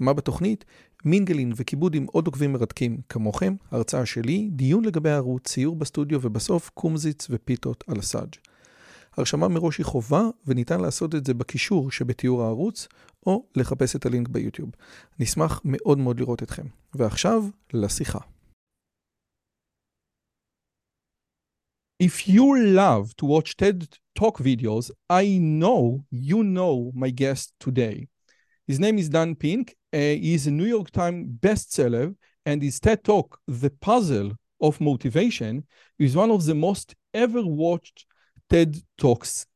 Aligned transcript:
מה 0.00 0.12
בתוכנית? 0.12 0.64
מינגלין 1.04 1.52
וכיבוד 1.56 1.94
עם 1.94 2.06
עוד 2.12 2.26
עוקבים 2.26 2.52
מרתקים 2.52 3.00
כמוכם, 3.08 3.54
הרצאה 3.70 4.06
שלי, 4.06 4.48
דיון 4.52 4.84
לגבי 4.84 5.10
הערוץ, 5.10 5.48
ציור 5.48 5.76
בסטודיו 5.76 6.18
ובסוף 6.22 6.70
קומזיץ 6.74 7.26
ופיתות 7.30 7.84
על 7.86 7.98
הסאג'. 7.98 8.34
הרשמה 9.16 9.48
מראש 9.48 9.78
היא 9.78 9.86
חובה 9.86 10.22
וניתן 10.46 10.80
לעשות 10.80 11.14
את 11.14 11.26
זה 11.26 11.34
בקישור 11.34 11.90
שבתיאור 11.90 12.42
הערוץ 12.42 12.88
או 13.26 13.46
לחפש 13.56 13.96
את 13.96 14.06
הלינק 14.06 14.28
ביוטיוב. 14.28 14.70
נשמח 15.18 15.60
מאוד 15.64 15.98
מאוד 15.98 16.20
לראות 16.20 16.42
אתכם. 16.42 16.66
ועכשיו, 16.94 17.44
לשיחה. 17.72 18.18
If 22.02 22.28
you 22.28 22.46
love 22.80 23.14
to 23.18 23.26
watch 23.26 23.56
TED 23.58 23.98
Talk 24.18 24.38
videos, 24.38 24.90
I 25.10 25.26
know 25.60 26.04
you 26.10 26.42
know 26.42 26.92
my 26.94 27.10
guest 27.10 27.52
today. 27.58 28.08
His 28.66 28.78
name 28.80 28.96
is 28.98 29.08
Dan 29.10 29.34
Pink. 29.34 29.76
Uh, 29.92 29.98
he's 29.98 30.46
a 30.46 30.50
New 30.50 30.66
York 30.66 30.90
Times 30.90 31.26
bestseller, 31.40 32.14
and 32.46 32.62
his 32.62 32.78
TED 32.80 33.02
Talk, 33.04 33.38
The 33.46 33.70
Puzzle 33.70 34.32
of 34.60 34.80
Motivation, 34.80 35.66
is 35.98 36.16
one 36.16 36.30
of 36.30 36.44
the 36.44 36.54
most 36.54 36.94
ever 37.12 37.42
watched 37.44 38.06
TED 38.48 38.76
Talks. 38.98 39.46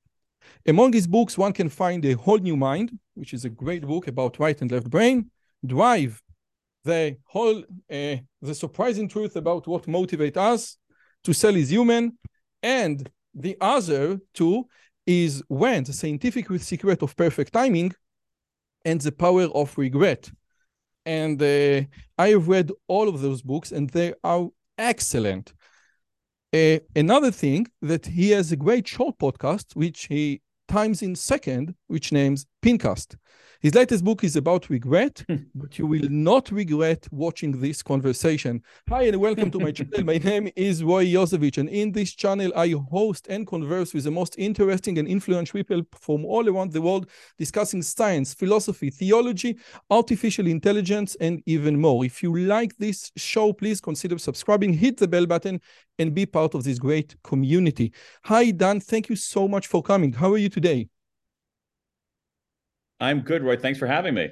Among 0.67 0.93
his 0.93 1.07
books, 1.07 1.39
one 1.39 1.53
can 1.53 1.69
find 1.69 2.05
A 2.05 2.13
Whole 2.13 2.39
New 2.39 2.57
Mind, 2.57 2.99
which 3.15 3.33
is 3.33 3.45
a 3.45 3.51
great 3.51 3.87
book 3.87 4.09
about 4.09 4.39
right 4.39 4.61
and 4.61 4.71
left 4.71 4.91
brain, 4.91 5.31
Drive, 5.65 6.21
the 6.85 7.17
whole, 7.25 7.61
uh, 7.61 8.17
the 8.43 8.55
surprising 8.55 9.09
truth 9.09 9.37
about 9.37 9.67
what 9.67 9.85
motivates 9.85 10.37
us, 10.37 10.77
To 11.25 11.33
Sell 11.33 11.57
is 11.57 11.71
Human, 11.71 12.19
and 12.63 13.09
the 13.35 13.57
other 13.61 14.21
two 14.35 14.67
is 15.07 15.43
When, 15.49 15.85
the 15.85 15.93
Scientific 15.93 16.47
Secret 16.61 17.03
of 17.03 17.17
Perfect 17.17 17.53
Timing, 17.53 17.93
and 18.85 19.01
The 19.01 19.13
Power 19.13 19.45
of 19.55 19.77
Regret. 19.79 20.31
And 21.07 21.41
uh, 21.43 21.83
I 22.17 22.29
have 22.29 22.49
read 22.49 22.71
all 22.89 23.09
of 23.09 23.21
those 23.21 23.43
books, 23.43 23.73
and 23.73 23.91
they 23.91 24.15
are 24.23 24.49
excellent. 24.79 25.53
Uh, 26.53 26.79
another 26.95 27.31
thing 27.31 27.67
that 27.83 28.07
he 28.07 28.31
has 28.31 28.53
a 28.53 28.57
great 28.57 28.87
short 28.87 29.19
podcast, 29.19 29.75
which 29.75 30.07
he 30.07 30.41
times 30.69 31.03
in 31.03 31.15
second, 31.15 31.75
which 31.89 32.13
names 32.13 32.47
Pinkcast. 32.63 33.17
His 33.65 33.75
latest 33.75 34.05
book 34.05 34.23
is 34.23 34.37
about 34.37 34.69
regret, 34.69 35.25
hmm. 35.27 35.37
but 35.55 35.79
you 35.79 35.87
will 35.87 36.07
not 36.11 36.51
regret 36.51 37.09
watching 37.11 37.63
this 37.63 37.83
conversation. 37.83 38.63
Hi, 38.91 39.05
and 39.05 39.19
welcome 39.19 39.51
to 39.53 39.59
my 39.59 39.73
channel. 39.79 40.05
My 40.05 40.19
name 40.19 40.51
is 40.55 40.85
Roy 40.85 41.07
Yosevich, 41.07 41.57
and 41.57 41.71
in 41.71 41.91
this 41.91 42.13
channel, 42.13 42.53
I 42.55 42.75
host 42.91 43.27
and 43.31 43.47
converse 43.47 43.95
with 43.95 44.05
the 44.05 44.11
most 44.11 44.35
interesting 44.37 44.99
and 44.99 45.09
influential 45.09 45.57
people 45.57 45.81
from 45.99 46.27
all 46.27 46.47
around 46.47 46.73
the 46.73 46.83
world 46.83 47.09
discussing 47.39 47.81
science, 47.81 48.35
philosophy, 48.35 48.91
theology, 48.91 49.57
artificial 49.89 50.47
intelligence, 50.47 51.17
and 51.19 51.43
even 51.47 51.81
more. 51.81 52.05
If 52.05 52.23
you 52.23 52.37
like 52.37 52.77
this 52.77 53.13
show, 53.17 53.55
please 53.55 53.81
consider 53.81 54.19
subscribing, 54.19 54.75
hit 54.75 54.99
the 54.99 55.09
bell 55.09 55.25
button, 55.25 55.59
and 55.99 56.13
be 56.13 56.27
part 56.27 56.55
of 56.55 56.65
this 56.65 56.79
great 56.79 57.17
community. 57.23 57.95
Hi, 58.25 58.51
Dan. 58.51 58.81
Thank 58.81 59.09
you 59.09 59.17
so 59.17 59.49
much 59.49 59.69
for 59.69 59.83
coming. 59.83 60.13
How 60.13 60.33
are 60.33 60.37
you 60.37 60.51
today? 60.51 60.91
I'm 63.05 63.21
good, 63.21 63.43
Roy. 63.43 63.57
Thanks 63.57 63.79
for 63.79 63.87
having 63.87 64.15
me. 64.15 64.31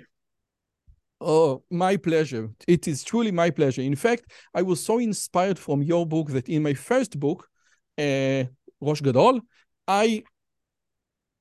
Oh, 1.21 1.63
my 1.71 1.97
pleasure. 1.99 2.49
It 2.67 2.89
is 2.89 3.05
truly 3.05 3.31
my 3.31 3.51
pleasure. 3.51 3.83
In 3.83 3.95
fact, 3.95 4.25
I 4.55 4.63
was 4.63 4.83
so 4.83 4.99
inspired 4.99 5.59
from 5.59 5.83
your 5.83 6.07
book 6.07 6.31
that 6.31 6.49
in 6.49 6.63
my 6.63 6.75
first 6.75 7.21
book, 7.21 7.49
uh, 7.99 8.45
Rosh 8.81 9.03
Gadol, 9.03 9.41
I 9.87 10.25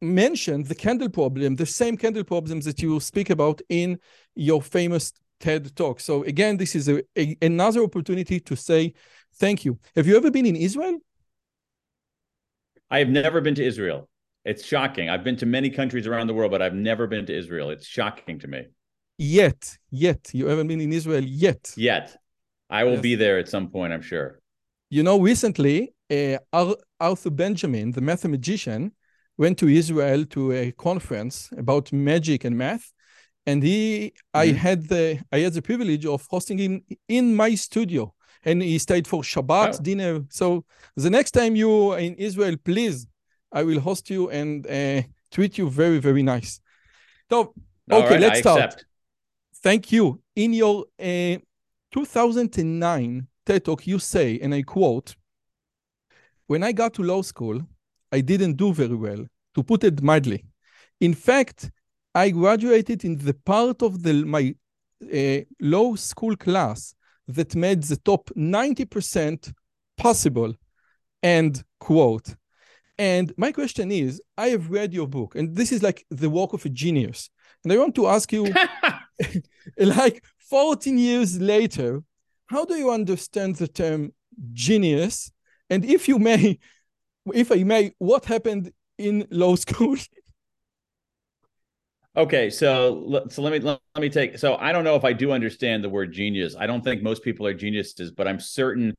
mentioned 0.02 0.66
the 0.68 0.76
candle 0.76 1.10
problem, 1.10 1.56
the 1.56 1.66
same 1.66 1.96
candle 1.96 2.26
problems 2.26 2.66
that 2.66 2.82
you 2.82 3.00
speak 3.00 3.30
about 3.30 3.62
in 3.70 3.98
your 4.36 4.62
famous 4.62 5.14
TED 5.40 5.74
talk. 5.76 6.02
So 6.02 6.24
again, 6.24 6.58
this 6.58 6.76
is 6.76 6.90
a, 6.90 7.02
a, 7.18 7.38
another 7.42 7.82
opportunity 7.82 8.42
to 8.42 8.56
say 8.58 8.94
thank 9.36 9.64
you. 9.64 9.80
Have 9.96 10.06
you 10.06 10.18
ever 10.18 10.30
been 10.30 10.46
in 10.46 10.58
Israel? 10.58 10.98
I 12.90 13.00
have 13.00 13.10
never 13.10 13.40
been 13.40 13.56
to 13.56 13.66
Israel. 13.66 14.10
It's 14.44 14.66
shocking. 14.66 15.10
I've 15.10 15.24
been 15.24 15.38
to 15.38 15.46
many 15.46 15.70
countries 15.70 16.08
around 16.08 16.28
the 16.28 16.34
world, 16.34 16.52
but 16.52 16.62
I've 16.62 16.74
never 16.74 17.06
been 17.08 17.26
to 17.28 17.38
Israel. 17.38 17.70
It's 17.70 17.86
shocking 17.86 18.40
to 18.40 18.48
me. 18.48 18.66
Yet, 19.18 19.78
yet, 19.92 20.30
you 20.34 20.48
haven't 20.48 20.68
been 20.68 20.82
in 20.82 20.92
Israel 20.92 21.24
yet. 21.24 21.74
Yet. 21.78 22.18
I 22.70 22.84
will 22.86 22.94
yes. 22.94 23.02
be 23.02 23.16
there 23.16 23.38
at 23.38 23.50
some 23.50 23.70
point, 23.70 23.94
I'm 23.94 24.02
sure. 24.02 24.40
You 24.90 25.04
know, 25.04 25.20
recently, 25.20 25.94
uh, 26.10 26.38
Arthur 27.00 27.30
Benjamin, 27.30 27.92
the 27.92 28.02
mathematician, 28.02 28.94
went 29.38 29.60
to 29.60 29.68
Israel 29.68 30.26
to 30.26 30.52
a 30.54 30.72
conference 30.72 31.50
about 31.56 31.94
magic 31.94 32.44
and 32.44 32.58
math. 32.58 32.92
And 33.46 33.62
he, 33.62 34.14
mm-hmm. 34.36 34.40
I 34.40 34.46
had 34.58 34.88
the, 34.88 35.20
I 35.32 35.40
had 35.40 35.54
the 35.54 35.62
privilege 35.62 36.06
of 36.06 36.26
hosting 36.30 36.58
him 36.58 36.82
in 37.08 37.36
my 37.36 37.56
studio, 37.56 38.14
and 38.44 38.62
he 38.62 38.78
stayed 38.80 39.08
for 39.08 39.22
Shabbat 39.22 39.78
oh. 39.80 39.84
dinner. 39.84 40.22
So 40.30 40.66
the 40.96 41.10
next 41.10 41.32
time 41.32 41.56
you 41.56 41.94
in 41.94 42.16
Israel, 42.16 42.56
please 42.64 43.08
I 43.52 43.64
will 43.64 43.80
host 43.80 44.10
you 44.10 44.30
and 44.30 44.66
uh, 44.68 45.02
treat 45.32 45.58
you 45.58 45.70
very, 45.70 46.00
very 46.00 46.24
nice. 46.24 46.60
So, 47.30 47.54
okay, 47.92 48.12
right, 48.12 48.20
let's 48.20 48.38
I 48.38 48.42
start. 48.42 48.60
Accept. 48.60 48.86
Thank 49.64 49.92
you. 49.92 50.22
In 50.36 50.54
your 50.54 50.86
uh, 51.00 51.38
2009 51.92 53.28
TED 53.46 53.66
Talk, 53.66 53.88
you 53.88 54.00
say, 54.00 54.40
and 54.42 54.54
I 54.54 54.62
quote, 54.64 55.16
when 56.48 56.64
I 56.64 56.72
got 56.72 56.94
to 56.96 57.04
law 57.04 57.22
school, 57.22 57.62
I 58.12 58.22
didn't 58.22 58.56
do 58.56 58.74
very 58.74 58.96
well, 58.96 59.26
to 59.56 59.64
put 59.64 59.84
it 59.84 60.02
mildly. 60.02 60.46
In 61.00 61.14
fact, 61.14 61.72
I 62.14 62.30
graduated 62.32 63.06
in 63.06 63.18
the 63.18 63.34
part 63.34 63.82
of 63.82 64.04
the, 64.04 64.14
my 64.26 64.54
uh, 65.02 65.42
law 65.62 65.96
school 65.96 66.36
class 66.36 66.94
that 67.28 67.56
made 67.56 67.84
the 67.84 67.98
top 67.98 68.30
90% 68.36 69.54
possible. 69.98 70.54
End 71.24 71.64
quote. 71.80 72.36
And 73.02 73.34
my 73.36 73.52
question 73.52 73.92
is 73.92 74.22
I 74.38 74.50
have 74.50 74.70
read 74.70 74.94
your 74.94 75.08
book, 75.08 75.34
and 75.34 75.56
this 75.56 75.72
is 75.72 75.82
like 75.82 76.06
the 76.12 76.30
work 76.30 76.54
of 76.54 76.64
a 76.68 76.70
genius. 76.70 77.32
And 77.64 77.74
I 77.74 77.78
want 77.78 77.96
to 77.96 78.06
ask 78.06 78.32
you, 78.32 78.54
like 79.80 80.24
14 80.38 81.00
years 81.00 81.42
later, 81.42 82.04
how 82.46 82.64
do 82.64 82.76
you 82.76 82.92
understand 82.92 83.56
the 83.56 83.68
term 83.68 84.14
genius? 84.54 85.32
And 85.68 85.84
if 85.84 86.08
you 86.08 86.20
may, 86.20 86.60
if 87.34 87.52
I 87.52 87.64
may, 87.64 87.94
what 87.98 88.26
happened 88.26 88.72
in 89.00 89.28
law 89.32 89.56
school? 89.56 89.98
Okay, 92.14 92.50
so 92.50 93.24
so 93.30 93.42
let 93.42 93.54
me 93.54 93.60
let 93.60 93.80
me 93.98 94.10
take. 94.10 94.38
So 94.38 94.58
I 94.58 94.74
don't 94.74 94.84
know 94.84 94.96
if 94.96 95.06
I 95.06 95.14
do 95.14 95.32
understand 95.32 95.82
the 95.82 95.88
word 95.88 96.12
genius. 96.12 96.58
I 96.60 96.68
don't 96.68 96.84
think 96.84 97.02
most 97.02 97.24
people 97.24 97.48
are 97.48 97.54
geniuses, 97.54 98.12
but 98.12 98.28
I'm 98.28 98.38
certain 98.38 98.94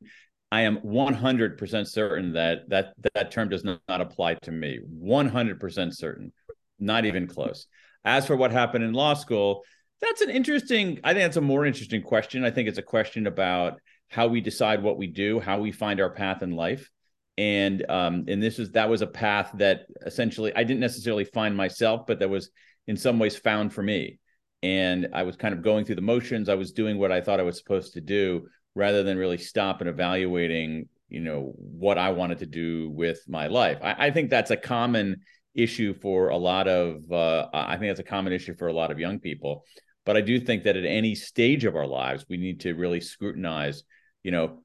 I 0.53 0.61
am 0.61 0.77
100% 0.81 1.87
certain 1.89 2.35
that 2.35 2.69
that 2.69 2.93
that 3.15 3.31
term 3.31 3.49
does 3.49 3.65
not, 3.65 3.81
apply 3.89 4.35
to 4.43 4.53
me. 4.53 4.81
100% 5.03 5.97
certain, 5.97 6.31
not 6.79 7.07
even 7.07 7.27
close. 7.27 7.67
As 8.05 8.27
for 8.27 8.37
what 8.37 8.53
happened 8.53 8.85
in 8.85 8.93
law 8.93 9.15
school, 9.15 9.63
that's 10.03 10.21
an 10.21 10.29
interesting. 10.29 11.01
I 11.03 11.15
think 11.15 11.25
that's 11.25 11.39
a 11.39 11.41
more 11.41 11.65
interesting 11.65 12.03
question. 12.03 12.45
I 12.45 12.51
think 12.51 12.69
it's 12.69 12.77
a 12.77 12.83
question 12.83 13.27
about 13.27 13.81
how 14.11 14.27
we 14.27 14.43
decide 14.43 14.83
what 14.83 14.99
we 14.99 15.07
do, 15.07 15.41
how 15.41 15.59
we 15.59 15.73
find 15.73 16.03
our 16.03 16.11
path 16.11 16.43
in 16.43 16.51
life, 16.51 16.91
and 17.39 17.91
um, 17.91 18.27
and 18.29 18.43
this 18.43 18.59
is 18.59 18.73
that 18.73 18.91
was 18.91 19.01
a 19.01 19.07
path 19.07 19.53
that 19.55 19.87
essentially 20.05 20.55
I 20.55 20.65
didn't 20.65 20.81
necessarily 20.81 21.25
find 21.25 21.57
myself, 21.57 22.03
but 22.07 22.19
that 22.19 22.29
was 22.29 22.51
in 22.87 22.99
some 22.99 23.19
ways 23.19 23.37
found 23.37 23.73
for 23.73 23.83
me. 23.83 24.19
And 24.63 25.09
I 25.15 25.23
was 25.23 25.37
kind 25.37 25.55
of 25.55 25.63
going 25.63 25.87
through 25.87 25.97
the 25.97 26.03
motions. 26.03 26.51
I 26.51 26.57
was 26.57 26.73
doing 26.73 26.99
what 26.99 27.11
I 27.11 27.23
thought 27.23 27.41
I 27.41 27.45
was 27.45 27.57
supposed 27.57 27.95
to 27.95 28.03
do, 28.03 28.49
rather 28.75 29.03
than 29.03 29.19
really 29.19 29.39
stop 29.39 29.81
and 29.81 29.89
evaluating 29.89 30.89
you 31.09 31.21
know 31.21 31.53
what 31.57 31.99
i 31.99 32.11
wanted 32.11 32.39
to 32.39 32.47
do 32.47 32.91
with 32.91 33.21
my 33.29 33.47
life. 33.47 33.79
I, 33.83 34.07
I 34.07 34.11
think 34.11 34.31
that's 34.31 34.51
a 34.51 34.57
common 34.57 35.21
issue 35.55 35.93
for 35.93 36.29
a 36.29 36.37
lot 36.37 36.67
of 36.69 37.11
uh, 37.13 37.49
i 37.53 37.77
think 37.77 37.91
that's 37.91 38.01
a 38.01 38.15
common 38.15 38.33
issue 38.33 38.55
for 38.55 38.69
a 38.69 38.73
lot 38.73 38.91
of 38.91 38.99
young 38.99 39.19
people. 39.19 39.65
But 40.07 40.17
i 40.17 40.21
do 40.21 40.41
think 40.41 40.65
that 40.65 40.77
at 40.77 40.85
any 40.85 41.15
stage 41.15 41.65
of 41.65 41.77
our 41.77 41.87
lives 41.87 42.25
we 42.29 42.39
need 42.39 42.61
to 42.61 42.73
really 42.73 43.01
scrutinize 43.01 43.85
you 44.23 44.31
know 44.31 44.63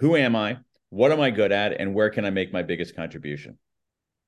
who 0.00 0.16
am 0.16 0.34
i 0.34 0.56
what 0.90 1.12
am 1.12 1.20
i 1.20 1.30
good 1.30 1.52
at 1.52 1.78
and 1.80 1.94
where 1.94 2.10
can 2.10 2.24
i 2.24 2.30
make 2.30 2.52
my 2.52 2.62
biggest 2.62 2.96
contribution? 2.96 3.58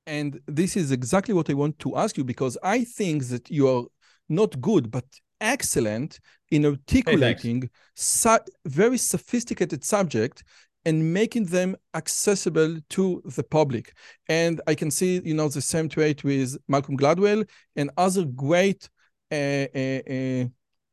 And 0.05 0.39
this 0.45 0.77
is 0.77 0.91
exactly 0.91 1.33
what 1.33 1.49
i 1.49 1.53
want 1.53 1.79
to 1.79 1.97
ask 1.97 2.17
you 2.17 2.23
because 2.23 2.55
i 2.63 2.83
think 2.83 3.27
that 3.29 3.49
you 3.49 3.67
are 3.67 3.85
not 4.29 4.61
good 4.61 4.91
but 4.91 5.05
excellent 5.41 6.19
in 6.51 6.65
articulating 6.65 7.61
hey, 7.61 7.69
su- 7.95 8.37
very 8.65 8.97
sophisticated 8.97 9.83
subject 9.83 10.43
and 10.85 11.13
making 11.13 11.45
them 11.45 11.75
accessible 11.95 12.77
to 12.89 13.21
the 13.35 13.43
public. 13.43 13.93
And 14.29 14.61
I 14.67 14.75
can 14.75 14.89
see, 14.89 15.21
you 15.23 15.33
know, 15.33 15.49
the 15.49 15.61
same 15.61 15.89
trait 15.89 16.23
with 16.23 16.57
Malcolm 16.67 16.97
Gladwell 16.97 17.47
and 17.75 17.91
other 17.97 18.23
great 18.23 18.87
uh, 19.29 19.65
uh, 19.75 19.99
uh, 20.09 20.45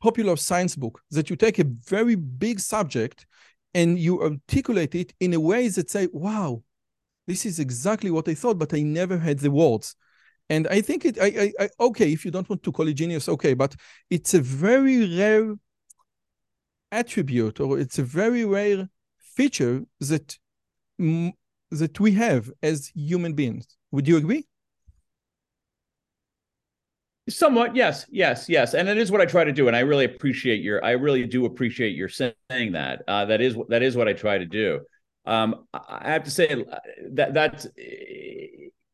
popular 0.03 0.37
science 0.37 0.75
book 0.75 1.01
that 1.13 1.31
you 1.31 1.37
take 1.37 1.61
a 1.61 1.65
very 1.65 2.17
big 2.17 2.59
subject 2.59 3.25
and 3.73 3.99
you 3.99 4.21
articulate 4.23 4.95
it 4.95 5.13
in 5.21 5.35
a 5.35 5.41
way 5.41 5.69
that 5.69 5.91
say, 5.91 6.09
wow, 6.13 6.63
this 7.27 7.47
is 7.47 7.59
exactly 7.59 8.11
what 8.11 8.29
I 8.29 8.35
thought, 8.35 8.59
but 8.59 8.75
I 8.75 8.83
never 8.83 9.19
had 9.19 9.39
the 9.39 9.51
words. 9.51 9.97
And 10.51 10.69
I 10.69 10.81
think 10.81 11.05
it, 11.05 11.19
I, 11.19 11.27
I, 11.27 11.53
I 11.65 11.69
okay, 11.81 12.13
if 12.13 12.25
you 12.25 12.31
don't 12.31 12.49
want 12.49 12.63
to 12.63 12.73
call 12.73 12.89
it 12.89 12.95
genius, 12.95 13.29
okay, 13.29 13.55
but 13.55 13.75
it's 14.11 14.35
a 14.35 14.41
very 14.41 15.17
rare 15.19 15.55
attribute 16.93 17.61
or 17.61 17.79
it's 17.79 17.99
a 17.99 18.03
very 18.03 18.45
rare 18.45 18.89
feature 19.19 19.83
that 20.01 20.39
that 20.99 21.99
we 21.99 22.13
have 22.13 22.51
as 22.63 22.93
human 22.95 23.33
beings. 23.33 23.67
Would 23.91 24.07
you 24.07 24.17
agree? 24.17 24.47
Somewhat, 27.27 27.75
yes, 27.75 28.05
yes, 28.11 28.51
yes, 28.51 28.75
and 28.75 28.87
it 28.87 28.99
is 28.99 29.11
what 29.11 29.23
I 29.23 29.25
try 29.25 29.45
to 29.45 29.53
do, 29.53 29.67
and 29.67 29.75
I 29.75 29.81
really 29.81 30.05
appreciate 30.05 30.61
your. 30.61 30.85
I 30.85 30.91
really 30.91 31.25
do 31.25 31.47
appreciate 31.47 31.97
your 31.97 32.11
saying 32.11 32.35
that. 32.51 33.03
Uh, 33.09 33.25
that 33.25 33.41
is 33.41 33.57
that 33.71 33.83
is 33.83 33.97
what 33.97 34.09
I 34.09 34.13
try 34.13 34.37
to 34.37 34.45
do. 34.45 34.81
Um, 35.25 35.65
I 35.73 36.11
have 36.11 36.25
to 36.25 36.31
say 36.31 36.67
that 37.13 37.33
that's 37.33 37.67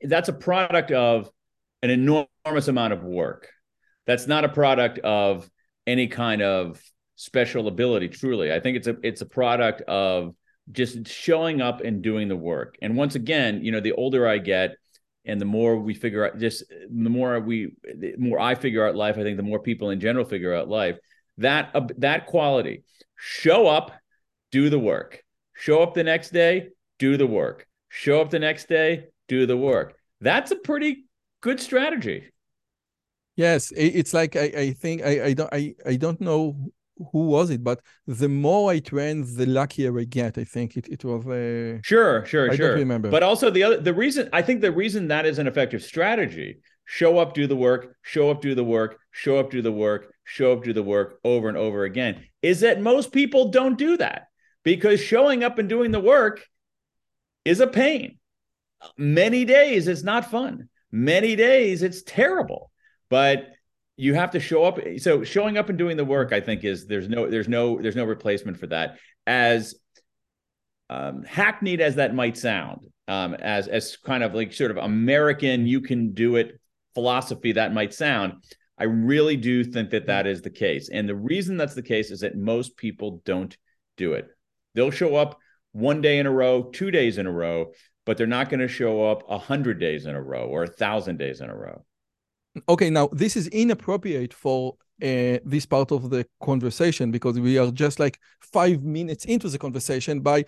that's 0.03 0.29
a 0.29 0.33
product 0.33 0.93
of 0.93 1.29
an 1.83 1.91
enormous 1.91 2.69
amount 2.69 2.93
of 2.93 3.03
work. 3.03 3.49
That's 4.07 4.27
not 4.27 4.45
a 4.45 4.49
product 4.49 4.99
of 5.01 5.49
any 5.87 6.09
kind 6.09 6.43
of 6.43 6.81
special 7.17 7.69
ability. 7.69 8.09
Truly, 8.09 8.53
I 8.53 8.61
think 8.61 8.77
it's 8.77 8.87
a 8.87 8.97
it's 9.03 9.21
a 9.21 9.27
product 9.27 9.83
of 9.83 10.35
just 10.73 11.09
showing 11.09 11.61
up 11.61 11.81
and 11.81 12.03
doing 12.03 12.29
the 12.29 12.37
work. 12.37 12.77
And 12.83 12.97
once 12.97 13.15
again, 13.15 13.65
you 13.65 13.73
know, 13.73 13.81
the 13.81 13.93
older 13.93 14.27
I 14.27 14.39
get, 14.39 14.77
and 15.25 15.41
the 15.41 15.47
more 15.47 15.77
we 15.77 15.95
figure 15.95 16.25
out 16.25 16.39
just 16.39 16.65
the 16.69 17.11
more 17.11 17.39
we 17.41 17.73
the 17.83 18.15
more 18.17 18.39
i 18.39 18.55
figure 18.55 18.87
out 18.87 18.97
life 18.97 19.17
i 19.19 19.23
think 19.23 19.37
the 19.37 19.43
more 19.43 19.61
people 19.61 19.91
in 19.91 20.01
general 20.01 20.25
figure 20.25 20.55
out 20.55 20.69
life 20.69 20.97
that 21.39 21.71
uh, 21.75 21.87
that 21.99 22.27
quality 22.27 22.83
show 23.17 23.67
up 23.67 23.93
do 24.51 24.71
the 24.71 24.79
work 24.79 25.23
show 25.55 25.83
up 25.83 25.95
the 25.95 26.05
next 26.05 26.31
day 26.31 26.69
do 26.99 27.17
the 27.17 27.27
work 27.27 27.67
show 27.89 28.21
up 28.21 28.31
the 28.31 28.39
next 28.39 28.69
day 28.69 29.07
do 29.29 29.47
the 29.47 29.57
work 29.57 29.95
that's 30.21 30.51
a 30.51 30.57
pretty 30.57 31.05
good 31.41 31.61
strategy 31.61 32.31
yes 33.37 33.73
it's 33.77 34.13
like 34.13 34.37
i, 34.37 34.53
I 34.57 34.73
think 34.73 35.03
I, 35.03 35.25
I 35.27 35.33
don't 35.35 35.53
I, 35.53 35.75
I 35.87 35.97
don't 35.97 36.21
know 36.21 36.57
who 37.13 37.27
was 37.27 37.51
it, 37.51 37.65
but 37.65 37.81
the 38.07 38.29
more 38.29 38.71
I 38.71 38.81
train, 38.81 39.25
the 39.37 39.47
luckier 39.47 39.99
I 39.99 40.05
get. 40.05 40.39
I 40.39 40.45
think 40.45 40.77
it, 40.77 40.89
it 40.89 41.05
was 41.05 41.27
uh, 41.27 41.79
sure, 41.83 42.25
sure, 42.27 42.51
I 42.51 42.57
sure. 42.57 42.71
Don't 42.71 42.79
remember, 42.79 43.11
but 43.11 43.23
also 43.23 43.51
the 43.51 43.63
other 43.63 43.81
the 43.81 43.95
reason 43.95 44.29
I 44.33 44.43
think 44.43 44.61
the 44.61 44.73
reason 44.73 45.09
that 45.09 45.27
is 45.27 45.39
an 45.39 45.47
effective 45.47 45.83
strategy: 45.83 46.61
show 46.85 47.19
up, 47.19 47.35
do 47.35 47.47
the 47.47 47.57
work, 47.57 47.97
show 48.03 48.31
up, 48.31 48.41
do 48.43 48.55
the 48.55 48.65
work, 48.65 48.99
show 49.11 49.39
up, 49.39 49.51
do 49.51 49.63
the 49.63 49.73
work, 49.73 50.13
show 50.25 50.53
up, 50.53 50.65
do 50.65 50.73
the 50.73 50.83
work 50.83 51.21
over 51.25 51.49
and 51.49 51.57
over 51.57 51.85
again. 51.85 52.25
Is 52.43 52.61
that 52.61 52.81
most 52.81 53.13
people 53.13 53.51
don't 53.51 53.79
do 53.79 53.97
that 53.97 54.27
because 54.63 55.01
showing 55.01 55.43
up 55.43 55.59
and 55.59 55.69
doing 55.69 55.91
the 55.91 56.01
work 56.01 56.45
is 57.45 57.61
a 57.61 57.67
pain. 57.67 58.19
Many 58.97 59.45
days 59.45 59.89
it's 59.89 60.03
not 60.03 60.31
fun. 60.31 60.69
Many 60.93 61.37
days 61.37 61.83
it's 61.83 62.03
terrible, 62.03 62.71
but 63.09 63.49
you 63.97 64.15
have 64.15 64.31
to 64.33 64.41
show 64.41 64.65
up. 64.65 64.79
So 64.99 65.25
showing 65.25 65.59
up 65.59 65.69
and 65.69 65.79
doing 65.79 65.97
the 65.97 66.05
work 66.05 66.33
i 66.33 66.41
think 66.41 66.65
is 66.65 66.87
there's 66.87 67.09
no 67.09 67.29
there's 67.29 67.49
no 67.49 67.81
there's 67.81 67.97
no 67.97 68.05
replacement 68.05 68.59
for 68.59 68.67
that. 68.69 68.99
As 69.27 69.75
um, 70.89 71.23
hackneyed 71.23 71.81
as 71.81 71.97
that 71.97 72.15
might 72.15 72.37
sound 72.37 72.81
um, 73.09 73.35
as 73.35 73.69
as 73.69 73.97
kind 73.97 74.25
of 74.25 74.35
like 74.35 74.53
sort 74.53 74.73
of 74.73 74.77
american 74.77 75.67
you 75.67 75.81
can 75.81 76.13
do 76.13 76.37
it 76.37 76.61
philosophy 76.95 77.53
that 77.53 77.73
might 77.73 77.95
sound 77.95 78.33
i 78.81 78.85
really 78.85 79.37
do 79.37 79.63
think 79.63 79.91
that 79.91 80.07
that 80.07 80.27
is 80.27 80.41
the 80.43 80.51
case. 80.51 80.89
And 80.89 81.09
the 81.09 81.15
reason 81.15 81.57
that's 81.57 81.75
the 81.75 81.83
case 81.83 82.11
is 82.11 82.21
that 82.21 82.37
most 82.37 82.77
people 82.77 83.21
don't 83.25 83.57
do 83.97 84.15
it. 84.15 84.27
They'll 84.75 84.91
show 84.91 85.15
up 85.17 85.39
one 85.73 86.01
day 86.01 86.19
in 86.19 86.27
a 86.27 86.31
row 86.33 86.65
two 86.65 86.91
days 86.91 87.19
in 87.19 87.27
a 87.27 87.33
row 87.33 87.73
but 88.07 88.17
they're 88.17 88.27
not 88.27 88.49
going 88.49 88.61
to 88.61 88.69
show 88.69 89.05
up 89.05 89.23
a 89.29 89.39
hundred 89.39 89.79
days 89.79 90.07
in 90.07 90.15
a 90.15 90.23
row 90.23 90.47
or 90.47 90.65
a 90.65 90.69
thousand 90.69 91.19
days 91.19 91.41
in 91.41 91.51
a 91.51 91.57
row. 91.57 91.85
Okay 92.69 92.91
now 92.91 93.09
this 93.13 93.37
is 93.37 93.47
inappropriate 93.49 94.35
for 94.35 94.75
uh, 95.03 95.39
this 95.45 95.67
part 95.67 95.93
of 95.93 96.11
the 96.11 96.27
conversation 96.43 97.11
because 97.11 97.39
we 97.39 97.59
are 97.59 97.71
just 97.71 98.01
like 98.01 98.19
five 98.41 98.83
minutes 98.83 99.25
into 99.25 99.49
the 99.49 99.59
conversation 99.59 100.21
by 100.21 100.45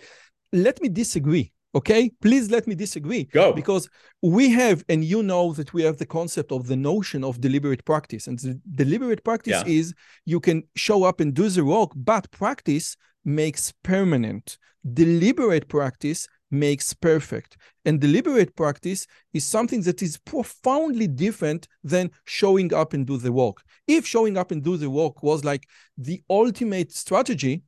let 0.51 0.81
me 0.81 0.89
disagree 0.89 1.51
okay? 1.75 2.11
Please 2.21 2.51
let 2.51 2.67
me 2.67 2.75
disagree 2.75 3.25
go. 3.25 3.53
because 3.53 3.89
we 4.21 4.49
have 4.49 4.83
and 4.89 5.03
you 5.03 5.23
know 5.23 5.53
that 5.53 5.73
we 5.73 5.83
have 5.83 5.97
the 5.97 6.05
concept 6.05 6.51
of 6.51 6.67
the 6.67 6.75
notion 6.75 7.23
of 7.23 7.41
deliberate 7.41 7.83
practice 7.85 8.27
and 8.27 8.39
the 8.39 8.59
deliberate 8.75 9.23
practice 9.23 9.63
yeah. 9.65 9.73
is 9.73 9.93
you 10.25 10.39
can 10.39 10.63
show 10.75 11.03
up 11.03 11.19
and 11.19 11.33
do 11.33 11.49
the 11.49 11.65
work 11.65 11.91
but 11.95 12.29
practice 12.31 12.95
makes 13.25 13.73
permanent. 13.83 14.57
Deliberate 14.93 15.67
practice 15.69 16.27
makes 16.53 16.93
perfect. 16.93 17.57
And 17.85 17.99
deliberate 17.99 18.55
practice 18.55 19.07
is 19.33 19.43
something 19.43 19.81
that 19.81 20.01
is 20.01 20.17
profoundly 20.17 21.07
different 21.07 21.67
than 21.83 22.11
showing 22.25 22.73
up 22.73 22.93
and 22.93 23.05
do 23.05 23.17
the 23.17 23.31
work. 23.31 23.63
If 23.87 24.05
showing 24.05 24.37
up 24.37 24.51
and 24.51 24.63
do 24.63 24.77
the 24.77 24.89
work 24.89 25.23
was 25.23 25.43
like 25.43 25.67
the 25.97 26.21
ultimate 26.29 26.91
strategy, 26.91 27.63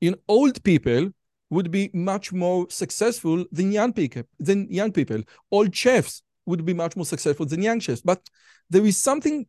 in 0.00 0.14
old 0.28 0.62
people 0.62 1.10
would 1.50 1.70
be 1.70 1.90
much 1.92 2.32
more 2.32 2.66
successful 2.70 3.44
than 3.50 3.72
young 3.72 3.92
people. 3.92 4.22
Than 4.38 4.70
young 4.70 4.92
people, 4.92 5.22
old 5.50 5.74
chefs 5.74 6.22
would 6.46 6.64
be 6.64 6.74
much 6.74 6.96
more 6.96 7.06
successful 7.06 7.46
than 7.46 7.62
young 7.62 7.80
chefs. 7.80 8.02
But 8.02 8.22
there 8.70 8.84
is 8.84 8.96
something 8.96 9.46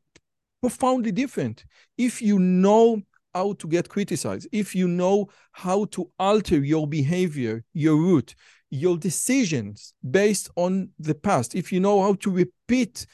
profoundly 0.62 1.12
different. 1.12 1.66
If 1.98 2.22
you 2.22 2.40
know 2.40 3.02
how 3.34 3.54
to 3.54 3.68
get 3.68 3.90
criticized, 3.90 4.48
if 4.52 4.76
you 4.76 4.88
know 4.88 5.30
how 5.52 5.86
to 5.86 6.10
alter 6.20 6.58
your 6.58 6.88
behavior, 6.88 7.64
your 7.74 7.96
route, 7.96 8.34
your 8.70 8.98
decisions 8.98 9.94
based 10.10 10.50
on 10.56 10.90
the 11.00 11.16
past, 11.16 11.56
if 11.56 11.72
you 11.72 11.80
know 11.80 12.02
how 12.02 12.14
to 12.14 12.30
repeat 12.30 13.06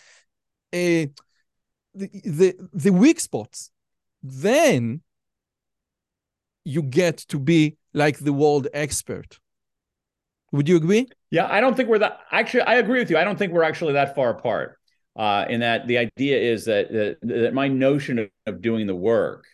uh, 0.74 1.08
the, 1.94 2.10
the, 2.24 2.70
the 2.74 2.92
weak 2.92 3.20
spots, 3.20 3.72
then 4.22 5.02
you 6.66 6.82
get 6.82 7.18
to 7.18 7.40
be 7.40 7.78
like 7.94 8.18
the 8.18 8.34
world 8.34 8.68
expert. 8.74 9.40
Would 10.52 10.68
you 10.68 10.76
agree? 10.76 11.08
Yeah, 11.32 11.48
I 11.50 11.60
don't 11.62 11.76
think 11.76 11.90
we're 11.90 12.00
that. 12.00 12.20
Actually, 12.32 12.62
I 12.62 12.76
agree 12.76 13.00
with 13.00 13.10
you. 13.10 13.18
I 13.18 13.24
don't 13.24 13.38
think 13.38 13.54
we're 13.54 13.64
actually 13.64 13.94
that 13.94 14.16
far 14.16 14.32
apart. 14.32 14.78
Uh, 15.16 15.46
in 15.48 15.62
that 15.62 15.88
the 15.88 15.98
idea 15.98 16.38
is 16.38 16.66
that, 16.66 16.92
that, 16.92 17.18
that 17.22 17.54
my 17.54 17.70
notion 17.70 18.20
of, 18.20 18.30
of 18.48 18.62
doing 18.62 18.86
the 18.86 18.96
work 18.96 19.46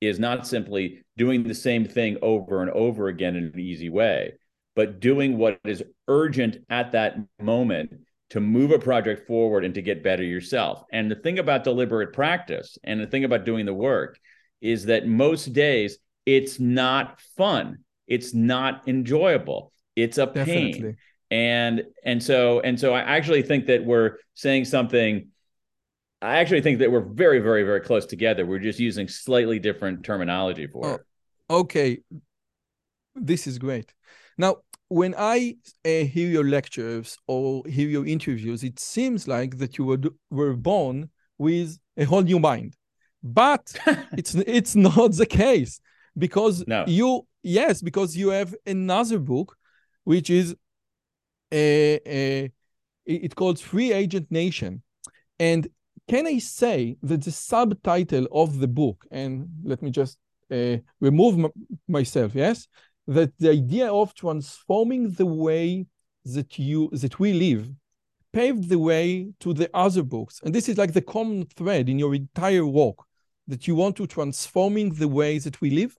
is 0.00 0.20
not 0.20 0.46
simply 0.46 1.04
doing 1.16 1.42
the 1.42 1.54
same 1.54 1.84
thing 1.84 2.16
over 2.22 2.62
and 2.62 2.70
over 2.70 3.08
again 3.08 3.34
in 3.34 3.44
an 3.52 3.58
easy 3.58 3.88
way, 3.88 4.34
but 4.78 5.00
doing 5.00 5.36
what 5.36 5.58
is 5.64 5.82
urgent 6.06 6.58
at 6.70 6.92
that 6.92 7.16
moment 7.40 7.92
to 8.30 8.38
move 8.38 8.70
a 8.70 8.78
project 8.78 9.26
forward 9.26 9.64
and 9.64 9.74
to 9.74 9.82
get 9.82 10.04
better 10.04 10.22
yourself. 10.22 10.84
And 10.92 11.10
the 11.10 11.16
thing 11.16 11.40
about 11.40 11.64
deliberate 11.64 12.12
practice 12.12 12.78
and 12.84 13.00
the 13.00 13.08
thing 13.08 13.24
about 13.24 13.44
doing 13.44 13.66
the 13.66 13.74
work 13.74 14.20
is 14.60 14.84
that 14.84 15.04
most 15.04 15.52
days 15.52 15.98
it's 16.26 16.60
not 16.60 17.20
fun. 17.36 17.78
It's 18.06 18.32
not 18.32 18.86
enjoyable. 18.86 19.72
It's 19.96 20.16
a 20.16 20.28
pain. 20.28 20.70
Definitely. 20.70 20.96
And 21.32 21.82
and 22.04 22.22
so 22.22 22.60
and 22.60 22.78
so 22.78 22.94
I 22.94 23.00
actually 23.00 23.42
think 23.42 23.66
that 23.66 23.84
we're 23.84 24.18
saying 24.34 24.66
something 24.66 25.30
I 26.22 26.36
actually 26.36 26.60
think 26.60 26.78
that 26.78 26.92
we're 26.92 27.00
very 27.00 27.40
very 27.40 27.64
very 27.64 27.80
close 27.80 28.06
together. 28.06 28.46
We're 28.46 28.60
just 28.60 28.78
using 28.78 29.08
slightly 29.08 29.58
different 29.58 30.04
terminology 30.04 30.68
for 30.68 30.86
oh, 30.86 30.94
it. 30.94 31.00
Okay. 31.50 31.98
This 33.16 33.48
is 33.48 33.58
great. 33.58 33.92
Now, 34.38 34.58
when 34.88 35.14
I 35.16 35.56
uh, 35.84 36.04
hear 36.04 36.28
your 36.28 36.44
lectures 36.44 37.16
or 37.26 37.62
hear 37.66 37.88
your 37.88 38.06
interviews, 38.06 38.64
it 38.64 38.78
seems 38.78 39.28
like 39.28 39.58
that 39.58 39.78
you 39.78 39.84
were 39.84 40.00
were 40.30 40.54
born 40.54 41.10
with 41.36 41.78
a 41.96 42.04
whole 42.04 42.22
new 42.22 42.38
mind, 42.38 42.74
but 43.22 43.74
it's 44.12 44.34
it's 44.34 44.74
not 44.74 45.12
the 45.12 45.26
case 45.26 45.80
because 46.16 46.66
no. 46.66 46.84
you 46.86 47.26
yes 47.42 47.82
because 47.82 48.16
you 48.16 48.30
have 48.30 48.54
another 48.66 49.18
book, 49.18 49.56
which 50.04 50.30
is 50.30 50.56
a, 51.52 52.00
a 52.06 52.52
it 53.04 53.34
called 53.34 53.60
Free 53.60 53.92
Agent 53.92 54.30
Nation, 54.30 54.82
and 55.38 55.68
can 56.08 56.26
I 56.26 56.38
say 56.38 56.96
that 57.02 57.22
the 57.22 57.30
subtitle 57.30 58.26
of 58.32 58.58
the 58.58 58.68
book 58.68 59.04
and 59.10 59.48
let 59.62 59.82
me 59.82 59.90
just 59.90 60.16
uh, 60.50 60.78
remove 61.00 61.50
myself 61.86 62.34
yes 62.34 62.66
that 63.08 63.36
the 63.38 63.50
idea 63.50 63.92
of 63.92 64.14
transforming 64.14 65.10
the 65.12 65.26
way 65.26 65.86
that 66.24 66.58
you 66.58 66.88
that 66.92 67.18
we 67.18 67.32
live 67.32 67.68
paved 68.32 68.68
the 68.68 68.78
way 68.78 69.32
to 69.40 69.52
the 69.52 69.68
other 69.74 70.02
books 70.02 70.40
and 70.44 70.54
this 70.54 70.68
is 70.68 70.78
like 70.78 70.92
the 70.92 71.02
common 71.02 71.44
thread 71.46 71.88
in 71.88 71.98
your 71.98 72.14
entire 72.14 72.66
work 72.66 72.98
that 73.46 73.66
you 73.66 73.74
want 73.74 73.96
to 73.96 74.06
transforming 74.06 74.92
the 74.94 75.08
way 75.08 75.38
that 75.38 75.60
we 75.60 75.70
live 75.70 75.96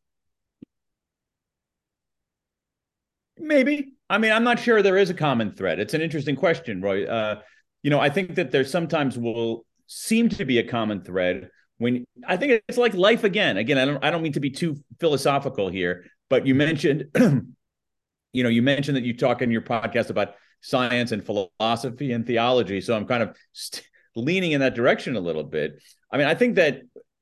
Maybe. 3.39 3.93
I 4.09 4.17
mean, 4.17 4.31
I'm 4.31 4.43
not 4.43 4.59
sure 4.59 4.81
there 4.81 4.97
is 4.97 5.09
a 5.09 5.13
common 5.13 5.53
thread. 5.53 5.79
It's 5.79 5.93
an 5.93 6.01
interesting 6.01 6.35
question, 6.35 6.81
Roy. 6.81 7.05
Uh, 7.05 7.41
you 7.83 7.89
know, 7.89 7.99
I 7.99 8.09
think 8.09 8.35
that 8.35 8.51
there 8.51 8.65
sometimes 8.65 9.17
will 9.17 9.65
seem 9.87 10.29
to 10.29 10.45
be 10.45 10.59
a 10.59 10.67
common 10.67 11.01
thread 11.01 11.49
when 11.77 12.05
I 12.27 12.35
think 12.35 12.61
it's 12.67 12.77
like 12.77 12.93
life 12.93 13.23
again. 13.23 13.57
Again, 13.57 13.77
I 13.77 13.85
don't 13.85 14.03
I 14.03 14.11
don't 14.11 14.21
mean 14.21 14.33
to 14.33 14.39
be 14.39 14.49
too 14.51 14.77
philosophical 14.99 15.69
here, 15.69 16.05
but 16.29 16.45
you 16.45 16.55
mentioned, 16.55 17.05
you 18.33 18.43
know, 18.43 18.49
you 18.49 18.61
mentioned 18.61 18.97
that 18.97 19.03
you 19.03 19.15
talk 19.15 19.41
in 19.41 19.51
your 19.51 19.61
podcast 19.61 20.09
about 20.09 20.35
science 20.61 21.11
and 21.11 21.25
philosophy 21.25 22.11
and 22.11 22.25
theology. 22.25 22.81
So 22.81 22.95
I'm 22.95 23.05
kind 23.05 23.23
of 23.23 23.35
st- 23.53 23.87
leaning 24.15 24.51
in 24.51 24.61
that 24.61 24.75
direction 24.75 25.15
a 25.15 25.19
little 25.19 25.43
bit. 25.43 25.81
I 26.11 26.17
mean, 26.17 26.27
I 26.27 26.35
think 26.35 26.55
that 26.55 26.81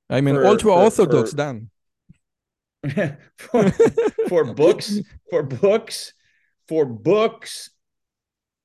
I 0.10 0.22
mean, 0.22 0.36
ultra 0.36 0.74
orthodox, 0.74 1.32
Dan. 1.32 1.70
for, 3.38 3.72
for 4.30 4.54
books, 4.54 5.00
for 5.30 5.44
books, 5.44 6.14
for 6.68 6.86
books 6.86 7.70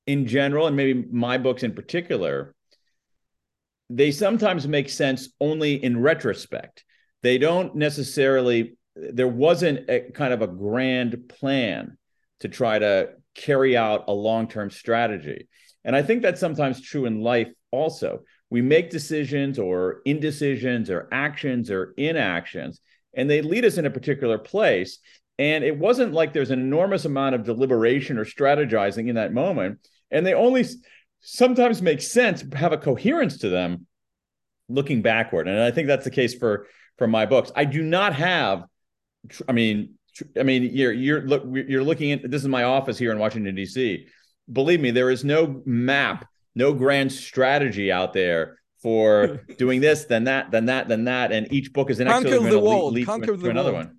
in 0.06 0.26
general, 0.26 0.66
and 0.66 0.76
maybe 0.76 1.04
my 1.10 1.38
books 1.38 1.62
in 1.62 1.74
particular, 1.74 2.54
they 3.90 4.10
sometimes 4.10 4.66
make 4.66 4.88
sense 4.88 5.28
only 5.40 5.82
in 5.82 6.00
retrospect. 6.00 6.84
They 7.22 7.38
don't 7.38 7.74
necessarily, 7.76 8.76
there 8.96 9.28
wasn't 9.28 9.88
a 9.88 10.10
kind 10.12 10.32
of 10.32 10.42
a 10.42 10.46
grand 10.46 11.28
plan 11.28 11.96
to 12.40 12.48
try 12.48 12.78
to 12.78 13.10
carry 13.34 13.76
out 13.76 14.04
a 14.08 14.12
long 14.12 14.48
term 14.48 14.70
strategy. 14.70 15.48
And 15.84 15.96
I 15.96 16.02
think 16.02 16.22
that's 16.22 16.40
sometimes 16.40 16.80
true 16.80 17.06
in 17.06 17.22
life 17.22 17.48
also. 17.70 18.20
We 18.50 18.60
make 18.60 18.90
decisions 18.90 19.58
or 19.58 20.02
indecisions 20.04 20.90
or 20.90 21.08
actions 21.10 21.70
or 21.70 21.94
inactions, 21.96 22.80
and 23.14 23.28
they 23.28 23.42
lead 23.42 23.64
us 23.64 23.78
in 23.78 23.86
a 23.86 23.90
particular 23.90 24.38
place. 24.38 24.98
And 25.38 25.64
it 25.64 25.78
wasn't 25.78 26.12
like 26.12 26.32
there's 26.32 26.50
an 26.50 26.60
enormous 26.60 27.04
amount 27.04 27.34
of 27.34 27.44
deliberation 27.44 28.18
or 28.18 28.24
strategizing 28.24 29.08
in 29.08 29.14
that 29.14 29.32
moment. 29.32 29.78
And 30.10 30.26
they 30.26 30.34
only 30.34 30.66
sometimes 31.20 31.80
make 31.80 32.02
sense, 32.02 32.44
have 32.52 32.72
a 32.72 32.78
coherence 32.78 33.38
to 33.38 33.48
them 33.48 33.86
looking 34.68 35.02
backward. 35.02 35.48
And 35.48 35.58
I 35.58 35.70
think 35.70 35.88
that's 35.88 36.04
the 36.04 36.10
case 36.10 36.34
for 36.34 36.66
for 36.98 37.06
my 37.06 37.26
books. 37.26 37.50
I 37.56 37.64
do 37.64 37.82
not 37.82 38.14
have, 38.14 38.64
I 39.48 39.52
mean, 39.52 39.94
I 40.38 40.42
mean, 40.42 40.64
you're 40.64 40.92
you're 40.92 41.22
look 41.22 41.44
you're 41.46 41.84
looking 41.84 42.12
at 42.12 42.30
this 42.30 42.42
is 42.42 42.48
my 42.48 42.64
office 42.64 42.98
here 42.98 43.12
in 43.12 43.18
Washington 43.18 43.54
D.C. 43.54 44.06
Believe 44.52 44.80
me, 44.80 44.90
there 44.90 45.10
is 45.10 45.24
no 45.24 45.62
map, 45.64 46.26
no 46.54 46.72
grand 46.72 47.12
strategy 47.12 47.90
out 47.90 48.12
there 48.12 48.58
for 48.82 49.40
doing 49.58 49.80
this, 49.80 50.04
then 50.04 50.24
that, 50.24 50.50
then 50.50 50.66
that, 50.66 50.88
then 50.88 51.04
that, 51.04 51.30
and 51.32 51.50
each 51.52 51.72
book 51.72 51.88
is 51.88 52.00
an 52.00 52.08
conquer 52.08 52.40
the 52.40 52.58
world, 52.58 52.92
lead, 52.92 53.06
conquer 53.06 53.36
to 53.36 53.48
another 53.48 53.72
one. 53.72 53.98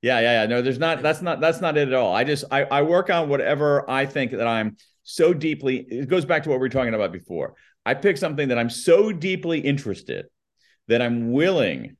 Yeah, 0.00 0.20
yeah, 0.20 0.42
yeah. 0.42 0.46
No, 0.46 0.62
there's 0.62 0.78
not. 0.78 1.02
That's 1.02 1.22
not. 1.22 1.40
That's 1.40 1.60
not 1.60 1.76
it 1.76 1.88
at 1.88 1.94
all. 1.94 2.14
I 2.14 2.24
just 2.24 2.44
I, 2.50 2.64
I 2.64 2.82
work 2.82 3.08
on 3.10 3.28
whatever 3.28 3.88
I 3.88 4.06
think 4.06 4.32
that 4.32 4.46
I'm 4.46 4.76
so 5.02 5.32
deeply. 5.32 5.78
It 5.78 6.08
goes 6.08 6.24
back 6.24 6.42
to 6.42 6.50
what 6.50 6.56
we 6.56 6.60
were 6.60 6.68
talking 6.68 6.94
about 6.94 7.12
before. 7.12 7.54
I 7.86 7.94
pick 7.94 8.16
something 8.16 8.48
that 8.48 8.58
I'm 8.58 8.70
so 8.70 9.12
deeply 9.12 9.60
interested 9.60 10.26
that 10.88 11.00
I'm 11.00 11.32
willing 11.32 11.96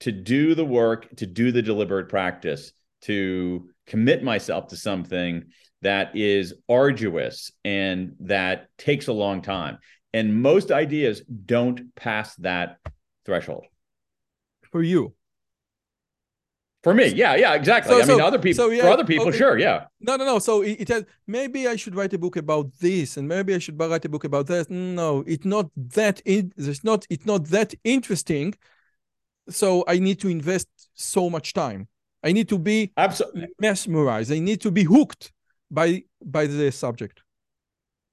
to 0.00 0.12
do 0.12 0.54
the 0.54 0.64
work, 0.64 1.14
to 1.16 1.26
do 1.26 1.52
the 1.52 1.62
deliberate 1.62 2.08
practice, 2.08 2.72
to 3.02 3.68
commit 3.86 4.22
myself 4.22 4.68
to 4.68 4.76
something 4.76 5.44
that 5.82 6.16
is 6.16 6.54
arduous 6.68 7.52
and 7.64 8.14
that 8.20 8.68
takes 8.78 9.08
a 9.08 9.12
long 9.12 9.42
time. 9.42 9.78
And 10.12 10.42
most 10.42 10.70
ideas 10.70 11.22
don't 11.22 11.94
pass 11.94 12.34
that 12.36 12.78
threshold. 13.26 13.66
For 14.70 14.82
you. 14.82 15.14
For 16.82 16.92
me, 16.92 17.06
yeah, 17.06 17.34
yeah, 17.34 17.54
exactly. 17.54 17.94
So, 17.94 18.02
I 18.02 18.06
mean, 18.06 18.20
other 18.20 18.38
people, 18.38 18.64
so, 18.64 18.70
yeah, 18.70 18.82
for 18.82 18.88
other 18.88 19.06
people, 19.06 19.28
okay. 19.28 19.38
sure, 19.38 19.58
yeah. 19.58 19.86
No, 20.00 20.16
no, 20.16 20.26
no. 20.26 20.38
So 20.38 20.60
it, 20.60 20.82
it 20.82 20.88
has, 20.88 21.04
maybe 21.26 21.66
I 21.66 21.76
should 21.76 21.94
write 21.94 22.12
a 22.12 22.18
book 22.18 22.36
about 22.36 22.70
this, 22.78 23.16
and 23.16 23.26
maybe 23.26 23.54
I 23.54 23.58
should 23.58 23.80
write 23.80 24.04
a 24.04 24.08
book 24.10 24.24
about 24.24 24.48
that. 24.48 24.70
No, 24.70 25.24
it's 25.26 25.46
not 25.46 25.70
that. 25.76 26.20
It, 26.26 26.52
it's 26.58 26.84
not. 26.84 27.06
It's 27.08 27.24
not 27.24 27.46
that 27.46 27.72
interesting 27.84 28.52
so 29.48 29.84
I 29.86 29.98
need 29.98 30.20
to 30.20 30.28
invest 30.28 30.68
so 30.94 31.30
much 31.30 31.52
time. 31.52 31.88
I 32.22 32.32
need 32.32 32.48
to 32.48 32.58
be 32.58 32.92
absolutely 32.96 33.48
mesmerized. 33.60 34.32
I 34.32 34.38
need 34.38 34.60
to 34.62 34.70
be 34.70 34.84
hooked 34.84 35.32
by 35.70 36.04
by 36.24 36.46
the 36.46 36.70
subject. 36.70 37.22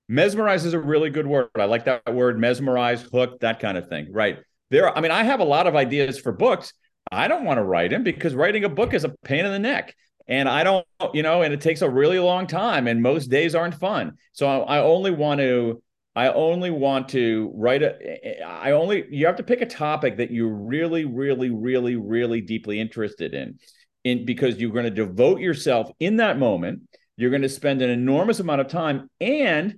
Mesmerize 0.09 0.65
is 0.65 0.73
a 0.73 0.79
really 0.79 1.09
good 1.09 1.25
word. 1.25 1.49
I 1.55 1.65
like 1.65 1.85
that 1.85 2.13
word, 2.13 2.37
mesmerize, 2.37 3.03
hook, 3.03 3.39
that 3.39 3.61
kind 3.61 3.77
of 3.77 3.87
thing. 3.87 4.11
Right. 4.11 4.39
There, 4.69 4.95
I 4.97 4.99
mean, 4.99 5.11
I 5.11 5.23
have 5.23 5.39
a 5.39 5.45
lot 5.45 5.67
of 5.67 5.75
ideas 5.75 6.19
for 6.19 6.33
books. 6.33 6.73
I 7.11 7.27
don't 7.27 7.45
want 7.45 7.57
to 7.59 7.63
write 7.63 7.91
them 7.91 8.03
because 8.03 8.35
writing 8.35 8.65
a 8.65 8.69
book 8.69 8.93
is 8.93 9.05
a 9.05 9.09
pain 9.23 9.45
in 9.45 9.51
the 9.51 9.59
neck. 9.59 9.95
And 10.27 10.47
I 10.47 10.63
don't, 10.63 10.85
you 11.13 11.23
know, 11.23 11.41
and 11.41 11.53
it 11.53 11.61
takes 11.61 11.81
a 11.81 11.89
really 11.89 12.19
long 12.19 12.47
time, 12.47 12.87
and 12.87 13.01
most 13.01 13.27
days 13.27 13.55
aren't 13.55 13.75
fun. 13.75 14.13
So 14.33 14.47
I, 14.47 14.77
I 14.77 14.79
only 14.79 15.11
want 15.11 15.39
to 15.41 15.81
I 16.15 16.27
only 16.27 16.71
want 16.71 17.09
to 17.09 17.51
write 17.55 17.83
a, 17.83 18.43
I 18.43 18.71
only, 18.71 19.05
you 19.09 19.25
have 19.27 19.37
to 19.37 19.43
pick 19.43 19.61
a 19.61 19.65
topic 19.65 20.17
that 20.17 20.31
you're 20.31 20.53
really, 20.53 21.05
really, 21.05 21.49
really, 21.49 21.95
really 21.95 22.41
deeply 22.41 22.81
interested 22.81 23.33
in, 23.33 23.59
in 24.03 24.25
because 24.25 24.57
you're 24.57 24.71
going 24.71 24.85
to 24.85 24.91
devote 24.91 25.39
yourself 25.39 25.89
in 25.99 26.17
that 26.17 26.37
moment. 26.37 26.81
You're 27.15 27.29
going 27.29 27.43
to 27.43 27.49
spend 27.49 27.81
an 27.81 27.89
enormous 27.89 28.41
amount 28.41 28.59
of 28.59 28.67
time. 28.67 29.09
And 29.21 29.77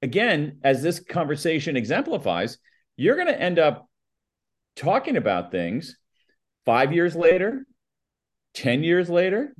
again, 0.00 0.58
as 0.62 0.80
this 0.80 1.00
conversation 1.00 1.76
exemplifies, 1.76 2.58
you're 2.96 3.16
going 3.16 3.26
to 3.26 3.40
end 3.40 3.58
up 3.58 3.88
talking 4.76 5.16
about 5.16 5.50
things 5.50 5.96
five 6.66 6.92
years 6.92 7.16
later, 7.16 7.66
10 8.54 8.84
years 8.84 9.10
later, 9.10 9.56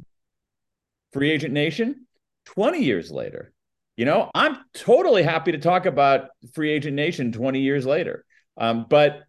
Free 1.12 1.30
Agent 1.32 1.54
Nation, 1.54 2.06
20 2.44 2.84
years 2.84 3.10
later 3.10 3.52
you 3.98 4.04
know, 4.04 4.30
I'm 4.32 4.58
totally 4.74 5.24
happy 5.24 5.50
to 5.50 5.58
talk 5.58 5.84
about 5.84 6.28
free 6.54 6.70
agent 6.70 6.94
nation 6.94 7.32
20 7.32 7.60
years 7.60 7.84
later. 7.84 8.24
Um, 8.56 8.86
but 8.88 9.24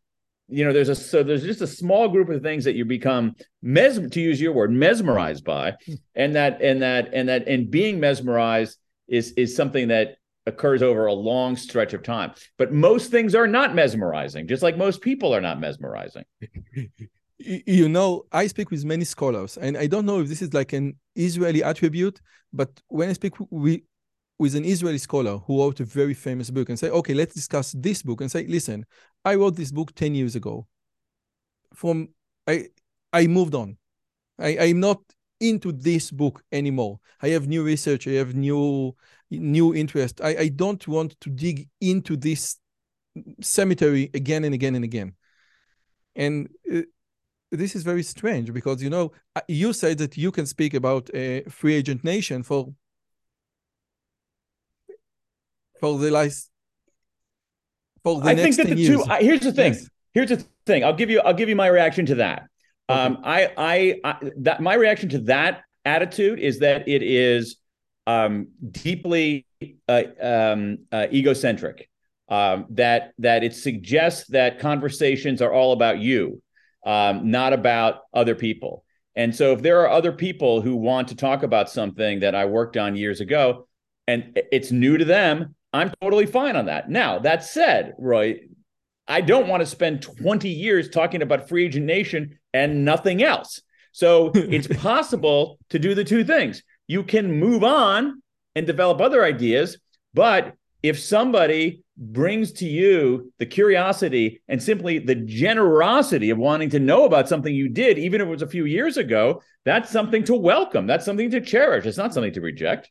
you 0.48 0.64
know, 0.64 0.72
there's 0.72 0.90
a 0.90 0.96
so 0.96 1.24
there's 1.24 1.44
just 1.44 1.62
a 1.62 1.68
small 1.68 2.08
group 2.08 2.30
of 2.30 2.44
things 2.44 2.66
that 2.66 2.76
you 2.76 2.86
become 2.86 3.36
mes 3.64 4.00
to 4.12 4.22
use 4.22 4.40
your 4.40 4.54
word 4.54 4.72
mesmerized 4.72 5.44
by, 5.44 5.74
and 6.16 6.36
that 6.36 6.62
and 6.62 6.84
that 6.84 7.10
and 7.14 7.30
that 7.30 7.48
and 7.48 7.70
being 7.70 8.00
mesmerized 8.00 8.78
is 9.08 9.32
is 9.32 9.56
something 9.56 9.88
that 9.88 10.18
occurs 10.46 10.84
over 10.84 11.08
a 11.08 11.14
long 11.14 11.56
stretch 11.56 11.94
of 11.94 12.04
time. 12.04 12.34
But 12.58 12.72
most 12.72 13.10
things 13.10 13.34
are 13.34 13.48
not 13.48 13.74
mesmerizing, 13.74 14.48
just 14.48 14.62
like 14.62 14.78
most 14.78 15.02
people 15.02 15.36
are 15.36 15.42
not 15.42 15.60
mesmerizing. 15.60 16.26
You 17.42 17.88
know, 17.88 18.26
I 18.34 18.48
speak 18.48 18.70
with 18.70 18.84
many 18.84 19.06
scholars, 19.06 19.56
and 19.56 19.78
I 19.78 19.88
don't 19.88 20.06
know 20.06 20.20
if 20.20 20.28
this 20.28 20.42
is 20.42 20.54
like 20.54 20.74
an 20.74 20.98
Israeli 21.16 21.64
attribute, 21.64 22.20
but 22.52 22.70
when 22.90 23.08
I 23.08 23.14
speak 23.14 23.36
with 23.50 23.80
with 24.40 24.56
an 24.56 24.64
Israeli 24.64 24.98
scholar 24.98 25.38
who 25.38 25.62
wrote 25.62 25.82
a 25.82 25.86
very 25.86 26.14
famous 26.14 26.50
book 26.50 26.70
and 26.70 26.80
say, 26.80 26.90
okay, 26.90 27.14
let's 27.14 27.36
discuss 27.36 27.74
this 27.74 28.02
book 28.02 28.22
and 28.22 28.32
say, 28.32 28.48
listen, 28.48 28.86
I 29.26 29.36
wrote 29.36 29.58
this 29.58 29.72
book 29.72 29.94
10 29.94 30.16
years 30.16 30.36
ago. 30.36 30.66
From 31.74 32.10
I 32.48 32.68
I 33.14 33.28
moved 33.28 33.54
on. 33.54 33.78
I, 34.40 34.58
I'm 34.58 34.80
not 34.80 35.02
into 35.42 35.72
this 35.72 36.10
book 36.10 36.44
anymore. 36.52 37.00
I 37.22 37.30
have 37.30 37.48
new 37.48 37.64
research, 37.64 38.08
I 38.08 38.12
have 38.12 38.34
new 38.34 38.96
new 39.30 39.76
interest. 39.76 40.22
I, 40.22 40.36
I 40.38 40.48
don't 40.48 40.88
want 40.88 41.20
to 41.22 41.30
dig 41.30 41.68
into 41.82 42.16
this 42.16 42.58
cemetery 43.42 44.10
again 44.14 44.44
and 44.46 44.56
again 44.56 44.76
and 44.76 44.84
again. 44.84 45.16
And 46.16 46.50
uh, 46.74 46.82
this 47.52 47.76
is 47.76 47.84
very 47.84 48.04
strange 48.04 48.54
because 48.54 48.82
you 48.82 48.90
know 48.90 49.12
uh, 49.36 49.42
you 49.48 49.74
said 49.74 49.98
that 49.98 50.18
you 50.18 50.32
can 50.32 50.46
speak 50.46 50.74
about 50.74 51.10
a 51.14 51.44
free 51.44 51.76
agent 51.76 52.04
nation 52.04 52.42
for 52.44 52.74
for 55.80 55.98
the 55.98 56.12
last 56.12 56.50
for 58.04 58.22
the 58.22 58.30
I 58.30 58.36
think 58.36 58.56
that 58.58 58.68
the 58.68 58.76
years. 58.76 59.04
two. 59.04 59.14
here's 59.20 59.42
the 59.42 59.52
thing. 59.52 59.74
Yes. 59.74 59.90
Here's 60.14 60.30
the 60.30 60.46
thing. 60.66 60.84
I'll 60.84 60.96
give 60.96 61.10
you. 61.10 61.20
I'll 61.22 61.34
give 61.34 61.50
you 61.50 61.56
my 61.56 61.68
reaction 61.68 62.06
to 62.08 62.16
that. 62.16 62.44
Okay. 62.90 63.00
Um, 63.00 63.20
I, 63.24 63.52
I, 63.56 64.00
I, 64.04 64.32
that 64.38 64.62
my 64.62 64.74
reaction 64.74 65.10
to 65.10 65.20
that 65.20 65.62
attitude 65.86 66.40
is 66.40 66.60
that 66.60 66.88
it 66.88 67.04
is 67.04 67.58
um, 68.08 68.48
deeply 68.72 69.46
uh, 69.88 70.04
um, 70.22 70.80
uh, 70.92 71.08
egocentric. 71.12 71.88
Um, 72.28 72.68
that 72.72 73.14
that 73.18 73.44
it 73.44 73.56
suggests 73.56 74.28
that 74.30 74.60
conversations 74.60 75.42
are 75.42 75.52
all 75.52 75.72
about 75.74 75.98
you, 75.98 76.44
um, 76.86 77.32
not 77.32 77.54
about 77.54 78.02
other 78.14 78.36
people. 78.36 78.84
And 79.16 79.36
so, 79.36 79.52
if 79.54 79.64
there 79.64 79.82
are 79.82 79.90
other 79.90 80.12
people 80.12 80.62
who 80.62 80.76
want 80.76 81.08
to 81.08 81.16
talk 81.16 81.42
about 81.42 81.72
something 81.72 82.20
that 82.20 82.36
I 82.36 82.46
worked 82.46 82.78
on 82.78 82.96
years 82.96 83.20
ago, 83.20 83.68
and 84.08 84.40
it's 84.52 84.72
new 84.72 84.98
to 84.98 85.06
them, 85.06 85.56
I'm 85.72 85.92
totally 86.02 86.26
fine 86.26 86.56
on 86.56 86.66
that. 86.66 86.90
Now, 86.90 87.20
that 87.20 87.44
said, 87.44 87.94
Roy, 88.00 88.42
I 89.08 89.22
don't 89.22 89.48
want 89.48 89.62
to 89.62 89.66
spend 89.66 90.02
20 90.02 90.50
years 90.50 90.90
talking 90.90 91.22
about 91.22 91.50
free 91.50 91.66
agent 91.66 91.86
nation 91.86 92.40
and 92.54 92.86
nothing 92.86 93.24
else. 93.24 93.62
So 93.92 94.32
it's 94.36 94.68
possible 94.68 95.60
to 95.70 95.80
do 95.80 95.96
the 95.96 96.04
two 96.04 96.24
things. 96.24 96.64
You 96.88 97.04
can 97.04 97.40
move 97.40 97.64
on 97.64 98.22
and 98.56 98.66
develop 98.66 99.02
other 99.02 99.24
ideas, 99.24 99.78
but 100.14 100.54
if 100.82 101.00
somebody 101.00 101.84
brings 101.98 102.54
to 102.54 102.66
you 102.66 103.34
the 103.38 103.46
curiosity 103.46 104.42
and 104.48 104.64
simply 104.64 105.00
the 105.00 105.16
generosity 105.16 106.30
of 106.30 106.38
wanting 106.38 106.70
to 106.70 106.80
know 106.80 107.04
about 107.06 107.28
something 107.28 107.54
you 107.54 107.68
did, 107.68 108.00
even 108.00 108.22
if 108.22 108.28
it 108.28 108.32
was 108.32 108.42
a 108.42 108.48
few 108.48 108.66
years 108.66 108.98
ago, 108.98 109.42
that's 109.66 109.92
something 109.92 110.24
to 110.24 110.34
welcome. 110.34 110.88
That's 110.88 111.06
something 111.06 111.30
to 111.32 111.42
cherish. 111.42 111.86
It's 111.86 111.98
not 111.98 112.14
something 112.14 112.34
to 112.34 112.42
reject. 112.42 112.90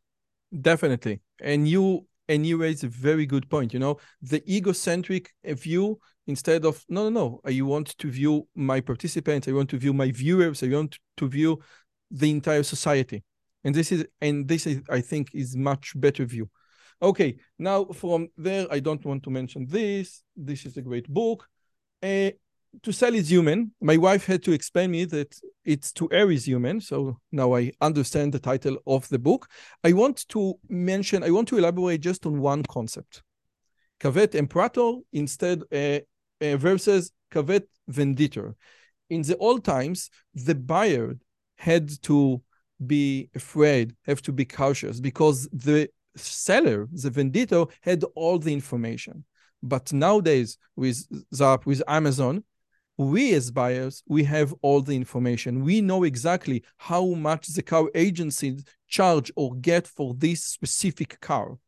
Definitely. 0.61 1.21
And 1.41 1.67
you 1.67 2.07
and 2.29 2.47
you 2.47 2.59
raise 2.59 2.85
a 2.85 2.89
very 2.89 3.27
good 3.27 3.49
point. 3.49 3.73
You 3.73 3.79
know, 3.79 3.99
the 4.23 4.43
egocentric 4.53 5.33
view 5.45 5.99
instead 6.27 6.65
of 6.65 6.85
no, 6.89 7.09
no, 7.09 7.11
no. 7.11 7.41
I 7.45 7.61
want 7.63 7.97
to 7.99 8.11
view 8.11 8.47
my 8.55 8.81
participants. 8.81 9.49
I 9.49 9.53
want 9.53 9.71
to 9.71 9.79
view 9.79 9.93
my 9.93 10.11
viewers. 10.13 10.63
I 10.63 10.69
want 10.69 10.99
to 11.17 11.29
view 11.29 11.59
the 12.11 12.31
entire 12.31 12.63
society. 12.63 13.25
And 13.65 13.75
this 13.75 13.91
is 13.91 14.07
and 14.21 14.47
this 14.47 14.67
is 14.67 14.81
I 14.89 15.01
think 15.01 15.35
is 15.35 15.57
much 15.57 15.93
better 15.97 16.25
view. 16.25 16.49
Okay, 17.01 17.37
now 17.59 17.85
from 17.87 18.29
there, 18.37 18.67
I 18.71 18.81
don't 18.81 19.05
want 19.05 19.23
to 19.25 19.31
mention 19.31 19.67
this. 19.69 20.23
This 20.37 20.67
is 20.67 20.77
a 20.77 20.83
great 20.83 21.09
book. 21.09 21.47
Uh, 22.03 22.31
to 22.83 22.93
sell 22.93 23.15
is 23.15 23.31
human. 23.31 23.73
My 23.81 23.97
wife 23.97 24.27
had 24.27 24.43
to 24.45 24.53
explain 24.53 24.91
me 24.91 25.05
that 25.07 25.35
it's 25.65 25.93
to 25.93 26.09
err 26.13 26.31
is 26.31 26.47
human. 26.47 26.81
So 26.81 27.19
now 27.33 27.55
I 27.55 27.73
understand 27.81 28.33
the 28.33 28.39
title 28.39 28.79
of 28.87 29.09
the 29.09 29.19
book. 29.19 29.49
I 29.85 29.93
want 29.93 30.29
to 30.29 30.55
mention, 30.69 31.23
I 31.23 31.31
want 31.31 31.49
to 31.49 31.59
elaborate 31.59 32.01
just 32.01 32.27
on 32.27 32.41
one 32.41 32.63
concept. 32.63 33.23
Caveat 34.01 34.33
emperator 34.33 35.01
instead 35.13 35.63
uh, 35.73 36.01
uh, 36.45 36.57
versus 36.57 37.13
caveat 37.31 37.65
venditor. 37.89 38.55
In 39.11 39.23
the 39.23 39.37
old 39.39 39.65
times, 39.65 40.11
the 40.35 40.55
buyer 40.55 41.17
had 41.57 41.91
to 42.03 42.41
be 42.87 43.29
afraid, 43.35 43.97
have 44.07 44.23
to 44.23 44.33
be 44.33 44.45
cautious 44.45 45.01
because 45.01 45.49
the 45.53 45.89
seller, 46.15 46.89
the 46.93 47.11
vendito, 47.11 47.71
had 47.81 48.05
all 48.15 48.39
the 48.39 48.53
information. 48.53 49.25
But 49.63 49.93
nowadays, 49.93 50.59
with 50.77 51.05
Zap, 51.35 51.67
with 51.67 51.83
Amazon, 51.89 52.45
we 52.99 53.33
as 53.35 53.51
buyers, 53.53 54.03
we 54.09 54.25
have 54.25 54.53
all 54.61 54.83
the 54.83 54.97
information. 54.97 55.65
We 55.65 55.81
know 55.81 56.03
exactly 56.03 56.65
how 56.77 57.07
much 57.07 57.47
the 57.47 57.63
car 57.63 57.89
agency 57.95 58.59
charge 58.89 59.31
or 59.37 59.55
get 59.55 59.87
for 59.87 60.15
this 60.15 60.43
specific 60.43 61.21
car. 61.21 61.59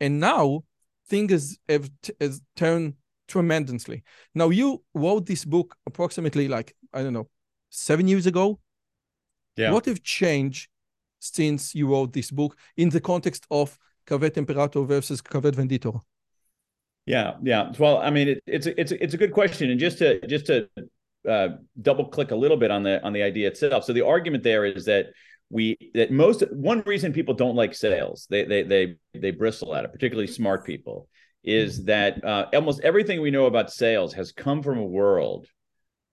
And 0.00 0.18
now 0.18 0.64
things 1.08 1.58
have, 1.68 1.90
have 2.20 2.40
turned 2.56 2.94
tremendously. 3.28 4.02
Now 4.34 4.48
you 4.48 4.82
wrote 4.94 5.26
this 5.26 5.44
book 5.44 5.76
approximately 5.86 6.48
like, 6.48 6.74
I 6.92 7.02
don't 7.02 7.12
know, 7.12 7.28
seven 7.68 8.08
years 8.08 8.26
ago. 8.26 8.58
Yeah. 9.56 9.72
What 9.72 9.84
have 9.84 10.02
changed 10.02 10.70
since 11.18 11.74
you 11.74 11.86
wrote 11.88 12.14
this 12.14 12.30
book 12.30 12.56
in 12.78 12.88
the 12.88 13.00
context 13.00 13.46
of 13.50 13.78
Caveat 14.06 14.38
Imperator 14.38 14.82
versus 14.84 15.20
Caveat 15.20 15.54
Venditor? 15.54 16.00
Yeah, 17.06 17.34
yeah. 17.42 17.72
Well, 17.78 17.98
I 17.98 18.10
mean, 18.10 18.28
it, 18.28 18.42
it's 18.46 18.66
it's 18.66 18.92
it's 18.92 19.14
a 19.14 19.16
good 19.16 19.32
question, 19.32 19.70
and 19.70 19.80
just 19.80 19.98
to 19.98 20.24
just 20.26 20.46
to 20.46 20.68
uh, 21.28 21.48
double 21.80 22.06
click 22.06 22.30
a 22.30 22.36
little 22.36 22.56
bit 22.56 22.70
on 22.70 22.82
the 22.82 23.02
on 23.02 23.12
the 23.12 23.22
idea 23.22 23.48
itself. 23.48 23.84
So 23.84 23.92
the 23.92 24.06
argument 24.06 24.44
there 24.44 24.64
is 24.64 24.84
that 24.84 25.06
we 25.50 25.76
that 25.94 26.12
most 26.12 26.42
one 26.52 26.82
reason 26.86 27.12
people 27.12 27.34
don't 27.34 27.56
like 27.56 27.74
sales, 27.74 28.26
they 28.30 28.44
they 28.44 28.62
they 28.62 28.96
they 29.14 29.30
bristle 29.32 29.74
at 29.74 29.84
it, 29.84 29.92
particularly 29.92 30.28
smart 30.28 30.64
people, 30.64 31.08
is 31.42 31.84
that 31.86 32.24
uh, 32.24 32.46
almost 32.54 32.80
everything 32.82 33.20
we 33.20 33.32
know 33.32 33.46
about 33.46 33.72
sales 33.72 34.14
has 34.14 34.30
come 34.30 34.62
from 34.62 34.78
a 34.78 34.84
world 34.84 35.46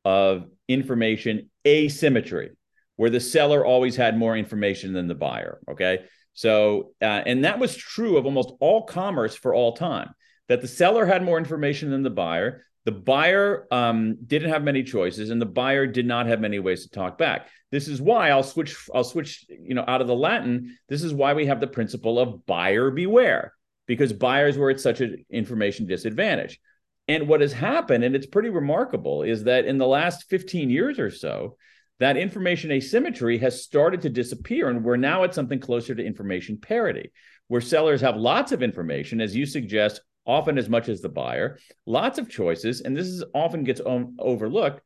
of 0.05 0.45
information 0.67 1.51
asymmetry, 1.67 2.51
where 2.95 3.11
the 3.11 3.19
seller 3.19 3.63
always 3.63 3.95
had 3.95 4.17
more 4.17 4.35
information 4.35 4.93
than 4.93 5.07
the 5.07 5.13
buyer. 5.13 5.59
Okay, 5.69 5.99
so 6.33 6.93
uh, 6.99 7.05
and 7.27 7.45
that 7.45 7.59
was 7.59 7.75
true 7.75 8.17
of 8.17 8.25
almost 8.25 8.51
all 8.59 8.83
commerce 8.87 9.35
for 9.35 9.53
all 9.53 9.73
time 9.75 10.09
that 10.49 10.61
the 10.61 10.67
seller 10.67 11.05
had 11.05 11.23
more 11.23 11.37
information 11.37 11.89
than 11.91 12.03
the 12.03 12.09
buyer. 12.09 12.65
The 12.85 12.91
buyer 12.91 13.67
um, 13.71 14.17
didn't 14.25 14.49
have 14.49 14.63
many 14.63 14.83
choices, 14.83 15.29
and 15.29 15.41
the 15.41 15.45
buyer 15.45 15.85
did 15.85 16.05
not 16.05 16.25
have 16.25 16.41
many 16.41 16.59
ways 16.59 16.83
to 16.83 16.89
talk 16.89 17.17
back. 17.17 17.47
This 17.71 17.87
is 17.87 18.01
why 18.01 18.29
I'll 18.29 18.43
switch. 18.43 18.75
I'll 18.93 19.03
switch. 19.03 19.45
You 19.47 19.75
know, 19.75 19.85
out 19.87 20.01
of 20.01 20.07
the 20.07 20.15
Latin. 20.15 20.77
This 20.89 21.03
is 21.03 21.13
why 21.13 21.33
we 21.33 21.45
have 21.45 21.59
the 21.59 21.67
principle 21.67 22.19
of 22.19 22.45
buyer 22.45 22.89
beware, 22.89 23.53
because 23.85 24.11
buyers 24.11 24.57
were 24.57 24.71
at 24.71 24.79
such 24.79 25.01
an 25.01 25.23
information 25.29 25.85
disadvantage. 25.85 26.59
And 27.07 27.27
what 27.27 27.41
has 27.41 27.53
happened, 27.53 28.03
and 28.03 28.15
it's 28.15 28.27
pretty 28.27 28.49
remarkable, 28.49 29.23
is 29.23 29.45
that 29.45 29.65
in 29.65 29.77
the 29.77 29.87
last 29.87 30.29
15 30.29 30.69
years 30.69 30.99
or 30.99 31.09
so, 31.09 31.57
that 31.99 32.17
information 32.17 32.71
asymmetry 32.71 33.39
has 33.39 33.63
started 33.63 34.01
to 34.03 34.09
disappear, 34.09 34.69
and 34.69 34.83
we're 34.83 34.95
now 34.95 35.23
at 35.23 35.35
something 35.35 35.59
closer 35.59 35.93
to 35.93 36.05
information 36.05 36.57
parity, 36.57 37.11
where 37.47 37.61
sellers 37.61 38.01
have 38.01 38.15
lots 38.15 38.51
of 38.51 38.63
information, 38.63 39.21
as 39.21 39.35
you 39.35 39.45
suggest, 39.45 40.01
often 40.29 40.59
as 40.59 40.69
much 40.69 40.87
as 40.89 41.01
the 41.01 41.09
buyer, 41.09 41.57
lots 41.87 42.19
of 42.19 42.29
choices, 42.29 42.81
and 42.81 42.95
this 42.95 43.07
is 43.07 43.23
often 43.33 43.63
gets 43.63 43.81
overlooked, 43.83 44.79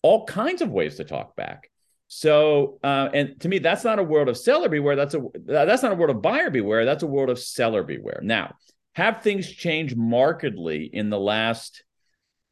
all 0.00 0.24
kinds 0.24 0.62
of 0.62 0.70
ways 0.70 0.96
to 0.96 1.04
talk 1.04 1.36
back. 1.36 1.70
So, 2.08 2.78
uh, 2.82 3.10
and 3.12 3.38
to 3.40 3.48
me, 3.48 3.58
that's 3.58 3.84
not 3.84 3.98
a 3.98 4.02
world 4.02 4.30
of 4.30 4.38
seller 4.38 4.70
beware. 4.70 4.96
That's 4.96 5.14
a 5.14 5.22
that's 5.44 5.82
not 5.82 5.92
a 5.92 5.94
world 5.94 6.16
of 6.16 6.22
buyer 6.22 6.50
beware. 6.50 6.86
That's 6.86 7.02
a 7.02 7.06
world 7.06 7.28
of 7.28 7.38
seller 7.38 7.82
beware. 7.82 8.20
Now, 8.22 8.54
have 8.94 9.22
things 9.22 9.46
changed 9.50 9.96
markedly 9.96 10.84
in 10.84 11.10
the 11.10 11.20
last, 11.20 11.84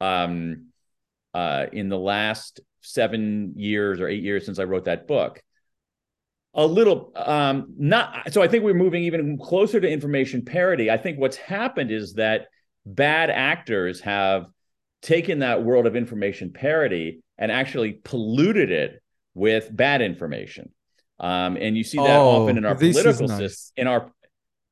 um, 0.01 0.69
uh, 1.33 1.67
in 1.73 1.89
the 1.89 1.99
last 1.99 2.61
seven 2.83 3.55
years 3.57 3.99
or 3.99 4.09
eight 4.09 4.23
years 4.23 4.45
since 4.45 4.59
I 4.59 4.65
wrote 4.65 4.85
that 4.85 5.07
book? 5.07 5.43
A 6.55 6.67
little 6.67 7.13
um 7.15 7.75
not 7.79 8.33
so 8.33 8.43
i 8.43 8.49
think 8.49 8.65
we're 8.65 8.75
moving 8.75 9.05
even 9.05 9.39
closer 9.39 9.81
to 9.81 9.89
information 9.89 10.45
parity. 10.45 10.91
I 10.91 10.97
think 10.97 11.19
what's 11.19 11.37
happened 11.37 11.91
is 11.91 12.15
that 12.15 12.49
bad 12.85 13.31
actors 13.31 14.01
have 14.01 14.47
taken 15.03 15.41
that 15.41 15.63
world 15.63 15.87
of 15.87 15.95
information 15.97 16.53
parity 16.53 17.23
and 17.39 17.53
actually 17.53 18.01
polluted 18.05 18.71
it 18.71 19.03
with 19.35 19.75
bad 19.75 20.03
information. 20.03 20.73
Um 21.21 21.57
and 21.57 21.77
you 21.77 21.85
see 21.85 21.99
that 21.99 22.19
oh, 22.19 22.43
often 22.43 22.59
in 22.59 22.65
our 22.65 22.75
political 22.75 23.29
nice. 23.29 23.39
system 23.39 23.73
in 23.77 23.87
our 23.87 24.13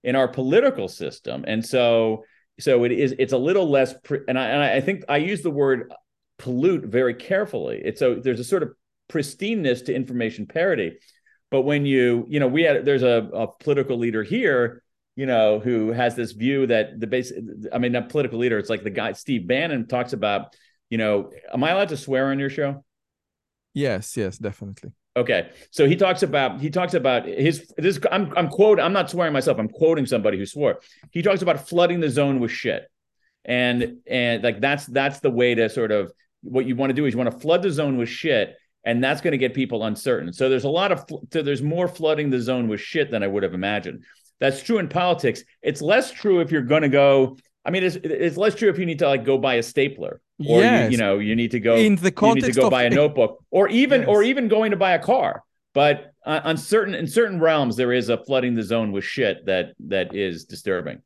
in 0.02 0.16
our 0.16 0.28
political 0.28 0.88
system. 0.88 1.44
And 1.46 1.64
so 1.64 2.24
so 2.58 2.84
it 2.84 2.92
is 2.92 3.14
it's 3.18 3.32
a 3.32 3.38
little 3.38 3.70
less 3.70 3.94
pre- 4.02 4.20
and 4.26 4.36
i 4.36 4.46
and 4.46 4.62
i 4.62 4.80
think 4.80 5.04
i 5.08 5.18
use 5.18 5.42
the 5.42 5.50
word 5.50 5.92
pollute 6.38 6.84
very 6.84 7.14
carefully. 7.14 7.80
It's 7.84 8.00
so 8.00 8.16
there's 8.16 8.40
a 8.40 8.44
sort 8.44 8.64
of 8.64 8.72
pristineness 9.08 9.84
to 9.86 9.94
information 9.94 10.46
parity 10.46 10.98
but 11.50 11.62
when 11.62 11.87
you, 11.87 12.26
you 12.28 12.40
know, 12.40 12.48
we 12.48 12.62
had 12.62 12.84
there's 12.84 13.02
a, 13.02 13.28
a 13.32 13.46
political 13.46 13.96
leader 13.98 14.22
here, 14.22 14.82
you 15.16 15.26
know, 15.26 15.58
who 15.61 15.92
has 15.92 16.14
this 16.14 16.32
view 16.32 16.66
that 16.66 17.00
the 17.00 17.06
base, 17.06 17.32
I 17.72 17.78
mean, 17.78 17.94
a 17.94 18.02
political 18.02 18.38
leader, 18.38 18.58
it's 18.58 18.70
like 18.70 18.84
the 18.84 18.90
guy 18.90 19.12
Steve 19.12 19.46
Bannon 19.46 19.87
talks 19.87 20.12
about, 20.12 20.54
you 20.90 20.98
know, 20.98 21.30
am 21.52 21.64
I 21.64 21.70
allowed 21.70 21.88
to 21.88 21.96
swear 21.96 22.30
on 22.30 22.38
your 22.38 22.50
show? 22.50 22.84
Yes, 23.74 24.16
yes, 24.16 24.38
definitely. 24.38 24.92
Okay, 25.16 25.50
so 25.70 25.88
he 25.88 25.96
talks 25.96 26.22
about 26.22 26.61
he 26.61 26.70
talks 26.70 26.94
about 26.94 27.26
his 27.26 27.72
this. 27.76 27.98
I'm 28.12 28.32
I'm 28.37 28.48
quote. 28.48 28.78
I'm 28.78 28.92
not 28.92 29.11
swearing 29.11 29.32
myself. 29.32 29.58
I'm 29.58 29.68
quoting 29.68 30.06
somebody 30.06 30.38
who 30.38 30.46
swore. 30.46 30.78
He 31.11 31.22
talks 31.22 31.42
about 31.42 31.68
flooding 31.68 31.98
the 31.98 32.08
zone 32.08 32.38
with 32.38 32.52
shit, 32.52 32.88
and 33.44 33.96
and 34.06 34.44
like 34.44 34.61
that's 34.61 34.87
that's 34.87 35.18
the 35.18 35.30
way 35.30 35.56
to 35.56 35.68
sort 35.68 35.90
of 35.90 36.12
what 36.42 36.66
you 36.66 36.76
want 36.76 36.90
to 36.90 36.94
do 36.94 37.06
is 37.06 37.14
you 37.14 37.18
want 37.18 37.32
to 37.32 37.38
flood 37.38 37.62
the 37.62 37.70
zone 37.70 37.96
with 37.96 38.08
shit, 38.08 38.56
and 38.84 39.02
that's 39.02 39.20
going 39.20 39.32
to 39.32 39.38
get 39.38 39.54
people 39.54 39.84
uncertain. 39.84 40.32
So 40.32 40.48
there's 40.48 40.64
a 40.64 40.68
lot 40.68 40.92
of 40.92 41.04
so 41.32 41.42
there's 41.42 41.62
more 41.62 41.88
flooding 41.88 42.30
the 42.30 42.40
zone 42.40 42.68
with 42.68 42.80
shit 42.80 43.10
than 43.10 43.22
I 43.22 43.26
would 43.26 43.42
have 43.42 43.54
imagined. 43.54 44.04
That's 44.40 44.62
true 44.62 44.78
in 44.78 44.88
politics. 44.88 45.42
It's 45.62 45.82
less 45.82 46.10
true 46.10 46.40
if 46.40 46.52
you're 46.52 46.62
going 46.62 46.82
to 46.82 46.88
go. 46.88 47.36
I 47.64 47.70
mean, 47.70 47.84
it's 47.84 47.96
it's 47.96 48.36
less 48.36 48.54
true 48.54 48.70
if 48.70 48.78
you 48.78 48.86
need 48.86 49.00
to 49.00 49.08
like 49.08 49.24
go 49.24 49.36
buy 49.36 49.54
a 49.54 49.62
stapler, 49.62 50.20
or 50.38 50.60
yes. 50.60 50.90
you, 50.90 50.92
you, 50.92 50.98
know 50.98 51.18
you 51.18 51.34
need 51.34 51.50
to 51.50 51.60
go 51.60 51.76
in 51.76 51.96
the 51.96 52.10
context 52.10 52.42
you 52.42 52.48
need 52.48 52.54
to 52.54 52.60
go 52.60 52.66
of, 52.68 52.70
buy 52.70 52.84
a 52.84 52.90
notebook, 52.90 53.44
or 53.50 53.68
even 53.68 54.02
yes. 54.02 54.08
or 54.08 54.22
even 54.22 54.48
going 54.48 54.70
to 54.70 54.76
buy 54.76 54.92
a 54.92 54.98
car. 54.98 55.42
But 55.74 56.12
uh, 56.24 56.40
on 56.44 56.56
certain 56.56 56.94
in 56.94 57.06
certain 57.06 57.40
realms, 57.40 57.76
there 57.76 57.92
is 57.92 58.08
a 58.08 58.16
flooding 58.16 58.54
the 58.54 58.62
zone 58.62 58.92
with 58.92 59.04
shit 59.04 59.44
that 59.46 59.74
that 59.88 60.14
is 60.14 60.44
disturbing. 60.44 61.02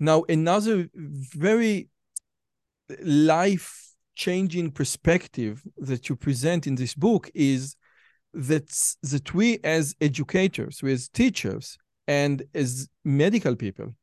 Now, 0.00 0.24
another 0.28 0.88
very 0.94 1.88
life 3.02 3.87
changing 4.18 4.72
perspective 4.72 5.62
that 5.78 6.08
you 6.08 6.16
present 6.16 6.66
in 6.66 6.74
this 6.74 6.94
book 6.94 7.30
is 7.34 7.76
that 8.34 8.68
that 9.02 9.32
we 9.32 9.58
as 9.62 9.94
educators, 10.00 10.82
we 10.82 10.92
as 10.92 11.08
teachers, 11.08 11.78
and 12.06 12.42
as 12.52 12.88
medical 13.04 13.54
people, 13.54 13.94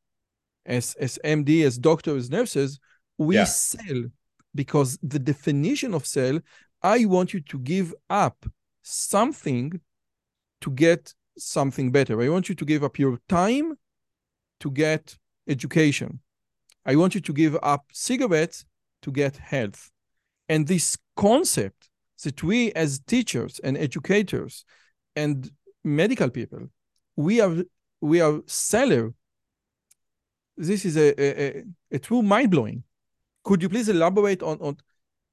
as 0.66 0.96
as 1.00 1.20
MD, 1.24 1.66
as 1.66 1.78
doctors, 1.78 2.30
nurses, 2.30 2.80
we 3.18 3.36
yeah. 3.36 3.44
sell 3.44 4.04
because 4.56 4.98
the 5.04 5.20
definition 5.20 5.94
of 5.94 6.06
sell, 6.06 6.40
I 6.82 7.06
want 7.06 7.34
you 7.34 7.42
to 7.42 7.60
give 7.60 7.94
up 8.10 8.46
something 8.84 9.82
to 10.62 10.72
get 10.72 11.14
something 11.38 11.92
better. 11.92 12.22
I 12.22 12.30
want 12.30 12.48
you 12.48 12.56
to 12.56 12.66
give 12.66 12.84
up 12.86 12.98
your 12.98 13.20
time 13.28 13.78
to 14.62 14.72
get 14.72 15.18
education. 15.48 16.22
I 16.86 16.96
want 16.96 17.16
you 17.16 17.22
to 17.22 17.34
give 17.34 17.58
up 17.62 17.84
cigarettes 17.92 18.66
to 19.02 19.12
get 19.12 19.36
health. 19.38 19.92
And 20.48 20.68
this 20.68 20.98
concept 21.16 21.90
that 22.24 22.42
we 22.44 22.72
as 22.74 23.00
teachers 23.00 23.60
and 23.64 23.78
educators 23.78 24.66
and 25.16 25.52
medical 25.84 26.30
people, 26.30 26.70
we 27.16 27.42
are 27.42 27.64
we 28.02 28.22
are 28.22 28.42
seller 28.46 29.14
this 30.58 30.86
is 30.86 30.96
a, 30.98 31.22
a, 31.22 31.64
a 31.92 32.00
true 32.00 32.22
mind 32.22 32.52
blowing. 32.52 32.84
Could 33.44 33.62
you 33.62 33.70
please 33.70 33.90
elaborate 33.90 34.42
on, 34.42 34.58
on 34.60 34.78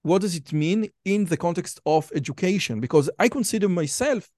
what 0.03 0.20
does 0.20 0.35
it 0.35 0.53
mean 0.53 0.90
in 1.05 1.27
the 1.27 1.37
context 1.37 1.81
of 1.87 2.11
education? 2.14 2.81
Because 2.81 3.09
I 3.18 3.29
consider 3.29 3.68
myself 3.68 4.29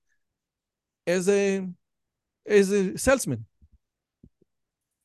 as 1.06 1.28
a 1.28 1.66
as 2.46 2.70
a 2.70 2.98
salesman. 2.98 3.46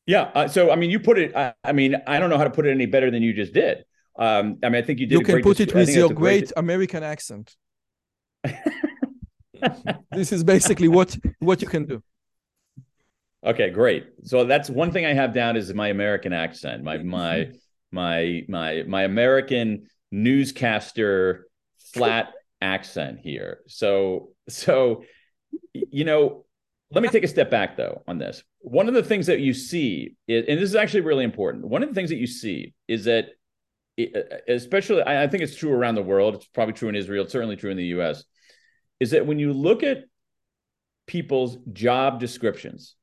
Yeah. 0.06 0.32
Uh, 0.36 0.48
so 0.48 0.72
I 0.72 0.76
mean, 0.76 0.90
you 0.90 1.00
put 1.00 1.18
it. 1.18 1.36
I, 1.36 1.54
I, 1.64 1.72
mean, 1.72 1.96
I 2.06 2.20
don't 2.20 2.30
know 2.30 2.38
how 2.38 2.44
to 2.44 2.50
put 2.50 2.66
it 2.66 2.72
any 2.72 2.86
better 2.86 3.10
than 3.10 3.24
you 3.24 3.34
just 3.34 3.54
did. 3.54 3.86
Um, 4.20 4.58
I 4.62 4.70
mean, 4.70 4.84
I 4.84 4.86
think 4.86 5.00
you 5.00 5.08
did. 5.08 5.20
You 5.20 5.26
can 5.26 5.42
put 5.42 5.60
it 5.62 5.74
with 5.74 5.90
your 5.90 6.10
great, 6.10 6.18
great 6.18 6.52
American 6.58 7.04
accent. 7.04 7.56
this 10.12 10.32
is 10.32 10.44
basically 10.44 10.90
what 10.90 11.18
what 11.40 11.62
you 11.62 11.68
can 11.68 11.86
do. 11.86 12.04
Okay, 13.46 13.70
great. 13.70 14.08
So 14.24 14.44
that's 14.44 14.70
one 14.70 14.92
thing 14.92 15.06
I 15.06 15.14
have 15.14 15.34
down 15.34 15.56
is 15.56 15.74
my 15.74 15.88
American 15.88 16.34
accent, 16.34 16.84
my 16.84 16.98
my 16.98 17.52
my 17.92 18.44
my 18.50 18.84
my 18.86 19.04
American 19.04 19.88
newscaster 20.12 21.48
flat 21.94 22.34
accent 22.60 23.20
here. 23.24 23.60
So 23.68 24.32
so 24.50 25.06
you 25.74 26.04
know, 26.04 26.46
let 26.92 27.02
me 27.02 27.08
take 27.08 27.24
a 27.24 27.28
step 27.28 27.50
back 27.50 27.78
though 27.78 28.04
on 28.06 28.18
this. 28.18 28.44
One 28.60 28.90
of 28.90 28.94
the 28.94 29.04
things 29.04 29.28
that 29.28 29.40
you 29.40 29.54
see 29.54 30.16
is, 30.28 30.46
and 30.50 30.60
this 30.60 30.70
is 30.70 30.76
actually 30.76 31.02
really 31.02 31.24
important. 31.24 31.66
One 31.66 31.84
of 31.84 31.88
the 31.88 31.96
things 31.96 32.10
that 32.10 32.18
you 32.18 32.28
see 32.28 32.74
is 32.90 33.06
that 33.06 33.30
especially 34.48 35.04
I 35.04 35.28
think 35.28 35.44
it's 35.44 35.56
true 35.56 35.72
around 35.72 35.96
the 35.96 36.04
world, 36.04 36.36
it's 36.36 36.48
probably 36.48 36.74
true 36.74 36.90
in 36.90 36.96
Israel, 36.96 37.24
it's 37.24 37.34
certainly 37.34 37.56
true 37.56 37.72
in 37.72 37.78
the 37.78 37.86
US, 37.86 38.24
is 39.00 39.12
that 39.12 39.26
when 39.26 39.40
you 39.40 39.54
look 39.54 39.84
at 39.84 40.06
people's 41.08 41.58
job 41.74 42.20
descriptions 42.20 42.96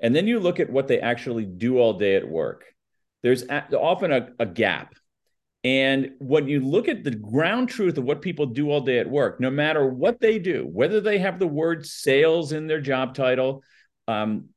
and 0.00 0.14
then 0.14 0.26
you 0.26 0.40
look 0.40 0.60
at 0.60 0.70
what 0.70 0.88
they 0.88 1.00
actually 1.00 1.44
do 1.44 1.78
all 1.78 1.94
day 1.94 2.16
at 2.16 2.28
work, 2.28 2.64
there's 3.22 3.44
often 3.48 4.12
a, 4.12 4.28
a 4.38 4.46
gap. 4.46 4.94
And 5.64 6.12
when 6.18 6.46
you 6.46 6.60
look 6.60 6.88
at 6.88 7.02
the 7.02 7.10
ground 7.10 7.68
truth 7.68 7.98
of 7.98 8.04
what 8.04 8.22
people 8.22 8.46
do 8.46 8.70
all 8.70 8.80
day 8.80 8.98
at 8.98 9.10
work, 9.10 9.40
no 9.40 9.50
matter 9.50 9.86
what 9.86 10.20
they 10.20 10.38
do, 10.38 10.66
whether 10.70 11.00
they 11.00 11.18
have 11.18 11.38
the 11.38 11.48
word 11.48 11.84
sales 11.84 12.52
in 12.52 12.68
their 12.68 12.80
job 12.80 13.14
title, 13.14 13.64
um, 14.06 14.50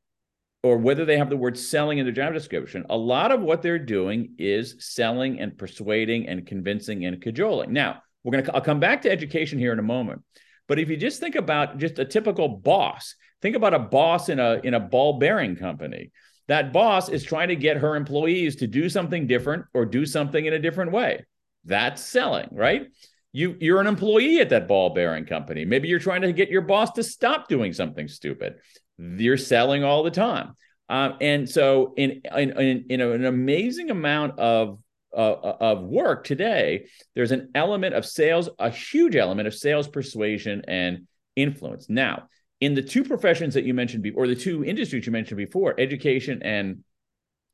or 0.62 0.78
whether 0.78 1.04
they 1.04 1.18
have 1.18 1.30
the 1.30 1.36
word 1.36 1.58
selling 1.58 1.98
in 1.98 2.06
their 2.06 2.14
job 2.14 2.32
description, 2.32 2.86
a 2.88 2.96
lot 2.96 3.32
of 3.32 3.40
what 3.40 3.62
they're 3.62 3.78
doing 3.78 4.34
is 4.38 4.76
selling 4.78 5.40
and 5.40 5.58
persuading 5.58 6.28
and 6.28 6.46
convincing 6.46 7.04
and 7.04 7.20
cajoling. 7.20 7.72
Now, 7.72 8.02
we're 8.22 8.32
going 8.32 8.44
to 8.44 8.54
I'll 8.54 8.60
come 8.60 8.80
back 8.80 9.02
to 9.02 9.10
education 9.10 9.58
here 9.58 9.72
in 9.72 9.78
a 9.78 9.82
moment. 9.82 10.22
But 10.68 10.78
if 10.78 10.88
you 10.88 10.96
just 10.96 11.20
think 11.20 11.34
about 11.34 11.78
just 11.78 11.98
a 11.98 12.04
typical 12.04 12.48
boss, 12.48 13.16
think 13.40 13.56
about 13.56 13.74
a 13.74 13.78
boss 13.78 14.28
in 14.28 14.38
a 14.38 14.60
in 14.62 14.74
a 14.74 14.80
ball 14.80 15.18
bearing 15.18 15.56
company. 15.56 16.12
That 16.48 16.72
boss 16.72 17.08
is 17.08 17.24
trying 17.24 17.48
to 17.48 17.56
get 17.56 17.78
her 17.78 17.96
employees 17.96 18.56
to 18.56 18.66
do 18.66 18.88
something 18.88 19.26
different 19.26 19.64
or 19.74 19.84
do 19.84 20.06
something 20.06 20.44
in 20.44 20.52
a 20.52 20.58
different 20.58 20.92
way. 20.92 21.24
That's 21.64 22.02
selling, 22.02 22.48
right? 22.52 22.86
You 23.32 23.56
you're 23.60 23.80
an 23.80 23.86
employee 23.86 24.40
at 24.40 24.50
that 24.50 24.68
ball 24.68 24.90
bearing 24.90 25.24
company. 25.24 25.64
Maybe 25.64 25.88
you're 25.88 25.98
trying 25.98 26.22
to 26.22 26.32
get 26.32 26.50
your 26.50 26.62
boss 26.62 26.92
to 26.92 27.02
stop 27.02 27.48
doing 27.48 27.72
something 27.72 28.06
stupid. 28.06 28.56
You're 29.02 29.36
selling 29.36 29.82
all 29.84 30.02
the 30.02 30.10
time. 30.10 30.54
Um, 30.88 31.16
and 31.20 31.48
so 31.48 31.94
in, 31.96 32.22
in, 32.36 32.50
in, 32.58 32.86
in 32.88 33.00
an 33.00 33.24
amazing 33.24 33.90
amount 33.90 34.38
of 34.38 34.78
uh, 35.14 35.56
of 35.60 35.82
work 35.82 36.24
today, 36.24 36.86
there's 37.14 37.32
an 37.32 37.50
element 37.54 37.94
of 37.94 38.06
sales, 38.06 38.48
a 38.58 38.70
huge 38.70 39.14
element 39.14 39.46
of 39.46 39.54
sales 39.54 39.86
persuasion 39.86 40.62
and 40.66 41.06
influence. 41.36 41.88
Now, 41.88 42.28
in 42.60 42.74
the 42.74 42.82
two 42.82 43.04
professions 43.04 43.54
that 43.54 43.64
you 43.64 43.74
mentioned 43.74 44.02
before, 44.02 44.24
or 44.24 44.26
the 44.26 44.34
two 44.34 44.64
industries 44.64 45.04
you 45.04 45.12
mentioned 45.12 45.36
before, 45.36 45.78
education 45.78 46.42
and 46.42 46.84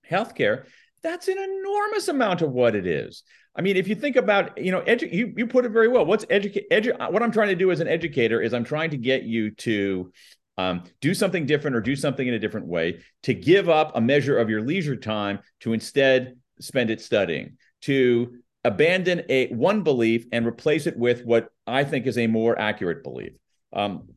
healthcare, 0.08 0.66
that's 1.02 1.28
an 1.28 1.38
enormous 1.38 2.08
amount 2.08 2.42
of 2.42 2.52
what 2.52 2.76
it 2.76 2.86
is. 2.86 3.22
I 3.56 3.62
mean, 3.62 3.76
if 3.76 3.88
you 3.88 3.96
think 3.96 4.14
about, 4.14 4.56
you 4.58 4.70
know, 4.70 4.82
edu- 4.82 5.12
you 5.12 5.32
you 5.36 5.46
put 5.46 5.64
it 5.64 5.70
very 5.70 5.88
well. 5.88 6.06
What's 6.06 6.24
educate? 6.30 6.70
Edu- 6.70 7.10
what 7.10 7.22
I'm 7.22 7.32
trying 7.32 7.48
to 7.48 7.56
do 7.56 7.72
as 7.72 7.80
an 7.80 7.88
educator 7.88 8.40
is 8.40 8.54
I'm 8.54 8.64
trying 8.64 8.90
to 8.90 8.96
get 8.96 9.24
you 9.24 9.50
to 9.52 10.12
um, 10.58 10.82
do 11.00 11.14
something 11.14 11.46
different 11.46 11.76
or 11.76 11.80
do 11.80 11.96
something 11.96 12.26
in 12.26 12.34
a 12.34 12.38
different 12.38 12.66
way, 12.66 13.00
to 13.22 13.32
give 13.32 13.68
up 13.68 13.92
a 13.94 14.00
measure 14.00 14.36
of 14.36 14.50
your 14.50 14.60
leisure 14.60 14.96
time 14.96 15.38
to 15.60 15.72
instead 15.72 16.36
spend 16.60 16.90
it 16.90 17.00
studying, 17.00 17.56
to 17.82 18.34
abandon 18.64 19.22
a 19.28 19.46
one 19.54 19.82
belief 19.82 20.26
and 20.32 20.46
replace 20.46 20.86
it 20.86 20.98
with 20.98 21.24
what 21.24 21.48
I 21.66 21.84
think 21.84 22.06
is 22.06 22.18
a 22.18 22.26
more 22.26 22.58
accurate 22.58 23.04
belief. 23.04 23.32
Um, 23.72 24.08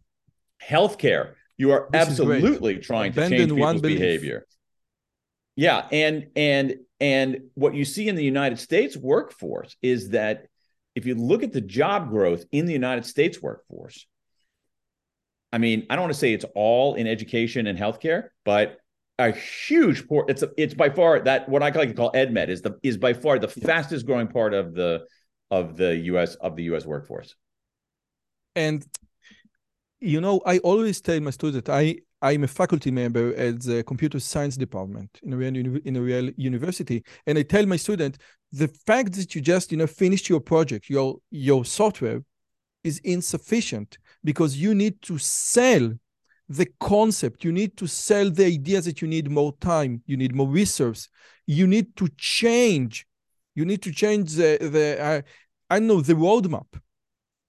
healthcare, 0.61 1.33
you 1.57 1.71
are 1.71 1.87
this 1.91 2.09
absolutely 2.09 2.79
trying 2.79 3.11
abandon 3.11 3.49
to 3.49 3.55
change 3.55 3.57
people's 3.57 3.81
behavior. 3.81 4.47
Yeah, 5.55 5.87
and 5.91 6.27
and 6.35 6.77
and 6.99 7.41
what 7.53 7.75
you 7.75 7.85
see 7.85 8.07
in 8.07 8.15
the 8.15 8.23
United 8.23 8.57
States 8.57 8.97
workforce 8.97 9.75
is 9.81 10.09
that 10.09 10.47
if 10.95 11.05
you 11.05 11.13
look 11.13 11.43
at 11.43 11.53
the 11.53 11.61
job 11.61 12.09
growth 12.09 12.45
in 12.51 12.65
the 12.65 12.73
United 12.73 13.05
States 13.05 13.41
workforce, 13.41 14.07
I 15.53 15.57
mean, 15.57 15.85
I 15.89 15.95
don't 15.95 16.03
want 16.03 16.13
to 16.13 16.19
say 16.19 16.33
it's 16.33 16.45
all 16.55 16.95
in 16.95 17.07
education 17.07 17.67
and 17.67 17.77
healthcare, 17.77 18.29
but 18.45 18.77
a 19.19 19.31
huge 19.31 20.07
port. 20.07 20.29
It's 20.29 20.43
a, 20.43 20.49
it's 20.57 20.73
by 20.73 20.89
far 20.89 21.19
that 21.21 21.47
what 21.49 21.61
I 21.61 21.69
like 21.69 21.89
to 21.89 21.93
call 21.93 22.11
EdMed 22.13 22.47
is 22.49 22.61
the 22.61 22.79
is 22.83 22.97
by 22.97 23.13
far 23.13 23.37
the 23.39 23.47
fastest 23.47 24.05
growing 24.05 24.27
part 24.27 24.53
of 24.53 24.73
the 24.73 25.05
of 25.49 25.77
the 25.77 25.95
US 26.11 26.35
of 26.35 26.55
the 26.55 26.63
US 26.63 26.85
workforce. 26.85 27.35
And 28.55 28.85
you 29.99 30.19
know, 30.19 30.41
I 30.45 30.57
always 30.59 31.01
tell 31.01 31.19
my 31.19 31.31
students 31.31 31.69
I 31.69 31.97
I'm 32.21 32.43
a 32.43 32.47
faculty 32.47 32.91
member 32.91 33.33
at 33.35 33.61
the 33.61 33.83
computer 33.83 34.19
science 34.19 34.55
department 34.55 35.19
in 35.23 35.33
a 35.33 35.37
real 35.37 35.55
in 35.55 35.95
a 35.95 36.01
real 36.01 36.29
university, 36.37 37.03
and 37.25 37.37
I 37.37 37.43
tell 37.43 37.65
my 37.65 37.77
student 37.77 38.17
the 38.51 38.67
fact 38.67 39.13
that 39.13 39.35
you 39.35 39.41
just 39.41 39.71
you 39.71 39.77
know 39.77 39.87
finished 39.87 40.29
your 40.29 40.39
project, 40.39 40.89
your 40.89 41.17
your 41.29 41.65
software, 41.65 42.23
is 42.83 42.99
insufficient 42.99 43.97
because 44.23 44.57
you 44.57 44.75
need 44.75 45.01
to 45.03 45.17
sell 45.17 45.91
the 46.47 46.67
concept. 46.79 47.43
You 47.43 47.51
need 47.51 47.77
to 47.77 47.87
sell 47.87 48.29
the 48.29 48.45
idea 48.45 48.81
that 48.81 49.01
you 49.01 49.07
need 49.07 49.29
more 49.31 49.53
time, 49.59 50.01
you 50.05 50.17
need 50.17 50.35
more 50.35 50.47
resources. 50.47 51.09
you 51.47 51.67
need 51.67 51.95
to 51.97 52.07
change. 52.17 53.05
You 53.55 53.65
need 53.65 53.81
to 53.81 53.91
change 53.91 54.33
the 54.33 54.57
the 54.75 55.01
uh, 55.01 55.21
I 55.69 55.79
know 55.79 56.01
the 56.01 56.13
roadmap 56.13 56.67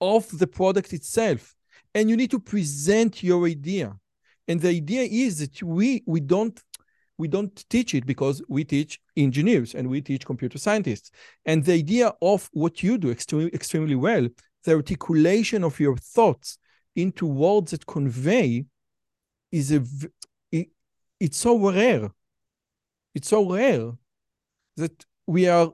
of 0.00 0.38
the 0.38 0.46
product 0.46 0.92
itself, 0.92 1.54
and 1.94 2.10
you 2.10 2.16
need 2.16 2.30
to 2.30 2.40
present 2.40 3.22
your 3.22 3.46
idea. 3.46 3.96
And 4.48 4.60
the 4.60 4.70
idea 4.70 5.02
is 5.02 5.38
that 5.38 5.62
we 5.62 6.02
we 6.06 6.20
don't 6.20 6.60
we 7.18 7.28
don't 7.28 7.54
teach 7.68 7.94
it 7.94 8.04
because 8.06 8.42
we 8.48 8.64
teach 8.64 9.00
engineers 9.16 9.74
and 9.74 9.88
we 9.88 10.00
teach 10.00 10.26
computer 10.26 10.58
scientists. 10.58 11.10
And 11.44 11.64
the 11.64 11.74
idea 11.74 12.12
of 12.20 12.48
what 12.52 12.82
you 12.82 12.98
do 12.98 13.10
extremely 13.10 13.54
extremely 13.54 13.94
well, 13.94 14.28
the 14.64 14.74
articulation 14.74 15.62
of 15.62 15.78
your 15.78 15.96
thoughts 15.96 16.58
into 16.96 17.26
words 17.26 17.70
that 17.70 17.86
convey 17.86 18.66
is 19.50 19.72
a 19.72 19.82
it, 20.50 20.68
it's 21.20 21.38
so 21.38 21.70
rare. 21.70 22.10
It's 23.14 23.28
so 23.28 23.52
rare 23.52 23.92
that 24.76 25.04
we 25.26 25.48
are 25.48 25.72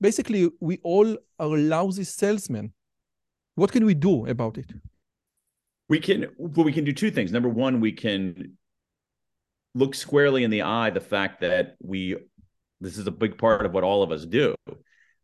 basically 0.00 0.50
we 0.60 0.78
all 0.82 1.16
are 1.38 1.56
lousy 1.56 2.04
salesmen. 2.04 2.72
What 3.54 3.72
can 3.72 3.84
we 3.84 3.94
do 3.94 4.26
about 4.26 4.58
it? 4.58 4.72
We 5.88 5.98
can 6.00 6.26
well 6.38 6.64
we 6.64 6.72
can 6.72 6.84
do 6.84 6.92
two 6.92 7.10
things. 7.10 7.32
Number 7.32 7.48
one 7.48 7.80
we 7.80 7.92
can 7.92 8.56
look 9.74 9.94
squarely 9.94 10.42
in 10.44 10.50
the 10.50 10.62
eye 10.62 10.90
the 10.90 11.00
fact 11.00 11.40
that 11.42 11.76
we 11.82 12.16
this 12.80 12.98
is 12.98 13.06
a 13.06 13.10
big 13.10 13.38
part 13.38 13.64
of 13.66 13.72
what 13.72 13.84
all 13.84 14.02
of 14.02 14.10
us 14.10 14.24
do 14.24 14.54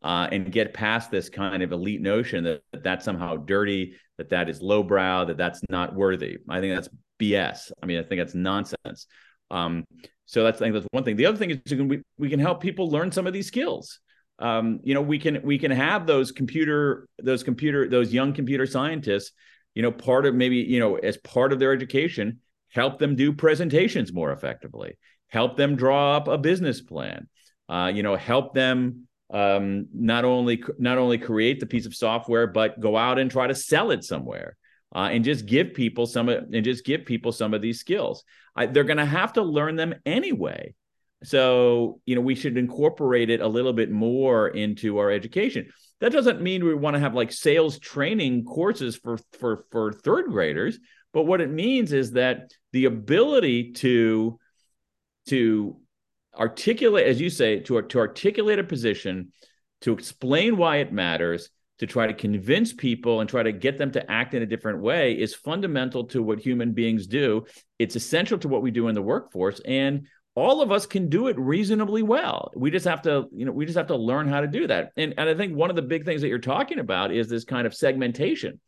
uh, 0.02 0.28
and 0.32 0.50
get 0.50 0.74
past 0.74 1.10
this 1.10 1.28
kind 1.28 1.62
of 1.62 1.72
elite 1.72 2.00
notion 2.00 2.44
that, 2.44 2.62
that 2.72 2.82
that's 2.82 3.04
somehow 3.04 3.36
dirty 3.36 3.94
that 4.18 4.30
that 4.30 4.48
is 4.48 4.60
lowbrow 4.60 5.24
that 5.24 5.36
that's 5.36 5.60
not 5.68 5.94
worthy 5.94 6.38
i 6.48 6.60
think 6.60 6.74
that's 6.74 6.88
BS. 7.22 7.70
I 7.82 7.86
mean, 7.86 7.98
I 7.98 8.02
think 8.02 8.20
that's 8.20 8.34
nonsense. 8.34 9.06
Um, 9.50 9.84
so 10.26 10.42
that's 10.42 10.60
I 10.60 10.64
think 10.64 10.74
that's 10.74 10.86
one 10.90 11.04
thing. 11.04 11.16
The 11.16 11.26
other 11.26 11.38
thing 11.38 11.50
is 11.50 11.60
we, 11.72 12.02
we 12.18 12.28
can 12.28 12.40
help 12.40 12.60
people 12.60 12.90
learn 12.90 13.12
some 13.12 13.26
of 13.26 13.32
these 13.32 13.46
skills. 13.46 14.00
Um, 14.38 14.80
you 14.82 14.94
know, 14.94 15.02
we 15.02 15.18
can 15.18 15.40
we 15.42 15.58
can 15.58 15.70
have 15.70 16.06
those 16.06 16.32
computer 16.32 17.06
those 17.22 17.42
computer 17.42 17.88
those 17.88 18.12
young 18.12 18.32
computer 18.32 18.66
scientists. 18.66 19.32
You 19.74 19.82
know, 19.82 19.92
part 19.92 20.26
of 20.26 20.34
maybe 20.34 20.56
you 20.56 20.80
know 20.80 20.96
as 20.96 21.16
part 21.18 21.52
of 21.52 21.58
their 21.58 21.72
education, 21.72 22.40
help 22.70 22.98
them 22.98 23.14
do 23.14 23.32
presentations 23.32 24.12
more 24.12 24.32
effectively. 24.32 24.98
Help 25.28 25.56
them 25.56 25.76
draw 25.76 26.16
up 26.16 26.28
a 26.28 26.38
business 26.38 26.80
plan. 26.80 27.28
Uh, 27.68 27.90
you 27.94 28.02
know, 28.02 28.16
help 28.16 28.54
them 28.54 29.06
um, 29.32 29.88
not 29.94 30.24
only 30.24 30.62
not 30.78 30.98
only 30.98 31.18
create 31.18 31.58
the 31.58 31.66
piece 31.66 31.86
of 31.86 31.94
software, 31.94 32.46
but 32.46 32.78
go 32.78 32.96
out 32.96 33.18
and 33.18 33.30
try 33.30 33.46
to 33.46 33.54
sell 33.54 33.90
it 33.90 34.04
somewhere 34.04 34.56
uh, 34.94 35.08
and 35.10 35.24
just 35.24 35.46
give 35.46 35.72
people 35.72 36.06
some 36.06 36.28
and 36.28 36.64
just 36.64 36.84
give 36.84 37.06
people 37.06 37.32
some 37.32 37.54
of 37.54 37.62
these 37.62 37.80
skills. 37.80 38.24
I, 38.54 38.66
they're 38.66 38.84
going 38.84 38.98
to 38.98 39.06
have 39.06 39.32
to 39.34 39.42
learn 39.42 39.76
them 39.76 39.94
anyway. 40.04 40.74
So 41.24 42.00
you 42.04 42.14
know 42.14 42.20
we 42.20 42.34
should 42.34 42.58
incorporate 42.58 43.30
it 43.30 43.40
a 43.40 43.48
little 43.48 43.72
bit 43.72 43.90
more 43.90 44.48
into 44.48 44.98
our 44.98 45.10
education. 45.10 45.70
That 46.00 46.12
doesn't 46.12 46.42
mean 46.42 46.64
we 46.64 46.74
want 46.74 46.94
to 46.94 47.00
have 47.00 47.14
like 47.14 47.32
sales 47.32 47.78
training 47.78 48.44
courses 48.44 48.96
for 48.96 49.18
for 49.38 49.64
for 49.70 49.92
third 49.92 50.26
graders, 50.26 50.78
but 51.14 51.22
what 51.22 51.40
it 51.40 51.50
means 51.50 51.92
is 51.92 52.12
that 52.12 52.50
the 52.72 52.84
ability 52.84 53.72
to 53.72 54.38
to 55.28 55.76
articulate, 56.38 57.06
as 57.06 57.20
you 57.20 57.30
say, 57.30 57.60
to, 57.60 57.82
to 57.82 57.98
articulate 57.98 58.58
a 58.58 58.64
position, 58.64 59.32
to 59.82 59.92
explain 59.92 60.56
why 60.56 60.76
it 60.76 60.92
matters, 60.92 61.50
to 61.78 61.86
try 61.86 62.06
to 62.06 62.14
convince 62.14 62.72
people 62.72 63.20
and 63.20 63.28
try 63.28 63.42
to 63.42 63.50
get 63.50 63.76
them 63.76 63.90
to 63.90 64.10
act 64.10 64.34
in 64.34 64.42
a 64.42 64.46
different 64.46 64.80
way 64.80 65.12
is 65.12 65.34
fundamental 65.34 66.04
to 66.04 66.22
what 66.22 66.38
human 66.38 66.72
beings 66.72 67.06
do. 67.06 67.44
It's 67.78 67.96
essential 67.96 68.38
to 68.38 68.48
what 68.48 68.62
we 68.62 68.70
do 68.70 68.88
in 68.88 68.94
the 68.94 69.02
workforce. 69.02 69.60
And 69.64 70.06
all 70.34 70.62
of 70.62 70.70
us 70.70 70.86
can 70.86 71.08
do 71.08 71.26
it 71.26 71.38
reasonably 71.38 72.02
well. 72.02 72.52
We 72.54 72.70
just 72.70 72.86
have 72.86 73.02
to, 73.02 73.26
you 73.32 73.44
know, 73.44 73.52
we 73.52 73.66
just 73.66 73.76
have 73.76 73.88
to 73.88 73.96
learn 73.96 74.28
how 74.28 74.40
to 74.40 74.46
do 74.46 74.66
that. 74.68 74.92
And, 74.96 75.14
and 75.18 75.28
I 75.28 75.34
think 75.34 75.56
one 75.56 75.70
of 75.70 75.76
the 75.76 75.82
big 75.82 76.04
things 76.04 76.22
that 76.22 76.28
you're 76.28 76.38
talking 76.38 76.78
about 76.78 77.12
is 77.12 77.28
this 77.28 77.44
kind 77.44 77.66
of 77.66 77.74
segmentation. 77.74 78.60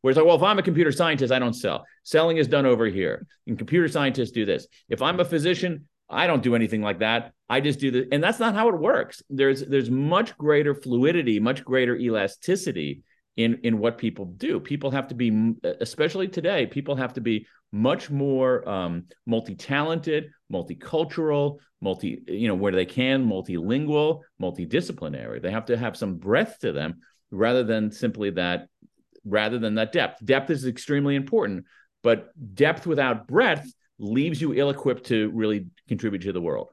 Where 0.00 0.10
it's 0.10 0.16
like, 0.16 0.26
well, 0.26 0.36
if 0.36 0.42
I'm 0.42 0.58
a 0.58 0.62
computer 0.64 0.90
scientist, 0.90 1.32
I 1.32 1.38
don't 1.38 1.54
sell. 1.54 1.84
Selling 2.02 2.38
is 2.38 2.48
done 2.48 2.66
over 2.66 2.86
here. 2.86 3.26
And 3.46 3.56
computer 3.56 3.86
scientists 3.86 4.32
do 4.32 4.44
this. 4.44 4.66
If 4.88 5.00
I'm 5.00 5.20
a 5.20 5.24
physician, 5.24 5.86
I 6.12 6.26
don't 6.26 6.42
do 6.42 6.54
anything 6.54 6.82
like 6.82 6.98
that. 7.00 7.32
I 7.48 7.60
just 7.60 7.80
do 7.80 7.90
the, 7.90 8.08
and 8.12 8.22
that's 8.22 8.38
not 8.38 8.54
how 8.54 8.68
it 8.68 8.78
works. 8.78 9.22
There's 9.28 9.62
there's 9.66 9.90
much 9.90 10.36
greater 10.38 10.74
fluidity, 10.74 11.40
much 11.40 11.64
greater 11.64 11.96
elasticity 11.96 13.02
in 13.36 13.60
in 13.62 13.78
what 13.78 13.98
people 13.98 14.26
do. 14.26 14.60
People 14.60 14.90
have 14.90 15.08
to 15.08 15.14
be, 15.14 15.54
especially 15.80 16.28
today, 16.28 16.66
people 16.66 16.96
have 16.96 17.14
to 17.14 17.20
be 17.20 17.46
much 17.72 18.10
more 18.10 18.68
um, 18.68 19.04
multi-talented, 19.26 20.30
multicultural, 20.52 21.58
multi, 21.80 22.22
you 22.28 22.46
know, 22.46 22.54
where 22.54 22.72
they 22.72 22.84
can, 22.84 23.26
multilingual, 23.26 24.20
multidisciplinary. 24.40 25.40
They 25.40 25.50
have 25.50 25.66
to 25.66 25.76
have 25.76 25.96
some 25.96 26.16
breadth 26.16 26.58
to 26.60 26.72
them 26.72 27.00
rather 27.30 27.64
than 27.64 27.90
simply 27.90 28.30
that, 28.30 28.68
rather 29.24 29.58
than 29.58 29.76
that 29.76 29.92
depth. 29.92 30.24
Depth 30.24 30.50
is 30.50 30.66
extremely 30.66 31.16
important, 31.16 31.64
but 32.02 32.28
depth 32.54 32.86
without 32.86 33.26
breadth 33.26 33.72
leaves 34.02 34.40
you 34.40 34.52
ill-equipped 34.54 35.04
to 35.06 35.30
really 35.30 35.66
contribute 35.88 36.22
to 36.22 36.32
the 36.32 36.40
world. 36.40 36.68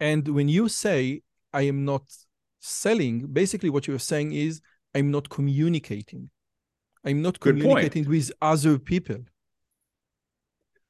And 0.00 0.26
when 0.28 0.48
you 0.48 0.68
say 0.68 1.22
I 1.52 1.62
am 1.62 1.84
not 1.84 2.02
selling, 2.60 3.26
basically 3.26 3.70
what 3.70 3.86
you're 3.86 3.98
saying 3.98 4.32
is 4.32 4.60
I'm 4.94 5.10
not 5.10 5.28
communicating. 5.28 6.30
I'm 7.04 7.20
not 7.22 7.38
communicating 7.38 8.08
with 8.08 8.32
other 8.40 8.78
people. 8.78 9.18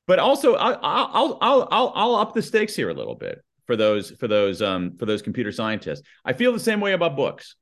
But 0.07 0.19
also, 0.19 0.55
I'll, 0.55 0.79
I'll 0.83 1.39
I'll 1.41 1.69
I'll 1.71 1.93
I'll 1.95 2.15
up 2.17 2.35
the 2.35 2.43
stakes 2.43 2.77
here 2.77 2.91
a 2.91 2.95
little 2.95 3.15
bit 3.15 3.43
for 3.67 3.75
those 3.75 4.11
for 4.13 4.29
those 4.29 4.61
um 4.61 4.97
for 4.99 5.07
those 5.07 5.23
computer 5.23 5.51
scientists. 5.51 6.03
I 6.25 6.35
feel 6.35 6.53
the 6.53 6.61
same 6.61 6.81
way 6.81 6.93
about 6.93 7.17
books. 7.17 7.57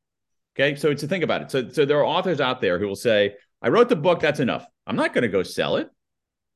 Okay, 0.54 0.74
so 0.74 0.90
it's 0.90 1.00
to 1.00 1.06
think 1.06 1.24
about 1.24 1.42
it, 1.42 1.50
so 1.50 1.68
so 1.70 1.84
there 1.84 1.98
are 1.98 2.04
authors 2.04 2.40
out 2.40 2.60
there 2.60 2.78
who 2.78 2.88
will 2.88 2.96
say, 2.96 3.36
"I 3.62 3.68
wrote 3.68 3.88
the 3.88 3.96
book, 3.96 4.20
that's 4.20 4.40
enough. 4.40 4.66
I'm 4.86 4.96
not 4.96 5.14
going 5.14 5.22
to 5.22 5.28
go 5.28 5.42
sell 5.44 5.76
it. 5.76 5.88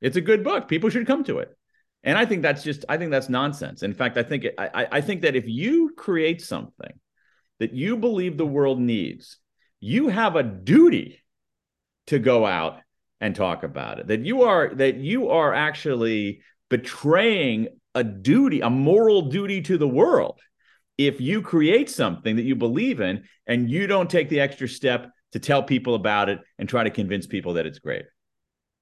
It's 0.00 0.16
a 0.16 0.20
good 0.20 0.44
book. 0.44 0.68
People 0.68 0.90
should 0.90 1.06
come 1.06 1.24
to 1.24 1.38
it." 1.38 1.56
And 2.04 2.16
I 2.16 2.24
think 2.24 2.42
that's 2.42 2.62
just 2.62 2.84
I 2.88 2.98
think 2.98 3.10
that's 3.10 3.28
nonsense. 3.28 3.82
In 3.82 3.94
fact, 3.94 4.16
I 4.16 4.22
think 4.22 4.46
I 4.58 4.86
I 4.92 5.00
think 5.00 5.22
that 5.22 5.36
if 5.36 5.48
you 5.48 5.92
create 5.96 6.40
something 6.40 6.92
that 7.58 7.72
you 7.72 7.96
believe 7.96 8.36
the 8.36 8.46
world 8.46 8.80
needs, 8.80 9.38
you 9.80 10.08
have 10.08 10.36
a 10.36 10.42
duty 10.42 11.22
to 12.06 12.18
go 12.18 12.46
out 12.46 12.80
and 13.20 13.34
talk 13.34 13.62
about 13.62 13.98
it 13.98 14.06
that 14.08 14.24
you 14.24 14.42
are 14.42 14.74
that 14.74 14.96
you 14.96 15.30
are 15.30 15.54
actually 15.54 16.42
betraying 16.68 17.68
a 17.94 18.04
duty 18.04 18.60
a 18.60 18.70
moral 18.70 19.22
duty 19.22 19.62
to 19.62 19.78
the 19.78 19.88
world 19.88 20.38
if 20.98 21.20
you 21.20 21.42
create 21.42 21.88
something 21.88 22.36
that 22.36 22.42
you 22.42 22.54
believe 22.54 23.00
in 23.00 23.24
and 23.46 23.70
you 23.70 23.86
don't 23.86 24.10
take 24.10 24.28
the 24.28 24.40
extra 24.40 24.68
step 24.68 25.10
to 25.32 25.38
tell 25.38 25.62
people 25.62 25.94
about 25.94 26.28
it 26.28 26.38
and 26.58 26.68
try 26.68 26.84
to 26.84 26.90
convince 26.90 27.26
people 27.26 27.54
that 27.54 27.66
it's 27.66 27.78
great 27.78 28.04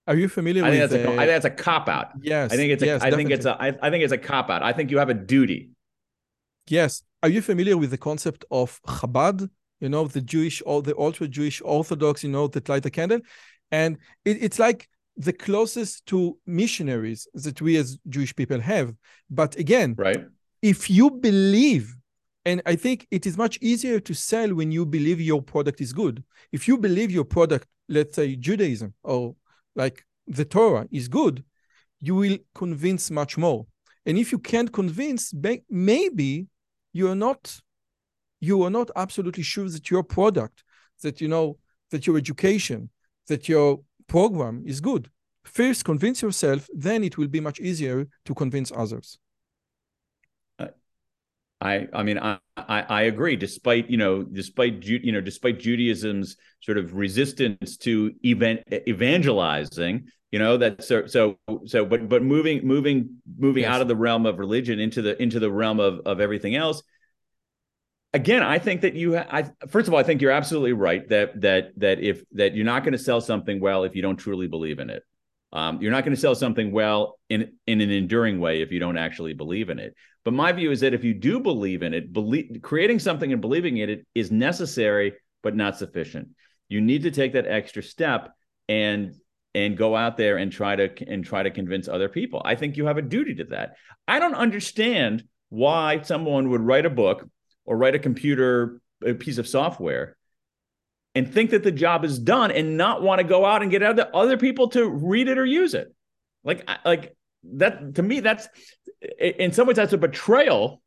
are 0.07 0.17
you 0.17 0.29
familiar 0.29 0.65
I 0.65 0.71
think 0.71 0.83
with 0.83 0.91
that's 0.91 1.05
a, 1.05 1.13
I 1.13 1.17
think 1.17 1.29
that's 1.29 1.45
a 1.45 1.51
cop 1.51 1.89
out. 1.89 2.09
Yes. 2.21 2.53
I 2.53 2.57
think 2.57 2.73
it's 2.73 2.83
a, 2.83 2.87
yes, 2.87 3.03
I 3.03 3.11
think 3.11 3.31
it's 3.31 3.47
a 3.47 3.57
I, 3.61 3.69
I 3.81 3.91
think 3.91 4.05
it's 4.05 4.13
a 4.13 4.19
cop 4.19 4.51
out. 4.51 4.63
I 4.63 4.73
think 4.73 4.91
you 4.91 4.99
have 4.99 5.09
a 5.09 5.15
duty. 5.15 5.71
Yes. 6.69 7.03
Are 7.23 7.29
you 7.29 7.41
familiar 7.41 7.77
with 7.77 7.91
the 7.91 7.99
concept 7.99 8.45
of 8.51 8.81
Chabad? 8.83 9.49
You 9.81 9.89
know, 9.89 10.07
the 10.07 10.21
Jewish 10.21 10.63
or 10.65 10.83
the 10.83 10.97
ultra 10.99 11.29
Jewish 11.29 11.61
Orthodox, 11.65 12.23
you 12.23 12.31
know, 12.31 12.47
that 12.49 12.69
light 12.69 12.87
a 12.87 12.91
candle. 12.91 13.21
And 13.71 13.99
it, 14.25 14.43
it's 14.43 14.59
like 14.59 14.89
the 15.17 15.33
closest 15.33 16.07
to 16.07 16.39
missionaries 16.47 17.27
that 17.35 17.61
we 17.61 17.77
as 17.77 17.99
Jewish 18.09 18.35
people 18.35 18.61
have. 18.61 18.95
But 19.31 19.57
again, 19.57 19.95
right. 19.97 20.25
if 20.63 20.91
you 20.91 21.11
believe, 21.11 21.95
and 22.45 22.63
I 22.67 22.77
think 22.77 23.07
it 23.11 23.27
is 23.27 23.37
much 23.37 23.59
easier 23.61 24.01
to 24.01 24.15
sell 24.15 24.55
when 24.55 24.71
you 24.71 24.85
believe 24.87 25.21
your 25.21 25.43
product 25.43 25.81
is 25.81 25.93
good. 25.93 26.23
If 26.53 26.69
you 26.69 26.79
believe 26.79 27.11
your 27.11 27.25
product, 27.25 27.69
let's 27.89 28.17
say 28.17 28.37
Judaism 28.37 28.95
or 29.03 29.35
like 29.75 30.05
the 30.27 30.45
Torah 30.45 30.87
is 30.91 31.09
good, 31.09 31.45
you 32.01 32.15
will 32.15 32.39
convince 32.55 33.11
much 33.11 33.37
more. 33.37 33.67
And 34.07 34.19
if 34.19 34.33
you 34.33 34.39
can't 34.39 34.73
convince, 34.73 35.33
maybe 35.71 36.47
you 36.93 37.09
are 37.09 37.15
not 37.15 37.61
you 38.41 38.63
are 38.63 38.71
not 38.71 38.91
absolutely 38.95 39.43
sure 39.43 39.69
that 39.71 39.91
your 39.91 40.03
product, 40.03 40.65
that 41.03 41.21
you 41.21 41.29
know, 41.29 41.57
that 41.91 42.07
your 42.07 42.19
education, 42.19 42.91
that 43.29 43.49
your 43.49 43.81
program 44.07 44.63
is 44.67 44.81
good. 44.81 45.09
First, 45.45 45.85
convince 45.85 46.21
yourself, 46.21 46.69
then 46.75 47.05
it 47.05 47.17
will 47.17 47.29
be 47.29 47.41
much 47.41 47.59
easier 47.61 48.07
to 48.27 48.35
convince 48.35 48.71
others. 48.73 49.19
I, 51.65 51.89
I 51.95 52.03
mean, 52.03 52.19
I, 52.19 52.39
I, 52.59 52.83
I 52.83 53.03
agree. 53.03 53.37
Despite 53.37 53.91
you 53.91 53.97
know, 53.97 54.23
despite 54.23 54.85
you 54.85 55.13
know, 55.13 55.23
despite 55.23 55.59
Judaism's 55.59 56.37
sort 56.61 56.77
of 56.77 56.95
resistance 56.95 57.79
to 57.79 58.13
event 58.23 58.61
evangelizing, 58.71 60.09
you 60.31 60.39
know, 60.39 60.59
that 60.59 60.85
so 60.85 61.07
so 61.07 61.39
so, 61.65 61.87
but 61.87 62.07
but 62.09 62.23
moving 62.23 62.67
moving 62.67 63.17
moving 63.39 63.63
yes. 63.63 63.75
out 63.75 63.81
of 63.81 63.89
the 63.89 63.97
realm 63.97 64.27
of 64.27 64.39
religion 64.39 64.79
into 64.79 65.01
the 65.01 65.21
into 65.21 65.41
the 65.41 65.51
realm 65.51 65.81
of 65.81 66.01
of 66.05 66.21
everything 66.21 66.55
else, 66.55 66.83
again, 68.13 68.43
I 68.43 68.59
think 68.59 68.83
that 68.83 68.95
you. 68.95 69.17
I 69.17 69.51
first 69.69 69.89
of 69.89 69.95
all, 69.95 70.01
I 70.01 70.03
think 70.03 70.21
you're 70.21 70.33
absolutely 70.33 70.75
right 70.75 71.09
that 71.09 71.41
that 71.41 71.73
that 71.79 72.01
if 72.01 72.25
that 72.33 72.55
you're 72.55 72.67
not 72.67 72.85
going 72.85 72.93
to 72.93 72.99
sell 72.99 73.23
something 73.23 73.59
well 73.59 73.85
if 73.85 73.97
you 73.97 74.03
don't 74.03 74.17
truly 74.17 74.49
believe 74.49 74.81
in 74.81 74.91
it. 74.91 75.03
Um, 75.53 75.81
you're 75.81 75.93
not 75.93 76.05
going 76.05 76.15
to 76.15 76.21
sell 76.21 76.35
something 76.35 76.73
well 76.73 77.19
in 77.31 77.53
in 77.67 77.81
an 77.81 77.91
enduring 77.91 78.39
way 78.39 78.61
if 78.61 78.71
you 78.71 78.81
don't 78.81 78.99
actually 78.99 79.33
believe 79.33 79.71
in 79.71 79.79
it. 79.79 79.95
But 80.25 80.35
my 80.35 80.53
view 80.53 80.71
is 80.71 80.81
that 80.81 80.95
if 80.95 81.05
you 81.05 81.15
do 81.15 81.41
believe 81.41 81.83
in 81.83 81.93
it, 81.93 82.13
believe 82.13 82.61
creating 82.63 82.99
something 82.99 83.33
and 83.33 83.41
believing 83.41 83.77
in 83.77 83.91
it 83.91 84.07
is 84.15 84.31
necessary 84.31 85.15
but 85.43 85.55
not 85.55 85.77
sufficient. 85.77 86.29
You 86.69 86.81
need 86.81 87.03
to 87.03 87.11
take 87.11 87.35
that 87.35 87.47
extra 87.47 87.83
step 87.83 88.33
and 88.69 89.15
and 89.55 89.77
go 89.77 89.95
out 89.95 90.17
there 90.17 90.39
and 90.39 90.51
try 90.51 90.75
to 90.75 90.91
and 91.07 91.25
try 91.25 91.43
to 91.43 91.51
convince 91.51 91.89
other 91.89 92.09
people. 92.09 92.43
I 92.45 92.55
think 92.55 92.77
you 92.77 92.87
have 92.87 92.99
a 92.99 93.03
duty 93.03 93.35
to 93.37 93.45
that. 93.45 93.75
I 94.09 94.19
don't 94.19 94.35
understand 94.35 95.25
why 95.51 96.01
someone 96.03 96.51
would 96.51 96.63
write 96.63 96.87
a 96.87 96.91
book 96.91 97.29
or 97.65 97.77
write 97.77 97.95
a 97.95 98.01
computer 98.01 98.81
a 99.05 99.15
piece 99.15 99.39
of 99.39 99.47
software 99.47 100.17
and 101.15 101.33
think 101.33 101.51
that 101.51 101.63
the 101.63 101.71
job 101.71 102.05
is 102.05 102.19
done 102.19 102.51
and 102.51 102.77
not 102.77 103.03
want 103.03 103.21
to 103.21 103.27
go 103.27 103.45
out 103.45 103.63
and 103.63 103.71
get 103.71 103.83
out 103.83 103.97
to 103.97 104.17
other 104.17 104.37
people 104.37 104.69
to 104.71 104.89
read 104.89 105.29
it 105.29 105.39
or 105.39 105.45
use 105.45 105.75
it 105.75 105.95
like 106.43 106.69
like 106.85 107.15
that 107.55 107.95
to 107.95 108.03
me 108.03 108.21
that's 108.21 108.49
in 109.19 109.53
some 109.53 109.67
ways 109.67 109.77
that's 109.77 109.93
a 109.93 109.99
betrayal 109.99 110.83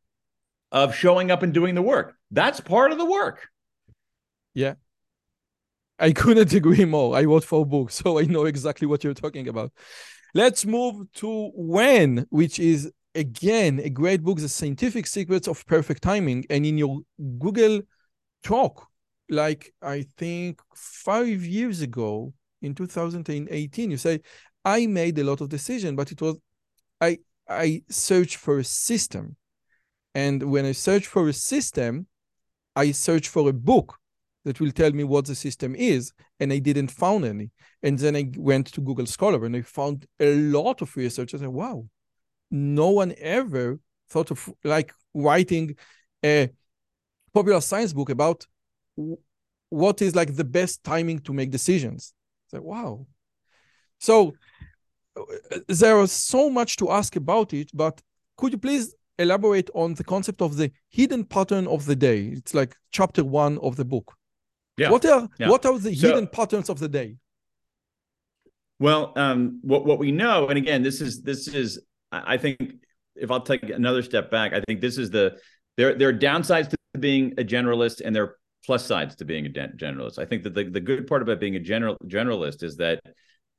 of 0.71 0.95
showing 0.95 1.31
up 1.31 1.43
and 1.43 1.53
doing 1.53 1.75
the 1.75 1.81
work. 1.81 2.15
That's 2.31 2.59
part 2.59 2.91
of 2.91 2.97
the 2.97 3.05
work. 3.05 3.47
Yeah. 4.53 4.73
I 5.99 6.11
couldn't 6.11 6.53
agree 6.53 6.85
more. 6.85 7.15
I 7.15 7.23
wrote 7.23 7.43
four 7.43 7.65
books 7.65 7.95
so 7.95 8.19
i 8.19 8.23
know 8.23 8.45
exactly 8.45 8.87
what 8.87 9.03
you're 9.03 9.13
talking 9.13 9.47
about. 9.47 9.71
Let's 10.33 10.65
move 10.65 11.11
to 11.13 11.51
when 11.55 12.27
which 12.29 12.59
is 12.59 12.91
again, 13.17 13.79
a 13.83 13.89
great 13.89 14.23
book, 14.23 14.37
The 14.37 14.47
Scientific 14.47 15.07
Secrets 15.07 15.47
of 15.47 15.65
Perfect 15.65 16.03
Timing. 16.03 16.45
And 16.49 16.65
in 16.65 16.77
your 16.77 16.99
Google 17.39 17.81
talk, 18.43 18.87
like 19.29 19.73
I 19.81 20.05
think 20.17 20.61
five 20.75 21.43
years 21.43 21.81
ago 21.81 22.33
in 22.61 22.75
2018, 22.75 23.91
you 23.91 23.97
say, 23.97 24.21
I 24.63 24.85
made 24.85 25.17
a 25.17 25.23
lot 25.23 25.41
of 25.41 25.49
decisions, 25.49 25.95
but 25.95 26.11
it 26.11 26.21
was 26.21 26.37
I 27.01 27.19
I 27.47 27.83
searched 27.89 28.37
for 28.37 28.59
a 28.59 28.63
system. 28.63 29.35
And 30.13 30.51
when 30.51 30.65
I 30.65 30.71
search 30.71 31.05
for 31.07 31.27
a 31.27 31.33
system, 31.33 32.07
I 32.75 32.91
search 32.91 33.29
for 33.29 33.49
a 33.49 33.53
book 33.53 33.97
that 34.45 34.59
will 34.59 34.71
tell 34.71 34.91
me 34.91 35.03
what 35.03 35.25
the 35.25 35.35
system 35.35 35.75
is, 35.75 36.13
and 36.39 36.51
I 36.53 36.59
didn't 36.59 36.89
found 36.89 37.25
any. 37.25 37.51
And 37.83 37.99
then 37.99 38.15
I 38.15 38.31
went 38.37 38.67
to 38.67 38.81
Google 38.81 39.05
Scholar 39.05 39.45
and 39.45 39.55
I 39.55 39.61
found 39.61 40.05
a 40.19 40.35
lot 40.35 40.81
of 40.81 40.95
research. 40.95 41.33
I 41.33 41.37
said, 41.37 41.49
wow, 41.49 41.85
no 42.49 42.89
one 42.89 43.13
ever 43.19 43.79
thought 44.09 44.31
of 44.31 44.49
like 44.63 44.93
writing 45.13 45.75
a 46.23 46.49
popular 47.33 47.61
science 47.61 47.93
book 47.93 48.09
about 48.09 48.45
what 49.69 50.01
is 50.01 50.15
like 50.15 50.35
the 50.35 50.43
best 50.43 50.83
timing 50.83 51.19
to 51.19 51.33
make 51.33 51.51
decisions. 51.51 52.13
So, 52.47 52.61
wow. 52.61 53.05
So 53.99 54.33
there 55.67 55.99
is 56.01 56.11
so 56.11 56.49
much 56.49 56.75
to 56.77 56.91
ask 56.91 57.15
about 57.15 57.53
it, 57.53 57.69
but 57.73 58.01
could 58.37 58.51
you 58.53 58.57
please 58.57 58.95
elaborate 59.19 59.69
on 59.73 59.95
the 59.95 60.03
concept 60.03 60.41
of 60.41 60.57
the 60.57 60.71
hidden 60.89 61.23
pattern 61.23 61.67
of 61.67 61.85
the 61.85 61.95
day? 61.95 62.27
It's 62.27 62.53
like 62.53 62.75
chapter 62.91 63.23
one 63.23 63.57
of 63.59 63.75
the 63.75 63.85
book. 63.85 64.13
Yeah. 64.77 64.91
What 64.91 65.05
are 65.05 65.27
yeah. 65.39 65.49
what 65.49 65.65
are 65.65 65.77
the 65.79 65.95
so, 65.95 66.07
hidden 66.07 66.27
patterns 66.27 66.69
of 66.69 66.79
the 66.79 66.87
day? 66.87 67.17
Well, 68.79 69.13
um, 69.15 69.59
what 69.63 69.85
what 69.85 69.97
we 69.99 70.11
know, 70.11 70.47
and 70.47 70.57
again, 70.57 70.83
this 70.83 71.01
is 71.01 71.21
this 71.23 71.47
is 71.47 71.81
I 72.11 72.37
think 72.37 72.75
if 73.15 73.31
I'll 73.31 73.41
take 73.41 73.63
another 73.63 74.03
step 74.03 74.29
back, 74.29 74.53
I 74.53 74.61
think 74.67 74.81
this 74.81 74.97
is 74.97 75.09
the 75.09 75.37
there 75.77 75.95
there 75.95 76.09
are 76.09 76.13
downsides 76.13 76.69
to 76.69 76.77
being 76.99 77.33
a 77.39 77.43
generalist 77.43 78.01
and 78.03 78.15
there 78.15 78.23
are 78.23 78.35
plus 78.65 78.85
sides 78.85 79.15
to 79.15 79.25
being 79.25 79.45
a 79.45 79.49
generalist. 79.49 80.19
I 80.19 80.25
think 80.25 80.43
that 80.43 80.53
the, 80.53 80.65
the 80.65 80.79
good 80.79 81.07
part 81.07 81.21
about 81.21 81.39
being 81.39 81.55
a 81.55 81.59
general 81.59 81.97
generalist 82.05 82.63
is 82.63 82.75
that 82.77 82.99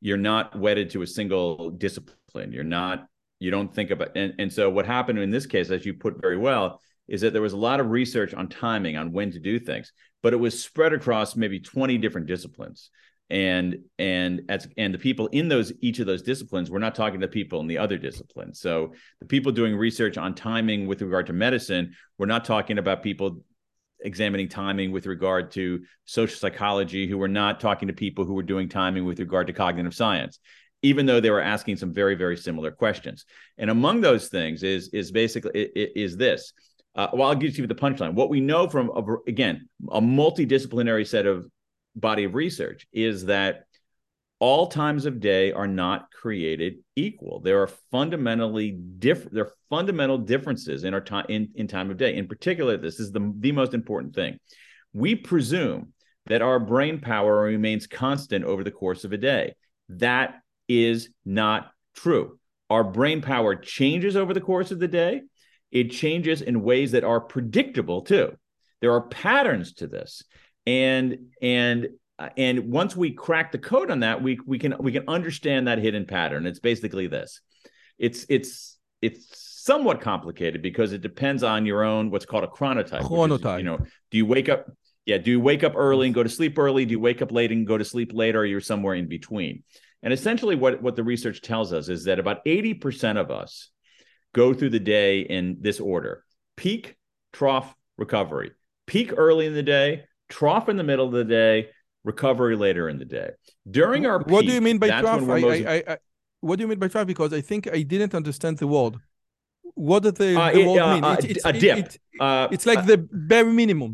you're 0.00 0.16
not 0.16 0.58
wedded 0.58 0.90
to 0.90 1.02
a 1.02 1.06
single 1.06 1.70
discipline. 1.70 2.52
You're 2.52 2.64
not 2.64 3.06
you 3.40 3.50
don't 3.52 3.72
think 3.72 3.90
about 3.90 4.16
and, 4.16 4.34
and 4.38 4.52
so 4.52 4.68
what 4.68 4.87
happened 4.87 5.18
in 5.18 5.30
this 5.30 5.46
case, 5.46 5.70
as 5.70 5.87
you 5.87 5.94
put 5.94 6.20
very 6.20 6.37
well, 6.37 6.80
is 7.06 7.20
that 7.20 7.32
there 7.32 7.42
was 7.42 7.52
a 7.52 7.58
lot 7.58 7.80
of 7.80 7.90
research 7.90 8.34
on 8.34 8.48
timing 8.48 8.96
on 8.96 9.12
when 9.12 9.30
to 9.32 9.38
do 9.38 9.58
things, 9.58 9.92
but 10.22 10.32
it 10.32 10.37
was 10.37 10.62
spread 10.62 10.92
across 10.92 11.37
maybe 11.37 11.61
20 11.61 11.98
different 11.98 12.26
disciplines 12.26 12.90
and 13.30 13.78
and 13.98 14.42
as 14.48 14.66
and 14.78 14.94
the 14.94 14.98
people 14.98 15.26
in 15.28 15.48
those 15.48 15.72
each 15.80 15.98
of 15.98 16.06
those 16.06 16.22
disciplines 16.22 16.70
we're 16.70 16.78
not 16.78 16.94
talking 16.94 17.20
to 17.20 17.28
people 17.28 17.61
in 17.61 17.66
the 17.66 17.76
other 17.76 17.98
disciplines 17.98 18.58
so 18.58 18.92
the 19.20 19.26
people 19.26 19.52
doing 19.52 19.76
research 19.76 20.16
on 20.16 20.34
timing 20.34 20.87
with 20.87 21.02
regard 21.02 21.26
to 21.26 21.32
medicine 21.34 21.94
we're 22.16 22.26
not 22.26 22.44
talking 22.44 22.78
about 22.78 23.02
people 23.02 23.42
examining 24.00 24.48
timing 24.48 24.92
with 24.92 25.06
regard 25.06 25.50
to 25.52 25.80
social 26.04 26.37
psychology 26.37 27.08
who 27.08 27.18
were 27.18 27.28
not 27.28 27.61
talking 27.61 27.88
to 27.88 27.94
people 27.94 28.24
who 28.24 28.34
were 28.34 28.42
doing 28.42 28.68
timing 28.68 29.04
with 29.04 29.18
regard 29.18 29.46
to 29.46 29.52
cognitive 29.52 29.94
science 29.94 30.38
even 30.82 31.06
though 31.06 31.20
they 31.20 31.30
were 31.30 31.40
asking 31.40 31.76
some 31.76 31.92
very 31.92 32.14
very 32.14 32.37
similar 32.37 32.70
questions. 32.70 33.24
And 33.56 33.70
among 33.70 34.00
those 34.00 34.28
things 34.28 34.62
is 34.62 34.88
is 34.88 35.11
basically 35.11 35.62
is 35.74 36.16
this 36.16 36.52
uh, 36.94 37.08
well 37.12 37.28
i'll 37.28 37.34
give 37.34 37.58
you 37.58 37.66
the 37.66 37.74
punchline. 37.74 38.14
What 38.14 38.30
we 38.30 38.40
know 38.40 38.68
from 38.68 38.90
again 39.26 39.68
a 39.90 40.00
multidisciplinary 40.00 41.06
set 41.06 41.26
of 41.26 41.46
body 41.96 42.24
of 42.24 42.34
research 42.34 42.87
is 42.92 43.26
that 43.26 43.64
all 44.40 44.68
times 44.68 45.05
of 45.05 45.20
day 45.20 45.53
are 45.53 45.66
not 45.66 46.12
created 46.12 46.77
equal. 46.94 47.40
There 47.40 47.61
are 47.62 47.70
fundamentally 47.90 48.70
different. 48.70 49.35
There 49.35 49.46
are 49.46 49.55
fundamental 49.68 50.18
differences 50.18 50.85
in 50.85 50.94
our 50.94 51.01
time 51.01 51.27
in, 51.29 51.48
in 51.55 51.66
time 51.66 51.90
of 51.90 51.96
day. 51.96 52.14
In 52.16 52.29
particular, 52.29 52.77
this 52.77 53.01
is 53.01 53.11
the, 53.11 53.33
the 53.38 53.53
most 53.53 53.74
important 53.74 54.14
thing. 54.14 54.38
We 54.92 55.16
presume 55.16 55.92
that 56.27 56.42
our 56.42 56.61
brain 56.61 57.01
power 57.01 57.40
remains 57.40 57.87
constant 57.87 58.44
over 58.44 58.62
the 58.62 58.70
course 58.70 59.05
of 59.05 59.12
a 59.12 59.16
day. 59.16 59.55
That 59.88 60.37
is 60.68 61.09
not 61.24 61.72
true. 61.94 62.38
Our 62.70 62.85
brain 62.85 63.22
power 63.22 63.57
changes 63.57 64.14
over 64.16 64.35
the 64.35 64.40
course 64.40 64.70
of 64.70 64.79
the 64.79 64.88
day. 64.88 65.22
It 65.72 65.90
changes 65.90 66.42
in 66.42 66.62
ways 66.62 66.92
that 66.92 67.05
are 67.05 67.20
predictable 67.20 68.03
too. 68.03 68.37
There 68.81 68.92
are 68.92 69.09
patterns 69.09 69.74
to 69.74 69.87
this 69.87 70.22
and 70.66 71.31
and 71.42 71.88
Uh, 72.18 72.31
and 72.37 72.70
once 72.70 72.96
we 72.96 73.12
crack 73.12 73.52
the 73.52 73.59
code 73.59 73.90
on 73.90 74.00
that 74.00 74.22
we 74.22 74.38
we 74.46 74.59
can 74.59 74.74
we 74.81 74.92
can 74.92 75.04
understand 75.09 75.68
that 75.68 75.78
hidden 75.78 76.04
pattern. 76.04 76.46
It's 76.46 76.59
basically 76.59 77.07
this. 77.07 77.40
It's 77.98 78.26
it's 78.28 78.76
it's 79.00 79.26
somewhat 79.64 80.00
complicated 80.00 80.62
because 80.62 80.92
it 80.92 81.00
depends 81.00 81.42
on 81.42 81.66
your 81.66 81.85
own 81.85 82.11
what's 82.11 82.24
called 82.24 82.42
a 82.42 82.48
chronotype 82.48 83.02
chronotype 83.02 83.57
is, 83.57 83.59
you 83.59 83.64
know 83.64 83.78
do 84.11 84.16
you 84.16 84.24
wake 84.24 84.48
up 84.48 84.66
yeah 85.04 85.18
do 85.18 85.31
you 85.31 85.40
wake 85.40 85.62
up 85.62 85.74
early 85.76 86.07
and 86.07 86.14
go 86.14 86.22
to 86.22 86.28
sleep 86.28 86.59
early? 86.59 86.85
Do 86.85 86.92
you 86.92 87.00
wake 87.00 87.22
up 87.22 87.31
late 87.31 87.52
and 87.52 87.66
go 87.66 87.78
to 87.78 87.85
sleep 87.85 88.12
later 88.12 88.40
or 88.40 88.44
you're 88.44 88.61
somewhere 88.61 88.94
in 88.94 89.09
between? 89.09 89.62
And 90.02 90.12
essentially 90.12 90.57
what 90.57 90.83
what 90.83 90.96
the 90.96 91.04
research 91.04 91.40
tells 91.42 91.72
us 91.72 91.88
is 91.88 92.04
that 92.04 92.18
about 92.18 92.44
80% 92.44 93.16
of 93.16 93.31
us 93.31 93.70
go 94.35 94.54
through 94.54 94.70
the 94.70 94.81
day 94.81 95.20
in 95.20 95.59
this 95.61 95.81
order. 95.81 96.24
Peak 96.57 96.96
trough 97.33 97.74
recovery. 97.96 98.52
Peak 98.87 99.12
early 99.16 99.46
in 99.46 99.54
the 99.54 99.62
day 99.62 100.04
trough 100.28 100.68
in 100.68 100.76
the 100.76 100.85
middle 100.85 101.07
of 101.07 101.12
the 101.12 101.24
day, 101.24 101.68
recovery 102.12 102.57
later 102.57 102.85
in 102.88 102.97
the 103.03 103.05
day. 103.05 103.31
During 103.79 104.03
our 104.07 104.18
peak, 104.18 104.33
what 104.35 104.44
do 104.47 104.53
you 104.53 104.62
mean 104.68 104.79
by 104.79 104.88
trough? 104.88 105.23
I, 105.23 105.40
most... 105.40 105.66
I, 105.75 105.77
I, 105.92 105.97
what 106.40 106.55
do 106.57 106.62
you 106.62 106.68
mean 106.71 106.81
by 106.83 106.88
trough? 106.88 107.07
Because 107.07 107.33
I 107.33 107.42
think 107.49 107.61
I 107.79 107.83
didn't 107.83 108.14
understand 108.21 108.55
the 108.59 108.66
word. 108.66 108.94
What 109.75 110.01
does 110.05 110.14
the, 110.14 110.31
uh, 110.40 110.53
the 110.53 110.61
it, 110.61 110.66
word 110.66 110.81
uh, 110.81 110.94
mean? 110.94 111.05
Uh, 111.05 111.16
it, 111.21 111.25
it's, 111.33 111.44
a 111.44 111.53
dip. 111.53 111.79
It, 111.79 111.99
uh, 112.18 112.49
it's 112.51 112.66
like 112.71 112.81
uh, 112.81 112.90
the 112.90 112.99
bare 113.31 113.44
minimum. 113.44 113.92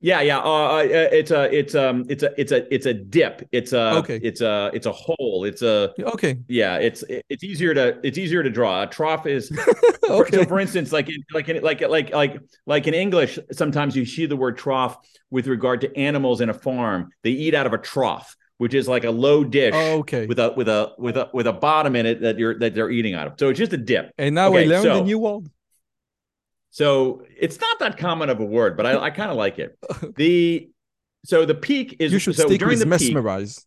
Yeah, 0.00 0.20
yeah. 0.20 0.38
Uh, 0.38 0.66
uh, 0.66 0.84
it's 0.84 1.30
a, 1.30 1.52
it's 1.56 1.74
um, 1.74 2.04
it's 2.08 2.22
a, 2.22 2.38
it's 2.38 2.52
a, 2.52 2.74
it's 2.74 2.86
a 2.86 2.92
dip. 2.92 3.48
It's 3.50 3.72
a, 3.72 3.96
okay. 3.96 4.20
It's 4.22 4.42
a, 4.42 4.70
it's 4.74 4.86
a 4.86 4.92
hole. 4.92 5.44
It's 5.44 5.62
a. 5.62 5.94
Okay. 5.98 6.38
Yeah, 6.48 6.76
it's 6.76 7.02
it's 7.08 7.42
easier 7.42 7.72
to 7.74 7.98
it's 8.02 8.18
easier 8.18 8.42
to 8.42 8.50
draw. 8.50 8.82
A 8.82 8.86
trough 8.86 9.26
is. 9.26 9.50
okay. 10.08 10.36
So, 10.36 10.44
for 10.44 10.60
instance, 10.60 10.92
like 10.92 11.08
in, 11.08 11.24
like 11.32 11.48
in, 11.48 11.62
like 11.62 11.80
like 11.80 12.10
like 12.10 12.38
like 12.66 12.86
in 12.86 12.94
English, 12.94 13.38
sometimes 13.52 13.96
you 13.96 14.04
see 14.04 14.26
the 14.26 14.36
word 14.36 14.58
trough 14.58 14.98
with 15.30 15.46
regard 15.46 15.80
to 15.80 15.96
animals 15.96 16.42
in 16.42 16.50
a 16.50 16.54
farm. 16.54 17.10
They 17.22 17.30
eat 17.30 17.54
out 17.54 17.66
of 17.66 17.72
a 17.72 17.78
trough, 17.78 18.36
which 18.58 18.74
is 18.74 18.86
like 18.86 19.04
a 19.04 19.10
low 19.10 19.44
dish. 19.44 19.72
Oh, 19.74 20.00
okay. 20.00 20.26
With 20.26 20.38
a 20.38 20.52
with 20.54 20.68
a 20.68 20.92
with 20.98 21.16
a 21.16 21.30
with 21.32 21.46
a 21.46 21.54
bottom 21.54 21.96
in 21.96 22.04
it 22.04 22.20
that 22.20 22.38
you're 22.38 22.58
that 22.58 22.74
they're 22.74 22.90
eating 22.90 23.14
out 23.14 23.28
of. 23.28 23.34
So 23.38 23.48
it's 23.48 23.58
just 23.58 23.72
a 23.72 23.78
dip. 23.78 24.12
And 24.18 24.34
now 24.34 24.48
okay, 24.48 24.64
we 24.64 24.70
learned 24.70 24.84
so, 24.84 25.00
a 25.00 25.04
new 25.04 25.18
word. 25.18 25.50
So 26.76 27.22
it's 27.34 27.58
not 27.58 27.78
that 27.78 27.96
common 27.96 28.28
of 28.28 28.38
a 28.38 28.44
word, 28.44 28.76
but 28.76 28.84
I, 28.84 29.04
I 29.04 29.08
kind 29.08 29.30
of 29.30 29.38
like 29.38 29.58
it. 29.58 29.78
The 30.16 30.68
so 31.24 31.46
the 31.46 31.54
peak 31.54 31.96
is 32.00 32.12
you 32.12 32.18
should 32.18 32.36
so 32.36 32.44
stick 32.46 32.60
during 32.60 32.78
the 32.78 32.84
mesmerize. 32.84 33.60
Peak, 33.60 33.64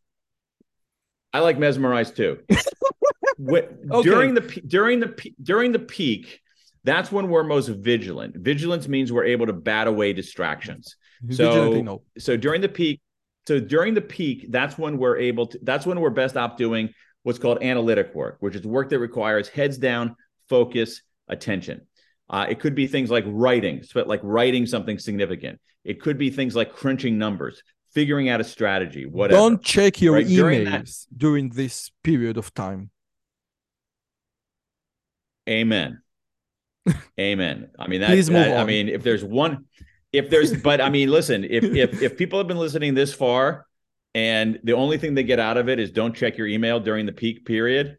I 1.34 1.40
like 1.40 1.58
mesmerize 1.58 2.12
too. 2.12 2.38
okay. 2.52 3.68
During 4.04 4.36
the 4.36 4.42
during 4.68 5.00
the 5.00 5.34
during 5.42 5.72
the 5.72 5.80
peak, 5.80 6.40
that's 6.84 7.12
when 7.12 7.30
we're 7.30 7.42
most 7.42 7.70
vigilant. 7.70 8.36
Vigilance 8.38 8.88
means 8.88 9.12
we're 9.12 9.26
able 9.26 9.48
to 9.48 9.54
bat 9.54 9.88
away 9.88 10.14
distractions. 10.14 10.96
Mm-hmm. 11.24 11.34
So 11.34 12.04
so 12.20 12.38
during 12.38 12.62
the 12.62 12.70
peak, 12.70 13.02
so 13.48 13.60
during 13.60 13.96
the 13.96 14.02
peak, 14.02 14.46
that's 14.52 14.78
when 14.78 15.00
we're 15.00 15.18
able 15.18 15.48
to. 15.48 15.60
That's 15.64 15.88
when 15.88 16.00
we're 16.00 16.12
best 16.12 16.38
off 16.38 16.58
doing 16.58 16.94
what's 17.24 17.40
called 17.40 17.64
analytic 17.64 18.14
work, 18.14 18.38
which 18.40 18.54
is 18.54 18.68
work 18.68 18.90
that 18.90 19.00
requires 19.00 19.50
heads 19.50 19.80
down, 19.80 20.16
focus, 20.48 21.02
attention. 21.28 21.88
Uh, 22.30 22.46
it 22.50 22.60
could 22.60 22.76
be 22.76 22.88
things 22.88 23.10
like 23.10 23.24
writing, 23.28 23.84
but 23.94 24.08
like 24.08 24.20
writing 24.24 24.66
something 24.66 25.00
significant. 25.00 25.60
It 25.84 26.02
could 26.02 26.18
be 26.18 26.30
things 26.30 26.56
like 26.56 26.74
crunching 26.74 27.18
numbers, 27.18 27.64
figuring 27.92 28.30
out 28.30 28.40
a 28.40 28.44
strategy, 28.44 29.06
whatever. 29.06 29.40
Don't 29.40 29.64
check 29.64 30.02
your 30.02 30.16
right? 30.16 30.28
emails 30.28 30.36
during, 30.36 30.66
that, 30.66 30.90
during 31.16 31.50
this 31.50 31.92
period 32.04 32.38
of 32.38 32.54
time. 32.54 32.92
Amen. 35.50 36.02
Amen. 37.20 37.70
I 37.80 37.88
mean, 37.88 38.02
that, 38.02 38.08
Please 38.08 38.30
move 38.30 38.46
that, 38.46 38.58
on. 38.58 38.60
I 38.60 38.66
mean, 38.66 38.90
if 38.90 39.04
there's 39.04 39.24
one, 39.24 39.66
if 40.14 40.30
there's, 40.30 40.56
but 40.62 40.82
I 40.82 40.90
mean, 40.90 41.10
listen, 41.10 41.44
if 41.44 41.64
if 41.64 42.02
if 42.02 42.18
people 42.18 42.40
have 42.40 42.48
been 42.48 42.58
listening 42.58 42.94
this 42.94 43.14
far, 43.14 43.66
and 44.14 44.60
the 44.64 44.74
only 44.74 44.98
thing 44.98 45.16
they 45.16 45.24
get 45.24 45.40
out 45.40 45.58
of 45.58 45.70
it 45.70 45.80
is 45.80 45.92
don't 45.92 46.16
check 46.16 46.38
your 46.38 46.48
email 46.48 46.80
during 46.80 47.06
the 47.06 47.12
peak 47.12 47.46
period, 47.46 47.98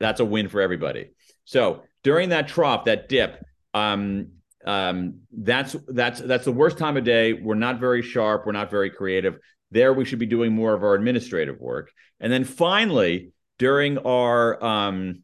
that's 0.00 0.20
a 0.20 0.24
win 0.24 0.48
for 0.48 0.60
everybody. 0.60 1.10
So 1.44 1.82
during 2.02 2.30
that 2.30 2.48
trough, 2.48 2.86
that 2.86 3.08
dip, 3.08 3.44
um, 3.74 4.28
um, 4.64 5.20
that's 5.32 5.74
that's 5.88 6.20
that's 6.20 6.44
the 6.44 6.52
worst 6.52 6.78
time 6.78 6.96
of 6.96 7.04
day. 7.04 7.32
We're 7.32 7.54
not 7.54 7.80
very 7.80 8.02
sharp. 8.02 8.46
We're 8.46 8.52
not 8.52 8.70
very 8.70 8.90
creative. 8.90 9.38
There, 9.70 9.92
we 9.92 10.04
should 10.04 10.18
be 10.18 10.26
doing 10.26 10.52
more 10.52 10.74
of 10.74 10.82
our 10.82 10.94
administrative 10.94 11.58
work. 11.58 11.90
And 12.20 12.32
then 12.32 12.44
finally, 12.44 13.32
during 13.58 13.98
our 13.98 14.62
um, 14.62 15.22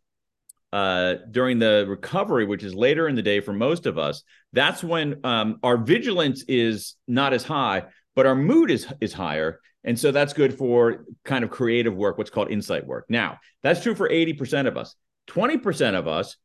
uh, 0.73 1.15
during 1.31 1.59
the 1.59 1.87
recovery, 1.89 2.45
which 2.47 2.65
is 2.65 2.75
later 2.75 3.09
in 3.09 3.15
the 3.15 3.23
day 3.23 3.41
for 3.41 3.53
most 3.53 3.87
of 3.87 3.99
us, 3.99 4.23
that's 4.53 4.83
when 4.83 5.21
um, 5.25 5.59
our 5.63 5.77
vigilance 5.77 6.45
is 6.49 6.97
not 7.07 7.33
as 7.33 7.45
high, 7.45 7.85
but 8.17 8.27
our 8.27 8.35
mood 8.35 8.71
is 8.71 8.87
is 9.01 9.13
higher. 9.13 9.61
And 9.85 9.99
so 9.99 10.11
that's 10.11 10.33
good 10.33 10.59
for 10.59 11.05
kind 11.25 11.45
of 11.45 11.51
creative 11.51 11.95
work, 11.95 12.19
what's 12.19 12.31
called 12.31 12.51
insight 12.51 12.85
work. 12.85 13.07
Now, 13.09 13.39
that's 13.63 13.83
true 13.83 13.95
for 13.95 14.09
80% 14.09 14.67
of 14.67 14.77
us. 14.77 14.95
20% 15.29 15.95
of 15.95 16.09
us 16.09 16.37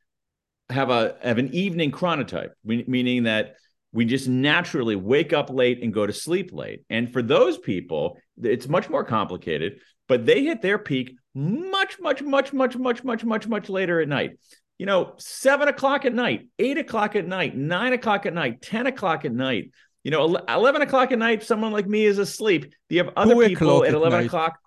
have 0.74 0.90
a 0.90 1.16
have 1.22 1.38
an 1.38 1.54
evening 1.54 1.92
chronotype, 1.92 2.50
meaning 2.64 3.24
that 3.24 3.56
we 3.94 4.06
just 4.06 4.28
naturally 4.28 4.96
wake 4.96 5.32
up 5.32 5.50
late 5.50 5.82
and 5.84 5.94
go 5.94 6.06
to 6.06 6.12
sleep 6.12 6.52
late. 6.52 6.84
And 6.90 7.14
for 7.14 7.22
those 7.22 7.58
people, 7.58 8.18
it's 8.42 8.68
much 8.68 8.90
more 8.90 9.04
complicated, 9.04 9.80
but 10.08 10.26
they 10.26 10.44
hit 10.44 10.62
their 10.62 10.80
peak 10.80 11.16
much, 11.36 12.00
much, 12.00 12.22
much, 12.22 12.52
much, 12.54 12.78
much, 12.78 13.04
much, 13.04 13.24
much, 13.24 13.48
much 13.48 13.70
later 13.70 14.02
at 14.02 14.08
night. 14.08 14.32
You 14.80 14.88
know, 14.88 15.14
seven 15.18 15.68
o'clock 15.68 16.06
at 16.06 16.14
night, 16.14 16.50
eight 16.58 16.78
o'clock 16.78 17.16
at 17.16 17.28
night, 17.28 17.56
nine 17.56 17.94
o'clock 17.94 18.26
at 18.26 18.34
night, 18.34 18.62
10 18.62 18.88
o'clock 18.88 19.24
at 19.26 19.32
night. 19.32 19.72
You 20.04 20.12
know, 20.12 20.36
11 20.50 20.82
o'clock 20.82 21.12
at 21.12 21.20
night, 21.20 21.44
someone 21.44 21.72
like 21.72 21.88
me 21.88 22.04
is 22.04 22.18
asleep. 22.18 22.74
Do 22.90 22.96
you 22.96 23.04
have 23.04 23.14
other 23.16 23.36
people 23.48 23.86
at 23.86 23.94
11 23.94 24.26
o'clock? 24.26 24.60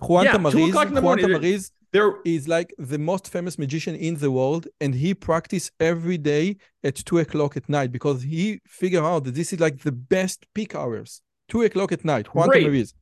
Juan 0.00 0.24
yeah, 0.24 0.34
Tamariz, 0.34 0.74
Juan 0.74 1.18
Tamariz 1.18 1.70
there 1.92 2.14
is 2.24 2.48
like 2.48 2.74
the 2.78 2.98
most 2.98 3.28
famous 3.28 3.58
magician 3.58 3.94
in 3.94 4.16
the 4.16 4.30
world, 4.30 4.66
and 4.80 4.94
he 4.94 5.14
practice 5.14 5.70
every 5.78 6.18
day 6.18 6.56
at 6.82 6.96
two 6.96 7.18
o'clock 7.18 7.56
at 7.56 7.68
night 7.68 7.92
because 7.92 8.22
he 8.22 8.60
figure 8.66 9.04
out 9.04 9.24
that 9.24 9.34
this 9.34 9.52
is 9.52 9.60
like 9.60 9.80
the 9.80 9.92
best 9.92 10.46
peak 10.54 10.74
hours. 10.74 11.20
Two 11.48 11.62
o'clock 11.62 11.92
at 11.92 12.04
night. 12.04 12.34
Juan 12.34 12.48
Tamariz. 12.48 12.94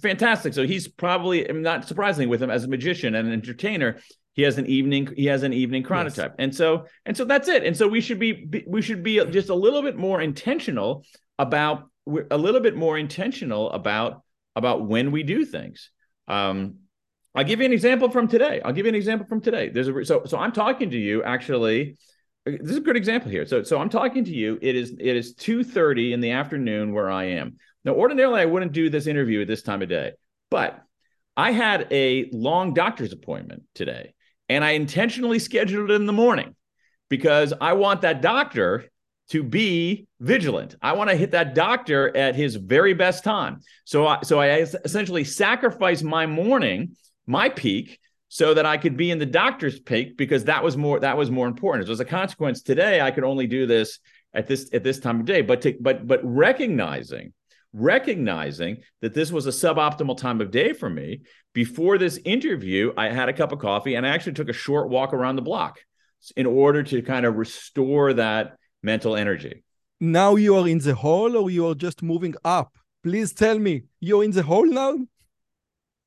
Fantastic. 0.00 0.54
So 0.54 0.66
he's 0.66 0.88
probably 0.88 1.44
not 1.52 1.86
surprisingly 1.86 2.26
with 2.26 2.42
him 2.42 2.50
as 2.50 2.64
a 2.64 2.68
magician 2.68 3.14
and 3.14 3.28
an 3.28 3.34
entertainer. 3.34 3.98
He 4.32 4.42
has 4.42 4.56
an 4.56 4.66
evening. 4.66 5.12
He 5.14 5.26
has 5.26 5.42
an 5.42 5.52
evening 5.52 5.82
chronotype, 5.82 6.16
yes. 6.16 6.34
and 6.38 6.54
so 6.54 6.86
and 7.04 7.14
so 7.14 7.26
that's 7.26 7.48
it. 7.48 7.64
And 7.64 7.76
so 7.76 7.86
we 7.86 8.00
should 8.00 8.18
be 8.18 8.48
we 8.66 8.80
should 8.80 9.02
be 9.02 9.22
just 9.26 9.50
a 9.50 9.54
little 9.54 9.82
bit 9.82 9.98
more 9.98 10.22
intentional 10.22 11.04
about 11.38 11.90
a 12.30 12.38
little 12.38 12.60
bit 12.60 12.74
more 12.74 12.96
intentional 12.96 13.70
about 13.70 14.22
about 14.56 14.86
when 14.86 15.10
we 15.12 15.22
do 15.22 15.44
things. 15.44 15.90
Um, 16.26 16.76
I'll 17.34 17.44
give 17.44 17.60
you 17.60 17.66
an 17.66 17.72
example 17.72 18.10
from 18.10 18.28
today. 18.28 18.60
I'll 18.64 18.72
give 18.72 18.86
you 18.86 18.90
an 18.90 18.94
example 18.94 19.26
from 19.26 19.40
today. 19.40 19.70
There's 19.70 19.88
a 19.88 20.04
so 20.04 20.24
so 20.26 20.38
I'm 20.38 20.52
talking 20.52 20.90
to 20.90 20.98
you 20.98 21.22
actually. 21.22 21.96
This 22.44 22.72
is 22.72 22.76
a 22.78 22.80
good 22.80 22.96
example 22.96 23.30
here. 23.30 23.46
So 23.46 23.62
so 23.62 23.78
I'm 23.78 23.88
talking 23.88 24.24
to 24.24 24.34
you. 24.34 24.58
It 24.60 24.76
is 24.76 24.90
it 24.98 25.16
is 25.16 25.34
2:30 25.34 26.12
in 26.12 26.20
the 26.20 26.32
afternoon 26.32 26.92
where 26.92 27.10
I 27.10 27.24
am. 27.24 27.56
Now 27.84 27.92
ordinarily 27.92 28.40
I 28.40 28.46
wouldn't 28.46 28.72
do 28.72 28.90
this 28.90 29.06
interview 29.06 29.42
at 29.42 29.48
this 29.48 29.62
time 29.62 29.82
of 29.82 29.88
day. 29.88 30.12
But 30.50 30.82
I 31.36 31.52
had 31.52 31.88
a 31.90 32.28
long 32.32 32.74
doctor's 32.74 33.12
appointment 33.12 33.62
today 33.74 34.12
and 34.48 34.62
I 34.62 34.72
intentionally 34.72 35.38
scheduled 35.38 35.90
it 35.90 35.94
in 35.94 36.06
the 36.06 36.12
morning 36.12 36.54
because 37.08 37.54
I 37.58 37.72
want 37.72 38.02
that 38.02 38.20
doctor 38.20 38.84
to 39.30 39.42
be 39.42 40.06
vigilant. 40.20 40.76
I 40.82 40.92
want 40.92 41.08
to 41.08 41.16
hit 41.16 41.30
that 41.30 41.54
doctor 41.54 42.14
at 42.14 42.34
his 42.34 42.56
very 42.56 42.92
best 42.92 43.24
time. 43.24 43.60
So 43.84 44.06
I, 44.06 44.20
so 44.22 44.40
I 44.40 44.58
essentially 44.58 45.24
sacrifice 45.24 46.02
my 46.02 46.26
morning 46.26 46.96
my 47.26 47.48
peak 47.48 47.98
so 48.28 48.54
that 48.54 48.64
I 48.64 48.78
could 48.78 48.96
be 48.96 49.10
in 49.10 49.18
the 49.18 49.26
doctor's 49.26 49.78
peak 49.78 50.16
because 50.16 50.44
that 50.44 50.64
was 50.64 50.76
more 50.76 51.00
that 51.00 51.16
was 51.16 51.30
more 51.30 51.46
important. 51.46 51.88
As 51.88 52.00
a 52.00 52.04
consequence, 52.04 52.62
today 52.62 53.00
I 53.00 53.10
could 53.10 53.24
only 53.24 53.46
do 53.46 53.66
this 53.66 53.98
at 54.32 54.46
this 54.46 54.70
at 54.72 54.82
this 54.82 54.98
time 54.98 55.20
of 55.20 55.26
day. 55.26 55.42
But 55.42 55.62
to, 55.62 55.76
but 55.80 56.06
but 56.06 56.20
recognizing 56.22 57.32
recognizing 57.74 58.78
that 59.00 59.14
this 59.14 59.32
was 59.32 59.46
a 59.46 59.50
suboptimal 59.50 60.16
time 60.16 60.40
of 60.40 60.50
day 60.50 60.72
for 60.72 60.90
me 60.90 61.22
before 61.54 61.98
this 61.98 62.18
interview, 62.24 62.92
I 62.96 63.08
had 63.08 63.28
a 63.28 63.32
cup 63.32 63.52
of 63.52 63.58
coffee 63.58 63.94
and 63.94 64.06
I 64.06 64.10
actually 64.10 64.34
took 64.34 64.48
a 64.48 64.54
short 64.54 64.90
walk 64.90 65.12
around 65.12 65.36
the 65.36 65.42
block 65.42 65.80
in 66.36 66.46
order 66.46 66.82
to 66.82 67.02
kind 67.02 67.26
of 67.26 67.36
restore 67.36 68.12
that 68.14 68.56
mental 68.82 69.16
energy. 69.16 69.64
Now 70.00 70.36
you 70.36 70.56
are 70.56 70.68
in 70.68 70.78
the 70.78 70.94
hole 70.94 71.36
or 71.36 71.50
you 71.50 71.66
are 71.68 71.74
just 71.74 72.02
moving 72.02 72.34
up? 72.44 72.76
Please 73.02 73.32
tell 73.32 73.58
me, 73.58 73.84
you're 74.00 74.24
in 74.24 74.30
the 74.30 74.42
hole 74.42 74.66
now? 74.66 74.98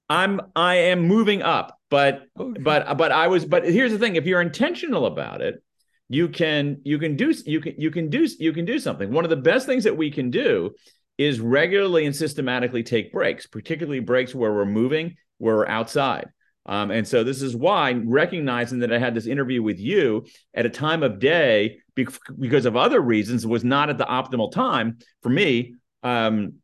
I'm 0.10 0.42
I 0.56 0.76
am 0.76 1.02
moving 1.02 1.42
up, 1.42 1.78
but 1.90 2.24
okay. 2.40 2.62
but 2.62 2.98
but 2.98 3.12
I 3.12 3.28
was 3.28 3.46
but 3.46 3.64
here's 3.66 3.92
the 3.92 4.00
thing: 4.00 4.16
if 4.16 4.26
you're 4.26 4.42
intentional 4.42 5.06
about 5.06 5.42
it, 5.42 5.64
you 6.10 6.30
can 6.30 6.82
you 6.84 7.00
can 7.00 7.16
do 7.16 7.34
you 7.46 7.60
can 7.60 7.74
you 7.78 7.92
can 7.92 8.10
do 8.10 8.28
you 8.40 8.54
can 8.54 8.66
do 8.66 8.80
something. 8.80 9.12
One 9.12 9.24
of 9.24 9.30
the 9.30 9.36
best 9.38 9.66
things 9.66 9.84
that 9.86 9.98
we 9.98 10.12
can 10.12 10.30
do 10.30 10.76
is 11.18 11.40
regularly 11.40 12.06
and 12.06 12.16
systematically 12.16 12.84
take 12.84 13.12
breaks, 13.12 13.48
particularly 13.48 14.00
breaks 14.00 14.36
where 14.36 14.54
we're 14.54 14.66
moving, 14.66 15.16
where 15.38 15.56
we're 15.56 15.68
outside. 15.68 16.30
Um, 16.68 16.92
and 16.92 17.08
so 17.08 17.24
this 17.24 17.42
is 17.42 17.56
why 17.56 17.94
recognizing 17.94 18.80
that 18.80 18.92
I 18.92 18.98
had 18.98 19.14
this 19.14 19.28
interview 19.28 19.62
with 19.62 19.80
you 19.80 20.26
at 20.54 20.66
a 20.66 20.70
time 20.70 21.04
of 21.04 21.20
day 21.20 21.78
because 21.96 22.66
of 22.66 22.76
other 22.76 23.00
reasons 23.00 23.46
was 23.46 23.64
not 23.64 23.90
at 23.90 23.98
the 23.98 24.06
optimal 24.06 24.52
time 24.52 24.98
for 25.22 25.30
me. 25.30 25.76
Um, 26.02 26.56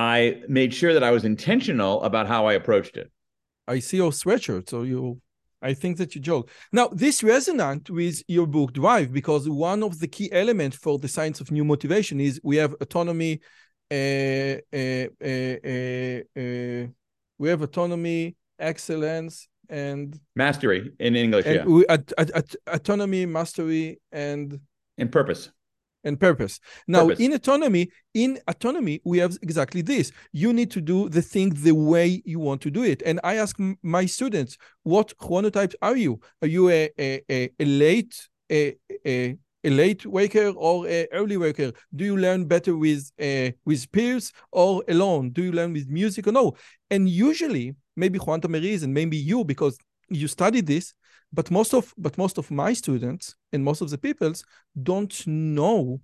I 0.00 0.42
made 0.48 0.72
sure 0.72 0.94
that 0.94 1.04
I 1.04 1.10
was 1.10 1.24
intentional 1.24 2.02
about 2.02 2.26
how 2.26 2.46
I 2.46 2.54
approached 2.54 2.96
it. 2.96 3.10
I 3.68 3.80
see 3.80 3.98
your 3.98 4.12
sweatshirt, 4.12 4.68
so 4.70 4.82
you. 4.82 5.20
I 5.62 5.74
think 5.74 5.98
that 5.98 6.14
you 6.14 6.22
joke. 6.22 6.48
Now, 6.72 6.88
this 6.88 7.22
resonant 7.22 7.90
with 7.90 8.22
your 8.26 8.46
book 8.46 8.72
Drive 8.72 9.12
because 9.12 9.46
one 9.46 9.82
of 9.82 9.98
the 10.00 10.08
key 10.08 10.32
elements 10.32 10.76
for 10.78 10.98
the 10.98 11.06
science 11.06 11.38
of 11.42 11.50
new 11.50 11.66
motivation 11.66 12.18
is 12.18 12.40
we 12.42 12.56
have 12.56 12.74
autonomy. 12.80 13.40
Uh, 13.90 14.56
uh, 14.72 15.06
uh, 16.40 16.86
we 17.42 17.46
have 17.52 17.60
autonomy, 17.60 18.36
excellence, 18.58 19.48
and 19.68 20.18
mastery 20.34 20.92
in 20.98 21.14
English. 21.14 21.44
And 21.44 21.56
yeah, 21.56 21.64
we, 21.64 21.86
at, 21.88 22.10
at, 22.16 22.30
at, 22.30 22.56
autonomy, 22.66 23.26
mastery, 23.26 24.00
and 24.12 24.58
and 24.96 25.12
purpose 25.12 25.50
and 26.04 26.18
purpose. 26.18 26.60
Now, 26.86 27.06
purpose. 27.06 27.20
in 27.20 27.32
autonomy, 27.32 27.90
in 28.14 28.38
autonomy, 28.48 29.00
we 29.04 29.18
have 29.18 29.36
exactly 29.42 29.82
this. 29.82 30.12
You 30.32 30.52
need 30.52 30.70
to 30.72 30.80
do 30.80 31.08
the 31.08 31.22
thing 31.22 31.50
the 31.50 31.74
way 31.74 32.22
you 32.24 32.38
want 32.38 32.60
to 32.62 32.70
do 32.70 32.82
it. 32.82 33.02
And 33.04 33.20
I 33.24 33.36
ask 33.36 33.56
my 33.82 34.06
students, 34.06 34.56
what 34.82 35.16
chronotype 35.18 35.74
are 35.82 35.96
you? 35.96 36.20
Are 36.42 36.48
you 36.48 36.70
a, 36.70 36.90
a, 36.98 37.22
a, 37.30 37.50
a 37.58 37.64
late 37.64 38.14
a, 38.50 38.76
a, 39.06 39.36
a 39.62 39.70
late 39.70 40.06
waker 40.06 40.48
or 40.56 40.86
a 40.88 41.06
early 41.12 41.36
waker? 41.36 41.72
Do 41.94 42.04
you 42.04 42.16
learn 42.16 42.46
better 42.46 42.76
with 42.76 43.10
uh, 43.20 43.50
with 43.64 43.90
peers 43.92 44.32
or 44.52 44.82
alone? 44.88 45.30
Do 45.30 45.42
you 45.42 45.52
learn 45.52 45.72
with 45.72 45.88
music 45.88 46.26
or 46.26 46.32
no? 46.32 46.54
And 46.90 47.08
usually, 47.08 47.74
maybe 47.96 48.18
Juan 48.18 48.40
Tamariz 48.40 48.82
and 48.82 48.92
maybe 48.92 49.16
you, 49.16 49.44
because 49.44 49.78
you 50.08 50.26
studied 50.28 50.66
this, 50.66 50.94
but 51.32 51.50
most 51.50 51.74
of 51.74 51.94
but 51.96 52.18
most 52.18 52.38
of 52.38 52.50
my 52.50 52.72
students 52.72 53.36
and 53.52 53.64
most 53.64 53.80
of 53.80 53.90
the 53.90 53.98
peoples 53.98 54.44
don't 54.82 55.26
know 55.26 56.00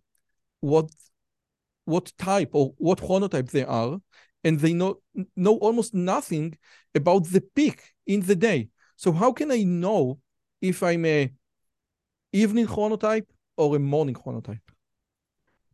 what 0.61 0.91
what 1.85 2.13
type 2.19 2.51
or 2.53 2.75
what 2.79 3.01
chronotype 3.01 3.51
they 3.51 3.65
are 3.65 3.99
and 4.45 4.61
they 4.61 4.73
know 4.73 5.01
know 5.37 5.57
almost 5.59 5.95
nothing 5.95 6.57
about 6.95 7.25
the 7.25 7.41
peak 7.55 7.83
in 8.07 8.21
the 8.21 8.37
day. 8.37 8.69
So 8.97 9.13
how 9.13 9.33
can 9.33 9.51
i 9.51 9.63
know 9.63 10.19
if 10.61 10.83
i'm 10.83 11.05
a 11.05 11.33
evening 12.33 12.67
chronotype 12.67 13.27
or 13.57 13.77
a 13.77 13.79
morning 13.79 14.15
chronotype 14.15 14.61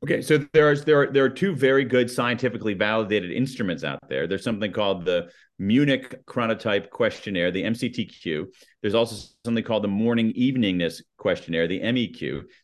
Okay, 0.02 0.20
so 0.20 0.38
there 0.52 0.68
are 0.68 0.74
there 0.74 1.24
are 1.24 1.28
two 1.28 1.54
very 1.54 1.84
good 1.84 2.10
scientifically 2.10 2.74
validated 2.74 3.30
instruments 3.30 3.84
out 3.84 4.00
there. 4.08 4.26
There's 4.26 4.42
something 4.42 4.72
called 4.72 5.04
the 5.04 5.30
Munich 5.60 6.26
Chronotype 6.26 6.90
Questionnaire, 6.90 7.52
the 7.52 7.62
MCTQ. 7.62 8.46
There's 8.80 8.96
also 8.96 9.28
something 9.44 9.62
called 9.62 9.84
the 9.84 9.88
Morning 9.88 10.32
Eveningness 10.32 11.02
Questionnaire, 11.18 11.68
the 11.68 11.78
MEQ. 11.80 12.20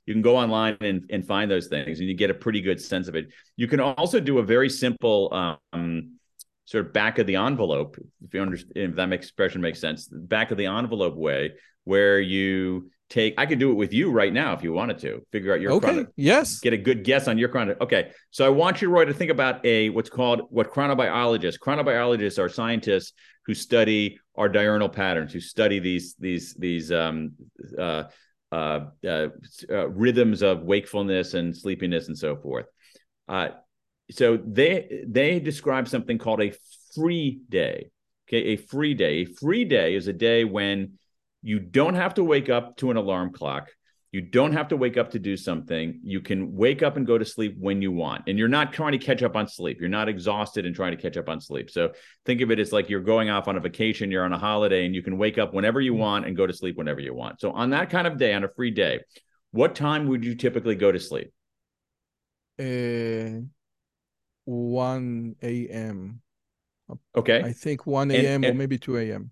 You 0.07 0.15
can 0.15 0.21
go 0.21 0.37
online 0.37 0.79
and, 0.81 1.05
and 1.11 1.25
find 1.25 1.49
those 1.49 1.69
things, 1.69 2.01
and 2.01 2.09
you 2.09 2.15
get 2.15 2.31
a 2.31 2.35
pretty 2.35 2.61
good 2.61 2.81
sense 2.81 3.07
of 3.07 3.15
it. 3.15 3.29
You 3.55 3.69
can 3.69 3.79
also 3.79 4.19
do 4.19 4.39
a 4.39 4.43
very 4.43 4.69
simple 4.69 5.33
um, 5.73 6.19
sort 6.65 6.87
of 6.87 6.93
back 6.93 7.21
of 7.21 7.29
the 7.29 7.37
envelope, 7.37 7.97
if 8.25 8.35
you 8.35 8.43
understand, 8.43 8.73
if 8.75 8.97
that 8.97 9.13
expression 9.13 9.61
makes 9.61 9.81
sense, 9.81 10.09
back 10.09 10.51
of 10.51 10.59
the 10.59 10.67
envelope 10.67 11.15
way, 11.15 11.53
where 11.85 12.19
you 12.19 12.91
take 13.09 13.35
i 13.39 13.47
could 13.47 13.59
do 13.59 13.71
it 13.71 13.75
with 13.75 13.93
you 13.93 14.11
right 14.11 14.33
now 14.33 14.53
if 14.53 14.63
you 14.63 14.73
wanted 14.73 14.99
to 14.99 15.25
figure 15.33 15.53
out 15.53 15.61
your 15.61 15.73
okay 15.73 16.05
yes. 16.17 16.61
get 16.61 16.73
a 16.73 16.77
good 16.77 17.05
guess 17.05 17.29
on 17.29 17.39
your 17.39 17.49
chrono 17.49 17.75
okay. 17.81 18.11
So 18.31 18.45
i 18.45 18.49
want 18.49 18.83
you 18.83 18.89
roy 18.91 19.05
to 19.05 19.15
think 19.15 19.31
about 19.31 19.65
a 19.65 19.89
what's 19.91 20.11
called 20.11 20.43
what 20.51 20.71
chronobiologists 20.71 21.59
chronobiologists 21.59 22.39
are 22.39 22.49
scientists 22.49 23.13
who 23.47 23.55
study 23.55 24.19
our 24.37 24.49
diurnal 24.49 24.89
patterns 24.89 25.33
who 25.33 25.41
study 25.41 25.79
these 25.79 26.15
these 26.19 26.55
these 26.55 26.93
um 26.93 27.33
uh, 27.79 28.05
uh, 28.53 28.81
uh, 29.07 29.29
uh 29.71 29.89
rhythms 29.91 30.43
of 30.43 30.63
wakefulness 30.63 31.35
and 31.35 31.57
sleepiness 31.57 32.09
and 32.09 32.17
so 32.17 32.37
forth. 32.37 32.67
Uh 33.29 33.49
so 34.11 34.39
they 34.39 35.05
they 35.07 35.39
describe 35.39 35.89
something 35.89 36.19
called 36.19 36.41
a 36.43 36.53
free 36.95 37.41
day 37.49 37.91
okay 38.29 38.45
a 38.45 38.57
free 38.57 38.95
day. 38.95 39.21
A 39.21 39.25
free 39.25 39.65
day 39.65 39.95
is 39.95 40.09
a 40.09 40.13
day 40.13 40.45
when 40.45 40.99
you 41.43 41.59
don't 41.59 41.95
have 41.95 42.15
to 42.15 42.25
wake 42.25 42.49
up 42.49 42.77
to 42.79 42.91
an 42.91 42.97
alarm 42.97 43.33
clock. 43.33 43.69
You 44.11 44.23
don't 44.23 44.55
have 44.55 44.69
to 44.69 44.77
wake 44.77 44.97
up 44.97 45.11
to 45.11 45.19
do 45.19 45.37
something. 45.37 46.01
You 46.03 46.21
can 46.23 46.55
wake 46.55 46.83
up 46.83 46.97
and 46.97 47.07
go 47.07 47.19
to 47.19 47.27
sleep 47.27 47.57
when 47.59 47.83
you 47.83 47.93
want. 47.93 48.25
And 48.27 48.39
you're 48.39 48.49
not 48.49 48.73
trying 48.73 48.93
to 48.93 48.99
catch 48.99 49.23
up 49.23 49.37
on 49.37 49.47
sleep. 49.47 49.81
You're 49.81 49.91
not 49.91 50.09
exhausted 50.09 50.65
and 50.65 50.75
trying 50.75 50.97
to 50.97 51.03
catch 51.03 51.19
up 51.19 51.29
on 51.29 51.43
sleep. 51.43 51.69
So 51.71 51.93
think 52.25 52.41
of 52.41 52.51
it 52.51 52.59
as 52.59 52.73
like 52.73 52.89
you're 52.89 53.03
going 53.03 53.29
off 53.29 53.49
on 53.49 53.57
a 53.57 53.61
vacation, 53.61 54.11
you're 54.11 54.25
on 54.25 54.33
a 54.33 54.39
holiday, 54.39 54.87
and 54.87 54.95
you 54.95 55.03
can 55.03 55.19
wake 55.19 55.37
up 55.37 55.53
whenever 55.53 55.79
you 55.79 55.93
want 55.93 56.25
and 56.25 56.35
go 56.35 56.47
to 56.47 56.55
sleep 56.55 56.79
whenever 56.79 57.01
you 57.01 57.13
want. 57.13 57.41
So 57.41 57.53
on 57.53 57.71
that 57.71 57.91
kind 57.91 58.07
of 58.07 58.17
day, 58.17 58.33
on 58.33 58.45
a 58.45 58.49
free 58.49 58.71
day, 58.71 59.01
what 59.51 59.75
time 59.75 60.09
would 60.09 60.25
you 60.25 60.35
typically 60.35 60.75
go 60.75 60.91
to 60.91 60.99
sleep? 60.99 61.31
Uh, 62.59 63.45
1 64.47 65.37
a.m. 65.43 66.23
Okay. 67.15 67.43
I 67.43 67.53
think 67.53 67.87
1 67.87 68.11
a.m. 68.11 68.45
or 68.45 68.55
maybe 68.55 68.79
2 68.79 68.97
a.m. 68.97 69.31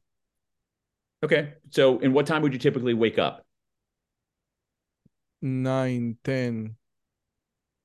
Okay. 1.25 1.55
So, 1.71 1.99
in 1.99 2.13
what 2.13 2.27
time 2.27 2.43
would 2.43 2.53
you 2.53 2.59
typically 2.59 2.95
wake 2.95 3.19
up? 3.19 3.45
Nine, 5.43 6.17
ten. 6.25 6.77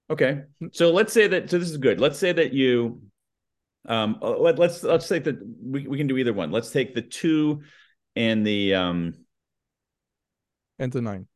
Okay. 0.09 0.41
So 0.73 0.91
let's 0.91 1.13
say 1.13 1.27
that. 1.27 1.49
So 1.49 1.57
this 1.57 1.69
is 1.69 1.77
good. 1.77 1.99
Let's 1.99 2.19
say 2.19 2.31
that 2.33 2.53
you. 2.53 3.01
Um. 3.87 4.17
Let, 4.21 4.59
let's 4.59 4.83
let's 4.83 5.05
say 5.05 5.19
that 5.19 5.37
we 5.63 5.87
we 5.87 5.97
can 5.97 6.07
do 6.07 6.17
either 6.17 6.33
one. 6.33 6.51
Let's 6.51 6.71
take 6.71 6.93
the 6.93 7.01
two, 7.01 7.61
and 8.15 8.45
the 8.45 8.75
um. 8.75 9.13
And 10.79 10.91
the 10.91 11.01
nine. 11.01 11.27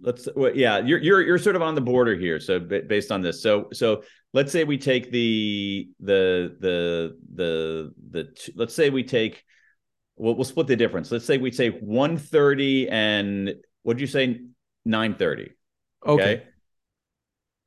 Let's 0.00 0.28
well, 0.36 0.54
yeah. 0.54 0.78
You're 0.78 0.98
you're 0.98 1.22
you're 1.22 1.38
sort 1.38 1.56
of 1.56 1.62
on 1.62 1.74
the 1.74 1.80
border 1.80 2.14
here. 2.14 2.38
So 2.38 2.60
based 2.60 3.10
on 3.10 3.20
this, 3.22 3.42
so 3.42 3.68
so 3.72 4.02
let's 4.32 4.52
say 4.52 4.64
we 4.64 4.78
take 4.78 5.10
the 5.10 5.88
the 6.00 6.56
the 6.60 7.16
the 7.34 7.92
the. 8.10 8.52
Let's 8.54 8.74
say 8.74 8.90
we 8.90 9.02
take 9.02 9.42
we'll, 10.16 10.34
we'll 10.34 10.44
split 10.44 10.66
the 10.66 10.76
difference. 10.76 11.10
Let's 11.10 11.24
say 11.24 11.38
we 11.38 11.50
say 11.50 11.70
130 11.70 12.88
and 12.88 13.54
what'd 13.82 14.00
you 14.00 14.06
say? 14.06 14.40
930. 14.84 15.52
Okay. 16.06 16.22
okay. 16.22 16.42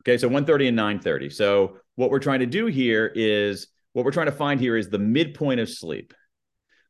Okay. 0.02 0.18
So 0.18 0.28
130 0.28 0.68
and 0.68 0.76
930. 0.76 1.30
So 1.30 1.78
what 1.96 2.10
we're 2.10 2.20
trying 2.20 2.40
to 2.40 2.46
do 2.46 2.68
here 2.68 3.12
is 3.14 3.68
what 3.94 4.06
we're 4.06 4.12
trying 4.12 4.28
to 4.28 4.32
find 4.32 4.60
here 4.60 4.78
is 4.78 4.90
the 4.90 5.00
midpoint 5.00 5.60
of 5.60 5.70
sleep. 5.70 6.14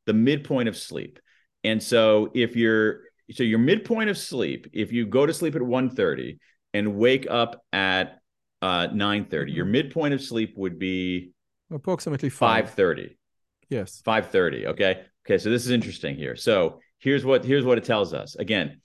The 0.06 0.14
midpoint 0.14 0.70
of 0.70 0.78
sleep. 0.78 1.20
And 1.64 1.82
so 1.82 2.32
if 2.34 2.56
you're 2.56 3.02
so 3.32 3.44
your 3.44 3.60
midpoint 3.60 4.10
of 4.10 4.18
sleep, 4.18 4.68
if 4.74 4.92
you 4.92 5.06
go 5.06 5.26
to 5.26 5.34
sleep 5.34 5.56
at 5.56 5.62
130 5.62 6.40
and 6.74 6.96
wake 6.96 7.28
up 7.30 7.64
at 7.74 8.20
uh 8.62 8.88
930, 8.88 9.52
mm-hmm. 9.52 9.56
your 9.56 9.66
midpoint 9.66 10.14
of 10.14 10.22
sleep 10.22 10.54
would 10.58 10.80
be 10.80 11.32
approximately 11.72 12.30
530. 12.30 13.18
Yes. 13.70 14.02
5:30. 14.06 14.66
Okay. 14.68 15.04
Okay. 15.26 15.38
So 15.38 15.50
this 15.50 15.66
is 15.66 15.72
interesting 15.72 16.16
here. 16.16 16.36
So 16.36 16.80
here's 17.00 17.26
what 17.26 17.46
here's 17.46 17.66
what 17.66 17.78
it 17.78 17.84
tells 17.84 18.14
us. 18.14 18.36
Again, 18.36 18.82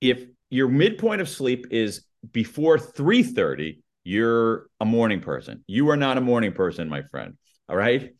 if 0.00 0.24
your 0.50 0.68
midpoint 0.68 1.20
of 1.20 1.28
sleep 1.28 1.66
is 1.70 2.04
before 2.32 2.78
3:30, 2.78 3.80
you're 4.04 4.66
a 4.80 4.84
morning 4.84 5.20
person. 5.20 5.64
You 5.66 5.90
are 5.90 5.96
not 5.96 6.18
a 6.18 6.20
morning 6.20 6.52
person, 6.52 6.88
my 6.88 7.02
friend. 7.02 7.36
All 7.68 7.76
right. 7.76 8.10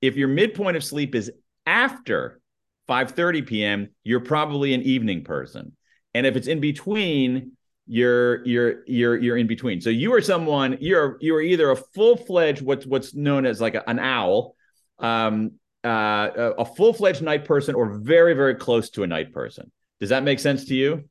If 0.00 0.16
your 0.16 0.28
midpoint 0.28 0.76
of 0.76 0.84
sleep 0.84 1.14
is 1.14 1.30
after 1.66 2.40
5:30 2.88 3.46
p.m., 3.46 3.88
you're 4.02 4.20
probably 4.20 4.74
an 4.74 4.82
evening 4.82 5.24
person. 5.24 5.76
And 6.14 6.26
if 6.26 6.36
it's 6.36 6.46
in 6.46 6.60
between, 6.60 7.52
you're 7.86 8.44
you're 8.46 8.84
you're 8.86 9.16
you're 9.16 9.36
in 9.36 9.46
between. 9.46 9.80
So 9.80 9.90
you 9.90 10.14
are 10.14 10.20
someone 10.20 10.78
you're 10.80 11.18
you're 11.20 11.42
either 11.42 11.70
a 11.70 11.76
full 11.76 12.16
fledged 12.16 12.62
what's 12.62 12.86
what's 12.86 13.14
known 13.14 13.44
as 13.44 13.60
like 13.60 13.74
a, 13.74 13.88
an 13.88 13.98
owl, 13.98 14.54
um, 14.98 15.52
uh, 15.84 16.52
a 16.58 16.64
full 16.64 16.92
fledged 16.92 17.22
night 17.22 17.44
person, 17.44 17.74
or 17.74 17.98
very 17.98 18.34
very 18.34 18.54
close 18.54 18.90
to 18.90 19.02
a 19.02 19.06
night 19.06 19.32
person. 19.32 19.70
Does 20.00 20.08
that 20.08 20.22
make 20.22 20.40
sense 20.40 20.64
to 20.66 20.74
you? 20.74 21.04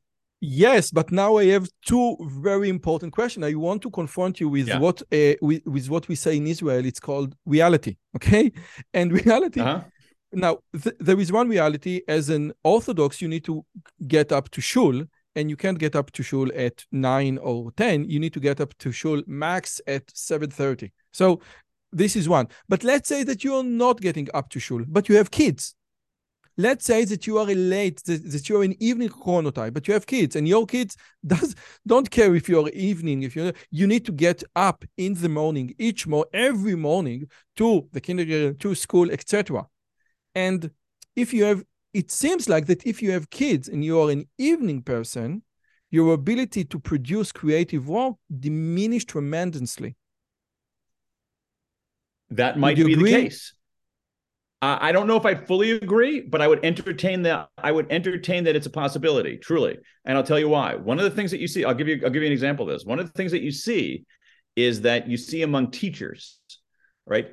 Yes, 0.46 0.90
but 0.90 1.10
now 1.10 1.38
I 1.38 1.46
have 1.46 1.68
two 1.86 2.16
very 2.20 2.68
important 2.68 3.14
questions. 3.14 3.46
I 3.46 3.54
want 3.54 3.80
to 3.82 3.90
confront 3.90 4.40
you 4.40 4.48
with 4.50 4.68
yeah. 4.68 4.78
what 4.78 5.00
uh, 5.10 5.34
with, 5.40 5.64
with 5.64 5.88
what 5.88 6.06
we 6.06 6.16
say 6.16 6.36
in 6.36 6.46
Israel. 6.46 6.84
It's 6.84 7.00
called 7.00 7.34
reality, 7.46 7.96
okay? 8.16 8.52
And 8.92 9.10
reality. 9.12 9.60
Uh-huh. 9.60 9.84
Now, 10.32 10.58
th- 10.82 10.96
there 11.00 11.18
is 11.18 11.32
one 11.32 11.48
reality. 11.48 12.02
As 12.08 12.28
an 12.28 12.52
Orthodox, 12.62 13.22
you 13.22 13.28
need 13.28 13.44
to 13.44 13.64
get 14.06 14.32
up 14.32 14.50
to 14.50 14.60
shul, 14.60 15.04
and 15.34 15.48
you 15.48 15.56
can't 15.56 15.78
get 15.78 15.96
up 15.96 16.10
to 16.12 16.22
shul 16.22 16.50
at 16.54 16.84
nine 16.92 17.38
or 17.38 17.72
ten. 17.72 18.10
You 18.10 18.20
need 18.20 18.34
to 18.34 18.40
get 18.40 18.60
up 18.60 18.76
to 18.78 18.92
shul 18.92 19.22
max 19.26 19.80
at 19.86 20.02
seven 20.12 20.50
thirty. 20.50 20.92
So 21.12 21.40
this 21.94 22.16
is 22.16 22.28
one. 22.28 22.48
But 22.68 22.84
let's 22.84 23.08
say 23.08 23.22
that 23.22 23.44
you're 23.44 23.64
not 23.64 24.00
getting 24.00 24.28
up 24.34 24.50
to 24.50 24.60
shul, 24.60 24.84
but 24.86 25.08
you 25.08 25.16
have 25.16 25.30
kids. 25.30 25.74
Let's 26.56 26.84
say 26.84 27.04
that 27.06 27.26
you 27.26 27.38
are 27.38 27.46
late, 27.46 28.02
that, 28.04 28.30
that 28.30 28.48
you're 28.48 28.62
an 28.62 28.80
evening 28.80 29.08
chronotype, 29.08 29.74
but 29.74 29.88
you 29.88 29.94
have 29.94 30.06
kids, 30.06 30.36
and 30.36 30.46
your 30.46 30.66
kids 30.66 30.96
does 31.26 31.54
don't 31.86 32.10
care 32.10 32.34
if 32.34 32.48
you're 32.48 32.68
evening, 32.70 33.22
if 33.22 33.34
you 33.34 33.52
you 33.70 33.86
need 33.86 34.04
to 34.06 34.12
get 34.12 34.44
up 34.54 34.84
in 34.96 35.14
the 35.14 35.28
morning 35.28 35.74
each 35.78 36.06
more 36.06 36.26
every 36.32 36.76
morning 36.76 37.28
to 37.56 37.88
the 37.92 38.00
kindergarten, 38.00 38.56
to 38.58 38.74
school, 38.74 39.10
etc. 39.10 39.66
And 40.34 40.70
if 41.16 41.32
you 41.32 41.44
have, 41.44 41.64
it 41.92 42.10
seems 42.10 42.48
like 42.48 42.66
that 42.66 42.86
if 42.86 43.02
you 43.02 43.10
have 43.12 43.30
kids 43.30 43.68
and 43.68 43.84
you 43.84 44.00
are 44.00 44.10
an 44.10 44.28
evening 44.38 44.82
person, 44.82 45.42
your 45.90 46.14
ability 46.14 46.64
to 46.64 46.78
produce 46.78 47.30
creative 47.32 47.88
work 47.88 48.14
diminish 48.40 49.04
tremendously. 49.04 49.96
That 52.36 52.58
might 52.58 52.76
be 52.76 52.92
agree? 52.92 53.12
the 53.12 53.22
case. 53.22 53.54
Uh, 54.62 54.78
I 54.80 54.92
don't 54.92 55.06
know 55.06 55.16
if 55.16 55.26
I 55.26 55.34
fully 55.34 55.72
agree, 55.72 56.22
but 56.22 56.40
I 56.40 56.48
would 56.48 56.64
entertain 56.64 57.22
that. 57.22 57.50
I 57.58 57.70
would 57.70 57.86
entertain 57.90 58.44
that 58.44 58.56
it's 58.56 58.66
a 58.66 58.70
possibility, 58.70 59.36
truly. 59.36 59.76
And 60.04 60.16
I'll 60.16 60.24
tell 60.24 60.38
you 60.38 60.48
why. 60.48 60.74
One 60.74 60.98
of 60.98 61.04
the 61.04 61.10
things 61.10 61.30
that 61.32 61.40
you 61.40 61.46
see, 61.46 61.64
I'll 61.64 61.74
give 61.74 61.86
you, 61.86 62.00
I'll 62.02 62.10
give 62.10 62.22
you 62.22 62.28
an 62.28 62.32
example 62.32 62.66
of 62.66 62.72
this. 62.72 62.84
One 62.84 62.98
of 62.98 63.06
the 63.06 63.12
things 63.12 63.32
that 63.32 63.42
you 63.42 63.50
see 63.50 64.04
is 64.56 64.82
that 64.82 65.06
you 65.06 65.16
see 65.16 65.42
among 65.42 65.70
teachers, 65.70 66.38
right? 67.06 67.28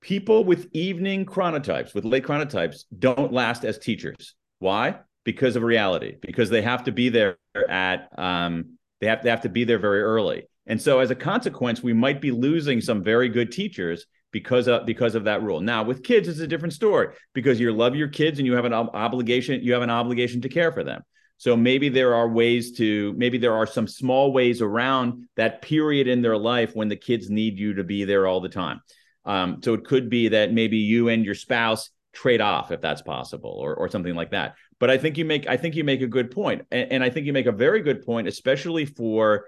People 0.00 0.44
with 0.44 0.68
evening 0.72 1.26
chronotypes, 1.26 1.94
with 1.94 2.04
late 2.04 2.24
chronotypes, 2.24 2.84
don't 2.98 3.32
last 3.32 3.64
as 3.64 3.78
teachers. 3.78 4.34
Why? 4.60 5.00
Because 5.24 5.56
of 5.56 5.62
reality. 5.62 6.16
Because 6.20 6.48
they 6.48 6.62
have 6.62 6.84
to 6.84 6.92
be 6.92 7.10
there 7.10 7.36
at, 7.68 8.08
um, 8.16 8.78
they 9.00 9.08
have 9.08 9.22
they 9.22 9.30
have 9.30 9.42
to 9.42 9.48
be 9.50 9.64
there 9.64 9.78
very 9.78 10.02
early. 10.02 10.44
And 10.66 10.80
so, 10.80 11.00
as 11.00 11.10
a 11.10 11.14
consequence, 11.14 11.82
we 11.82 11.92
might 11.92 12.20
be 12.20 12.30
losing 12.30 12.80
some 12.80 13.02
very 13.02 13.28
good 13.28 13.52
teachers 13.52 14.06
because 14.32 14.66
of 14.66 14.86
because 14.86 15.14
of 15.14 15.24
that 15.24 15.42
rule. 15.42 15.60
Now, 15.60 15.84
with 15.84 16.02
kids, 16.02 16.26
it's 16.26 16.40
a 16.40 16.46
different 16.46 16.74
story 16.74 17.14
because 17.34 17.60
you 17.60 17.72
love 17.72 17.94
your 17.94 18.08
kids 18.08 18.38
and 18.38 18.46
you 18.46 18.54
have 18.54 18.64
an 18.64 18.72
ob- 18.72 18.94
obligation. 18.94 19.62
You 19.62 19.74
have 19.74 19.82
an 19.82 19.90
obligation 19.90 20.40
to 20.42 20.48
care 20.48 20.72
for 20.72 20.82
them. 20.82 21.02
So 21.36 21.56
maybe 21.56 21.88
there 21.88 22.14
are 22.14 22.28
ways 22.28 22.72
to 22.78 23.12
maybe 23.16 23.38
there 23.38 23.54
are 23.54 23.66
some 23.66 23.86
small 23.86 24.32
ways 24.32 24.62
around 24.62 25.28
that 25.36 25.62
period 25.62 26.08
in 26.08 26.22
their 26.22 26.36
life 26.36 26.74
when 26.74 26.88
the 26.88 26.96
kids 26.96 27.28
need 27.30 27.58
you 27.58 27.74
to 27.74 27.84
be 27.84 28.04
there 28.04 28.26
all 28.26 28.40
the 28.40 28.48
time. 28.48 28.80
Um, 29.24 29.60
so 29.62 29.74
it 29.74 29.84
could 29.84 30.10
be 30.10 30.28
that 30.28 30.52
maybe 30.52 30.78
you 30.78 31.08
and 31.08 31.24
your 31.24 31.34
spouse 31.34 31.90
trade 32.12 32.40
off 32.40 32.70
if 32.70 32.80
that's 32.80 33.02
possible 33.02 33.50
or 33.50 33.74
or 33.74 33.88
something 33.88 34.14
like 34.14 34.30
that. 34.30 34.54
But 34.78 34.90
I 34.90 34.98
think 34.98 35.18
you 35.18 35.24
make 35.24 35.48
I 35.48 35.56
think 35.56 35.76
you 35.76 35.84
make 35.84 36.02
a 36.02 36.06
good 36.06 36.30
point, 36.30 36.66
and, 36.70 36.92
and 36.92 37.04
I 37.04 37.10
think 37.10 37.26
you 37.26 37.32
make 37.32 37.46
a 37.46 37.52
very 37.52 37.82
good 37.82 38.04
point, 38.04 38.28
especially 38.28 38.84
for 38.84 39.46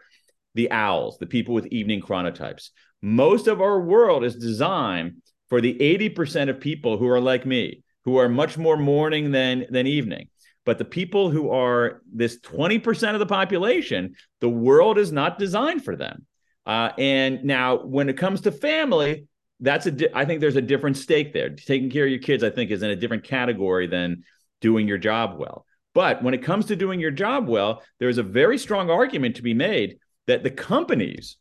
the 0.56 0.70
owls, 0.70 1.18
the 1.18 1.26
people 1.26 1.54
with 1.54 1.66
evening 1.66 2.00
chronotypes. 2.00 2.70
Most 3.02 3.46
of 3.46 3.60
our 3.60 3.78
world 3.78 4.24
is 4.24 4.34
designed 4.34 5.22
for 5.48 5.60
the 5.60 5.74
80% 5.74 6.48
of 6.48 6.58
people 6.58 6.96
who 6.96 7.06
are 7.08 7.20
like 7.20 7.46
me, 7.46 7.82
who 8.04 8.16
are 8.16 8.28
much 8.28 8.58
more 8.58 8.76
morning 8.76 9.30
than, 9.30 9.66
than 9.70 9.86
evening. 9.86 10.28
But 10.64 10.78
the 10.78 10.84
people 10.84 11.30
who 11.30 11.50
are 11.50 12.02
this 12.12 12.40
20% 12.40 13.12
of 13.12 13.20
the 13.20 13.26
population, 13.26 14.16
the 14.40 14.48
world 14.48 14.98
is 14.98 15.12
not 15.12 15.38
designed 15.38 15.84
for 15.84 15.94
them. 15.94 16.26
Uh, 16.64 16.90
and 16.98 17.44
now, 17.44 17.76
when 17.76 18.08
it 18.08 18.16
comes 18.16 18.40
to 18.40 18.50
family, 18.50 19.26
that's 19.60 19.86
a. 19.86 19.92
Di- 19.92 20.08
I 20.12 20.24
think 20.24 20.40
there's 20.40 20.56
a 20.56 20.62
different 20.62 20.96
stake 20.96 21.32
there. 21.32 21.50
Taking 21.50 21.90
care 21.90 22.04
of 22.04 22.10
your 22.10 22.18
kids, 22.18 22.42
I 22.42 22.50
think, 22.50 22.72
is 22.72 22.82
in 22.82 22.90
a 22.90 22.96
different 22.96 23.22
category 23.22 23.86
than 23.86 24.24
doing 24.60 24.88
your 24.88 24.98
job 24.98 25.38
well. 25.38 25.64
But 25.94 26.24
when 26.24 26.34
it 26.34 26.42
comes 26.42 26.66
to 26.66 26.76
doing 26.76 26.98
your 26.98 27.12
job 27.12 27.46
well, 27.46 27.82
there's 28.00 28.18
a 28.18 28.24
very 28.24 28.58
strong 28.58 28.90
argument 28.90 29.36
to 29.36 29.42
be 29.42 29.54
made 29.54 29.98
that 30.26 30.42
the 30.42 30.50
companies 30.50 31.36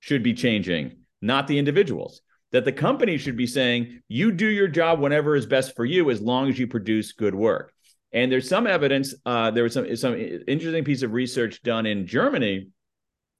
should 0.00 0.22
be 0.22 0.34
changing, 0.34 0.98
not 1.20 1.46
the 1.46 1.58
individuals. 1.58 2.20
That 2.50 2.64
the 2.66 2.72
company 2.72 3.16
should 3.16 3.36
be 3.36 3.46
saying, 3.46 4.02
you 4.08 4.30
do 4.30 4.46
your 4.46 4.68
job 4.68 5.00
whenever 5.00 5.34
is 5.36 5.46
best 5.46 5.74
for 5.74 5.86
you, 5.86 6.10
as 6.10 6.20
long 6.20 6.50
as 6.50 6.58
you 6.58 6.66
produce 6.66 7.12
good 7.12 7.34
work. 7.34 7.72
And 8.12 8.30
there's 8.30 8.48
some 8.48 8.66
evidence. 8.66 9.14
Uh, 9.24 9.50
there 9.52 9.62
was 9.62 9.72
some 9.72 9.96
some 9.96 10.14
interesting 10.14 10.84
piece 10.84 11.02
of 11.02 11.12
research 11.12 11.62
done 11.62 11.86
in 11.86 12.06
Germany, 12.06 12.68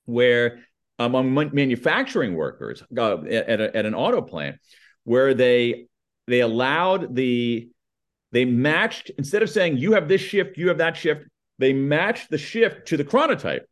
where 0.07 0.61
among 0.99 1.35
manufacturing 1.53 2.35
workers 2.35 2.83
uh, 2.97 3.19
at, 3.25 3.61
a, 3.61 3.77
at 3.77 3.85
an 3.85 3.95
auto 3.95 4.23
plant, 4.23 4.57
where 5.05 5.35
they 5.35 5.89
they 6.27 6.41
allowed 6.41 7.15
the 7.15 7.69
they 8.31 8.47
matched 8.47 9.11
instead 9.19 9.43
of 9.43 9.51
saying 9.51 9.77
you 9.77 9.93
have 9.93 10.09
this 10.09 10.23
shift, 10.23 10.57
you 10.57 10.69
have 10.69 10.79
that 10.79 10.97
shift, 10.97 11.25
they 11.59 11.75
matched 11.75 12.31
the 12.31 12.39
shift 12.39 12.87
to 12.89 12.97
the 12.97 13.05
chronotype. 13.05 13.65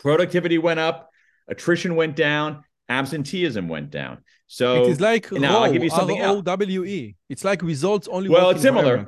Productivity 0.00 0.58
went 0.58 0.80
up, 0.80 1.10
attrition 1.48 1.94
went 1.94 2.16
down, 2.16 2.64
absenteeism 2.88 3.68
went 3.68 3.90
down. 3.90 4.18
So 4.46 4.84
it 4.84 4.90
is 4.90 5.00
like 5.00 5.30
now 5.30 5.62
I'll 5.62 5.72
give 5.72 5.84
you 5.84 5.90
something 5.90 6.20
R-O-W-E. 6.20 7.16
It's 7.28 7.44
like 7.44 7.62
results 7.62 8.08
only. 8.08 8.28
Well, 8.28 8.50
it's 8.50 8.62
similar. 8.62 9.06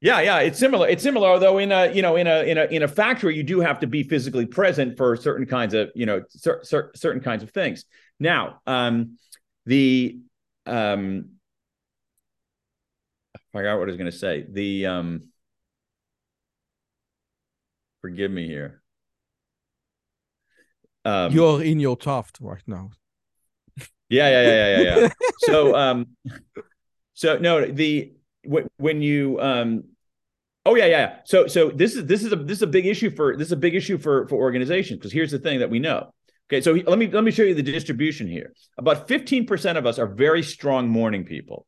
Yeah, 0.00 0.20
yeah, 0.20 0.38
it's 0.40 0.58
similar. 0.58 0.88
It's 0.88 1.02
similar, 1.02 1.28
although 1.28 1.58
in 1.58 1.70
a 1.70 1.92
you 1.92 2.02
know 2.02 2.16
in 2.16 2.26
a 2.26 2.42
in 2.42 2.58
a 2.58 2.64
in 2.64 2.82
a 2.82 2.88
factory 2.88 3.36
you 3.36 3.44
do 3.44 3.60
have 3.60 3.78
to 3.80 3.86
be 3.86 4.02
physically 4.02 4.46
present 4.46 4.96
for 4.96 5.14
certain 5.14 5.46
kinds 5.46 5.74
of 5.74 5.90
you 5.94 6.06
know 6.06 6.24
cer- 6.30 6.64
cer- 6.64 6.90
certain 6.96 7.22
kinds 7.22 7.44
of 7.44 7.50
things. 7.50 7.84
Now, 8.18 8.60
um, 8.66 9.18
the 9.64 10.18
um, 10.66 11.30
I 13.36 13.38
forgot 13.52 13.78
what 13.78 13.84
I 13.84 13.92
was 13.92 13.96
going 13.96 14.10
to 14.10 14.16
say. 14.18 14.44
The 14.50 14.86
um, 14.86 15.28
forgive 18.00 18.32
me 18.32 18.48
here. 18.48 18.81
Um, 21.04 21.32
You're 21.32 21.62
in 21.62 21.80
your 21.80 21.96
Taft 21.96 22.38
right 22.40 22.62
now. 22.66 22.90
Yeah, 24.08 24.28
yeah, 24.28 24.42
yeah, 24.42 24.78
yeah, 24.78 24.98
yeah. 25.00 25.08
so, 25.38 25.74
um, 25.74 26.06
so 27.14 27.38
no, 27.38 27.64
the 27.64 28.12
when 28.44 29.00
you 29.00 29.40
um, 29.40 29.84
oh 30.66 30.74
yeah, 30.74 30.86
yeah. 30.86 31.16
So, 31.24 31.46
so 31.46 31.70
this 31.70 31.94
is 31.94 32.04
this 32.04 32.22
is 32.22 32.32
a 32.32 32.36
this 32.36 32.58
is 32.58 32.62
a 32.62 32.66
big 32.66 32.86
issue 32.86 33.10
for 33.10 33.36
this 33.36 33.48
is 33.48 33.52
a 33.52 33.56
big 33.56 33.74
issue 33.74 33.98
for 33.98 34.28
for 34.28 34.36
organizations 34.36 34.98
because 34.98 35.12
here's 35.12 35.30
the 35.30 35.38
thing 35.38 35.60
that 35.60 35.70
we 35.70 35.78
know. 35.78 36.12
Okay, 36.48 36.60
so 36.60 36.72
let 36.72 36.98
me 36.98 37.08
let 37.10 37.24
me 37.24 37.30
show 37.30 37.42
you 37.42 37.54
the 37.54 37.62
distribution 37.62 38.28
here. 38.28 38.52
About 38.76 39.08
15% 39.08 39.78
of 39.78 39.86
us 39.86 39.98
are 39.98 40.06
very 40.06 40.42
strong 40.42 40.88
morning 40.88 41.24
people. 41.24 41.66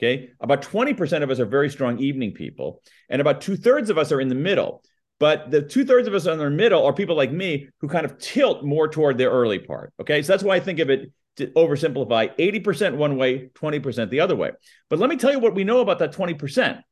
Okay, 0.00 0.30
about 0.40 0.62
20% 0.62 1.22
of 1.22 1.30
us 1.30 1.38
are 1.38 1.44
very 1.44 1.68
strong 1.68 1.98
evening 1.98 2.32
people, 2.32 2.80
and 3.10 3.20
about 3.20 3.42
two 3.42 3.56
thirds 3.56 3.90
of 3.90 3.98
us 3.98 4.10
are 4.10 4.20
in 4.20 4.28
the 4.28 4.34
middle. 4.34 4.82
But 5.22 5.52
the 5.52 5.62
two 5.62 5.84
thirds 5.84 6.08
of 6.08 6.14
us 6.14 6.26
in 6.26 6.36
the 6.36 6.50
middle 6.50 6.84
are 6.84 6.92
people 6.92 7.14
like 7.14 7.30
me 7.30 7.68
who 7.78 7.86
kind 7.86 8.04
of 8.04 8.18
tilt 8.18 8.64
more 8.64 8.88
toward 8.88 9.18
the 9.18 9.30
early 9.30 9.60
part. 9.60 9.92
Okay. 10.00 10.20
So 10.20 10.32
that's 10.32 10.42
why 10.42 10.56
I 10.56 10.58
think 10.58 10.80
of 10.80 10.90
it 10.90 11.12
to 11.36 11.46
oversimplify 11.46 12.36
80% 12.36 12.96
one 12.96 13.16
way, 13.16 13.50
20% 13.54 14.10
the 14.10 14.18
other 14.18 14.34
way. 14.34 14.50
But 14.90 14.98
let 14.98 15.08
me 15.08 15.14
tell 15.14 15.30
you 15.30 15.38
what 15.38 15.54
we 15.54 15.62
know 15.62 15.78
about 15.78 16.00
that 16.00 16.12
20%. 16.12 16.82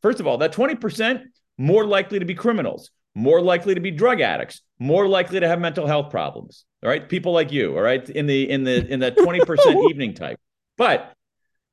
First 0.00 0.20
of 0.20 0.26
all, 0.26 0.38
that 0.38 0.54
20% 0.54 1.24
more 1.58 1.84
likely 1.84 2.18
to 2.18 2.24
be 2.24 2.34
criminals, 2.34 2.90
more 3.14 3.42
likely 3.42 3.74
to 3.74 3.80
be 3.82 3.90
drug 3.90 4.22
addicts, 4.22 4.62
more 4.78 5.06
likely 5.06 5.40
to 5.40 5.46
have 5.46 5.60
mental 5.60 5.86
health 5.86 6.10
problems. 6.10 6.64
All 6.82 6.88
right. 6.88 7.06
People 7.06 7.34
like 7.34 7.52
you, 7.52 7.76
all 7.76 7.82
right, 7.82 8.08
in 8.08 8.24
the 8.24 8.48
in 8.48 8.64
the 8.64 8.90
in 8.90 9.00
that 9.00 9.18
20% 9.18 9.86
evening 9.90 10.14
type. 10.14 10.40
But 10.78 11.12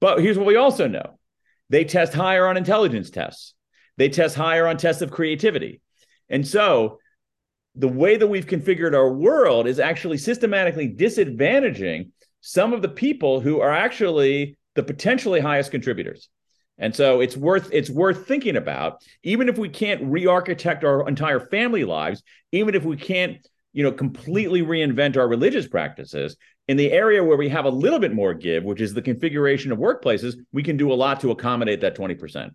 but 0.02 0.20
here's 0.20 0.38
what 0.38 0.48
we 0.48 0.58
also 0.58 0.90
know. 0.90 1.18
They 1.70 1.86
test 1.86 2.12
higher 2.12 2.46
on 2.46 2.58
intelligence 2.58 3.10
tests. 3.10 3.54
They 4.02 4.10
test 4.10 4.36
higher 4.36 4.66
on 4.66 4.78
tests 4.78 5.04
of 5.04 5.12
creativity. 5.12 5.80
And 6.28 6.48
so 6.48 6.98
the 7.76 7.88
way 7.88 8.18
that 8.18 8.26
we've 8.26 8.48
configured 8.48 8.96
our 8.96 9.14
world 9.14 9.68
is 9.68 9.80
actually 9.80 10.18
systematically 10.18 10.90
disadvantaging 10.90 12.10
some 12.40 12.74
of 12.74 12.82
the 12.82 12.90
people 12.90 13.42
who 13.42 13.62
are 13.62 13.72
actually 13.72 14.58
the 14.74 14.82
potentially 14.82 15.40
highest 15.40 15.70
contributors. 15.70 16.30
And 16.80 16.96
so 16.96 17.22
it's 17.22 17.38
worth 17.38 17.70
it's 17.72 17.92
worth 17.92 18.26
thinking 18.28 18.56
about, 18.56 19.04
even 19.22 19.48
if 19.48 19.60
we 19.60 19.70
can't 19.70 20.02
re-architect 20.06 20.84
our 20.84 21.08
entire 21.08 21.40
family 21.40 21.84
lives, 21.84 22.24
even 22.52 22.74
if 22.74 22.84
we 22.84 22.98
can't, 22.98 23.48
you 23.72 23.84
know, 23.84 23.92
completely 23.92 24.64
reinvent 24.64 25.16
our 25.16 25.28
religious 25.28 25.68
practices. 25.68 26.38
In 26.68 26.76
the 26.76 26.92
area 26.92 27.24
where 27.24 27.38
we 27.38 27.50
have 27.50 27.66
a 27.66 27.70
little 27.70 28.00
bit 28.00 28.16
more 28.16 28.34
give, 28.34 28.64
which 28.64 28.82
is 28.82 28.96
the 28.96 29.02
configuration 29.04 29.72
of 29.72 29.78
workplaces, 29.78 30.38
we 30.52 30.64
can 30.64 30.76
do 30.76 30.92
a 30.92 30.96
lot 30.96 31.22
to 31.22 31.30
accommodate 31.30 31.82
that 31.82 31.96
20%. 31.96 32.52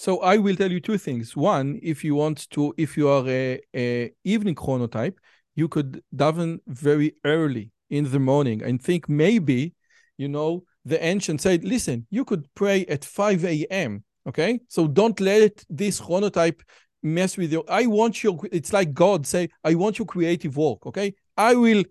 So 0.00 0.20
I 0.20 0.38
will 0.38 0.56
tell 0.56 0.72
you 0.72 0.80
two 0.80 0.96
things. 0.96 1.36
One, 1.36 1.78
if 1.82 2.02
you 2.02 2.14
want 2.14 2.48
to, 2.52 2.72
if 2.78 2.96
you 2.96 3.10
are 3.10 3.28
a, 3.28 3.60
a 3.76 4.10
evening 4.24 4.54
chronotype, 4.54 5.16
you 5.56 5.68
could 5.68 6.02
daven 6.16 6.60
very 6.66 7.16
early 7.26 7.70
in 7.90 8.10
the 8.10 8.18
morning 8.18 8.62
and 8.62 8.80
think 8.80 9.10
maybe, 9.10 9.74
you 10.16 10.26
know, 10.26 10.64
the 10.86 11.04
ancient 11.04 11.42
said, 11.42 11.64
listen, 11.64 12.06
you 12.08 12.24
could 12.24 12.48
pray 12.54 12.86
at 12.86 13.04
5 13.04 13.44
a.m. 13.44 14.02
Okay. 14.26 14.60
So 14.68 14.86
don't 14.86 15.20
let 15.20 15.62
this 15.68 16.00
chronotype 16.00 16.62
mess 17.02 17.36
with 17.36 17.52
you. 17.52 17.62
I 17.68 17.84
want 17.84 18.24
your, 18.24 18.38
it's 18.50 18.72
like 18.72 18.94
God 18.94 19.26
say, 19.26 19.50
I 19.64 19.74
want 19.74 19.98
your 19.98 20.06
creative 20.06 20.56
work. 20.56 20.86
Okay. 20.86 21.12
I 21.36 21.56
will, 21.56 21.84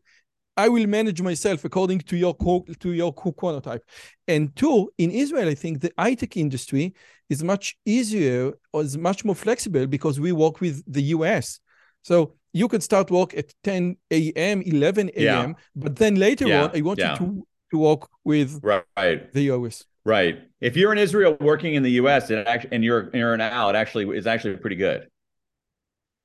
I 0.60 0.68
will 0.68 0.88
manage 0.88 1.22
myself 1.22 1.64
according 1.64 2.00
to 2.10 2.16
your 2.18 2.36
to 2.84 2.90
your 2.92 3.14
chronotype. 3.14 3.84
And 4.28 4.54
two, 4.62 4.92
in 4.98 5.10
Israel, 5.24 5.48
I 5.48 5.56
think 5.56 5.80
the 5.80 5.92
high 5.98 6.16
tech 6.16 6.36
industry 6.36 6.94
is 7.34 7.40
much 7.54 7.66
easier 7.86 8.42
or 8.74 8.82
is 8.82 8.98
much 8.98 9.24
more 9.24 9.36
flexible 9.46 9.86
because 9.88 10.20
we 10.20 10.32
work 10.34 10.60
with 10.60 10.84
the 10.96 11.04
US. 11.16 11.62
So 12.02 12.16
you 12.52 12.68
could 12.68 12.84
start 12.84 13.10
work 13.10 13.32
at 13.38 13.48
10 13.64 13.96
a.m., 14.12 14.62
11 14.62 15.12
a.m., 15.16 15.50
yeah. 15.50 15.54
but 15.76 15.96
then 15.96 16.16
later 16.16 16.48
yeah. 16.48 16.64
on, 16.64 16.72
I 16.78 16.82
want 16.82 17.00
yeah. 17.00 17.14
you 17.14 17.18
to 17.20 17.48
to 17.72 17.78
work 17.78 18.10
with 18.26 18.50
right. 18.62 19.32
the 19.32 19.44
US. 19.54 19.86
Right. 20.04 20.36
If 20.60 20.76
you're 20.76 20.92
in 20.92 20.98
Israel 21.08 21.38
working 21.40 21.76
in 21.76 21.84
the 21.84 21.96
US 22.02 22.30
it 22.32 22.48
actually, 22.48 22.74
and 22.76 22.84
you're 22.84 23.10
you're 23.14 23.34
an 23.34 23.42
out, 23.42 23.76
it 23.76 23.78
actually 23.84 24.06
is 24.18 24.28
actually 24.28 24.58
pretty 24.58 24.80
good. 24.88 25.08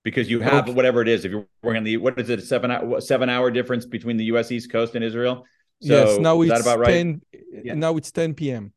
Because 0.04 0.30
you 0.30 0.40
have 0.40 0.64
okay. 0.64 0.72
whatever 0.72 1.02
it 1.02 1.08
is. 1.08 1.24
If 1.24 1.32
you're 1.32 1.46
working 1.62 1.78
on 1.78 1.84
the 1.84 1.96
what 1.96 2.20
is 2.20 2.30
it, 2.30 2.38
a 2.38 2.42
seven 2.42 2.70
hour 2.70 3.00
seven 3.00 3.28
hour 3.28 3.50
difference 3.50 3.86
between 3.86 4.16
the 4.16 4.24
US 4.26 4.52
East 4.52 4.70
Coast 4.70 4.94
and 4.94 5.02
Israel? 5.02 5.44
So 5.80 6.04
yes, 6.04 6.18
now 6.18 6.40
it's 6.42 6.60
about 6.60 6.78
right? 6.78 6.88
10 6.88 7.22
yeah. 7.64 7.74
now 7.74 7.96
it's 7.96 8.12
10 8.12 8.34
p.m. 8.34 8.72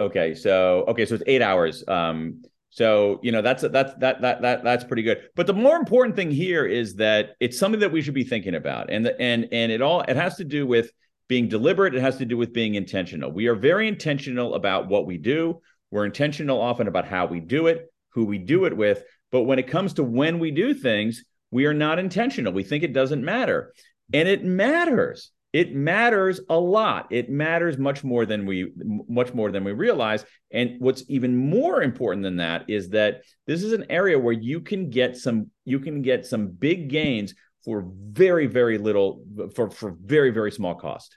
Okay, 0.00 0.34
so 0.34 0.84
okay, 0.88 1.06
so 1.06 1.16
it's 1.16 1.24
eight 1.26 1.42
hours. 1.42 1.82
Um, 1.88 2.42
so 2.70 3.18
you 3.22 3.32
know 3.32 3.42
that's 3.42 3.62
that's 3.62 3.94
that 3.94 4.20
that 4.20 4.42
that 4.42 4.62
that's 4.62 4.84
pretty 4.84 5.02
good. 5.02 5.22
But 5.34 5.46
the 5.46 5.54
more 5.54 5.76
important 5.76 6.16
thing 6.16 6.30
here 6.30 6.66
is 6.66 6.96
that 6.96 7.30
it's 7.40 7.58
something 7.58 7.80
that 7.80 7.90
we 7.90 8.02
should 8.02 8.14
be 8.14 8.24
thinking 8.24 8.54
about, 8.54 8.90
and 8.90 9.06
the, 9.06 9.20
and 9.20 9.48
and 9.50 9.72
it 9.72 9.82
all 9.82 10.02
it 10.02 10.16
has 10.16 10.36
to 10.36 10.44
do 10.44 10.66
with 10.66 10.92
being 11.28 11.48
deliberate. 11.48 11.94
It 11.94 12.00
has 12.00 12.18
to 12.18 12.24
do 12.24 12.36
with 12.36 12.52
being 12.52 12.74
intentional. 12.74 13.32
We 13.32 13.48
are 13.48 13.54
very 13.54 13.88
intentional 13.88 14.54
about 14.54 14.88
what 14.88 15.06
we 15.06 15.18
do. 15.18 15.60
We're 15.90 16.04
intentional 16.04 16.60
often 16.60 16.86
about 16.86 17.06
how 17.06 17.26
we 17.26 17.40
do 17.40 17.66
it, 17.66 17.90
who 18.18 18.24
we 18.24 18.38
do 18.38 18.64
it 18.64 18.76
with. 18.76 19.04
But 19.30 19.42
when 19.42 19.60
it 19.60 19.68
comes 19.68 19.94
to 19.94 20.02
when 20.02 20.40
we 20.40 20.50
do 20.50 20.74
things, 20.74 21.24
we 21.52 21.66
are 21.66 21.74
not 21.74 22.00
intentional. 22.00 22.52
We 22.52 22.64
think 22.64 22.82
it 22.82 22.92
doesn't 22.92 23.24
matter, 23.24 23.72
and 24.12 24.28
it 24.28 24.44
matters 24.44 25.30
it 25.52 25.74
matters 25.74 26.40
a 26.50 26.58
lot 26.58 27.06
it 27.10 27.30
matters 27.30 27.78
much 27.78 28.04
more 28.04 28.26
than 28.26 28.44
we 28.44 28.70
much 29.08 29.32
more 29.32 29.50
than 29.50 29.64
we 29.64 29.72
realize 29.72 30.24
and 30.50 30.76
what's 30.78 31.04
even 31.08 31.34
more 31.34 31.82
important 31.82 32.22
than 32.22 32.36
that 32.36 32.68
is 32.68 32.90
that 32.90 33.22
this 33.46 33.62
is 33.62 33.72
an 33.72 33.86
area 33.88 34.18
where 34.18 34.34
you 34.34 34.60
can 34.60 34.90
get 34.90 35.16
some 35.16 35.50
you 35.64 35.80
can 35.80 36.02
get 36.02 36.26
some 36.26 36.48
big 36.48 36.90
gains 36.90 37.34
for 37.64 37.90
very 38.10 38.46
very 38.46 38.76
little 38.76 39.24
for 39.54 39.70
for 39.70 39.96
very 40.04 40.30
very 40.30 40.52
small 40.52 40.74
cost 40.74 41.16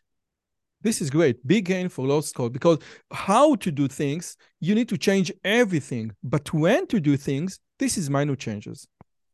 this 0.81 1.01
is 1.01 1.09
great 1.09 1.45
big 1.45 1.65
gain 1.65 1.89
for 1.89 2.05
low 2.05 2.21
cost 2.21 2.53
because 2.53 2.79
how 3.11 3.55
to 3.55 3.71
do 3.71 3.87
things 3.87 4.37
you 4.59 4.75
need 4.75 4.89
to 4.89 4.97
change 4.97 5.31
everything 5.43 6.11
but 6.23 6.53
when 6.53 6.85
to 6.87 6.99
do 6.99 7.17
things 7.17 7.59
this 7.79 7.97
is 7.97 8.09
minor 8.09 8.35
changes 8.35 8.87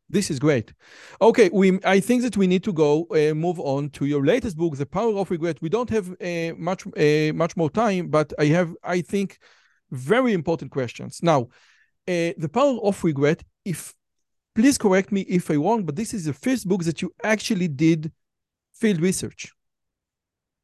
this 0.10 0.32
is 0.32 0.40
great. 0.40 0.74
Okay, 1.22 1.50
we. 1.52 1.80
I 1.84 2.00
think 2.00 2.22
that 2.22 2.38
we 2.38 2.48
need 2.48 2.64
to 2.64 2.72
go 2.72 3.08
uh, 3.12 3.34
move 3.34 3.60
on 3.60 3.90
to 3.92 4.06
your 4.06 4.26
latest 4.26 4.56
book, 4.56 4.78
The 4.78 4.86
Power 4.86 5.18
of 5.18 5.30
Regret. 5.30 5.62
We 5.62 5.68
don't 5.68 5.90
have 5.90 6.10
uh, 6.10 6.54
much 6.58 6.88
uh, 6.88 7.34
much 7.34 7.58
more 7.58 7.70
time, 7.70 8.08
but 8.08 8.32
I 8.40 8.46
have, 8.46 8.74
I 8.84 9.02
think, 9.02 9.38
very 9.92 10.32
important 10.32 10.72
questions. 10.72 11.20
Now, 11.22 11.50
uh, 12.08 12.32
The 12.38 12.50
Power 12.52 12.80
of 12.84 13.04
Regret. 13.04 13.44
If 13.66 13.94
please 14.56 14.78
correct 14.78 15.12
me 15.12 15.22
if 15.22 15.50
I'm 15.50 15.62
wrong, 15.62 15.84
but 15.84 15.98
this 15.98 16.14
is 16.14 16.24
the 16.24 16.34
first 16.34 16.68
book 16.68 16.84
that 16.86 17.02
you 17.02 17.14
actually 17.22 17.68
did 17.68 18.12
field 18.74 19.02
research. 19.02 19.52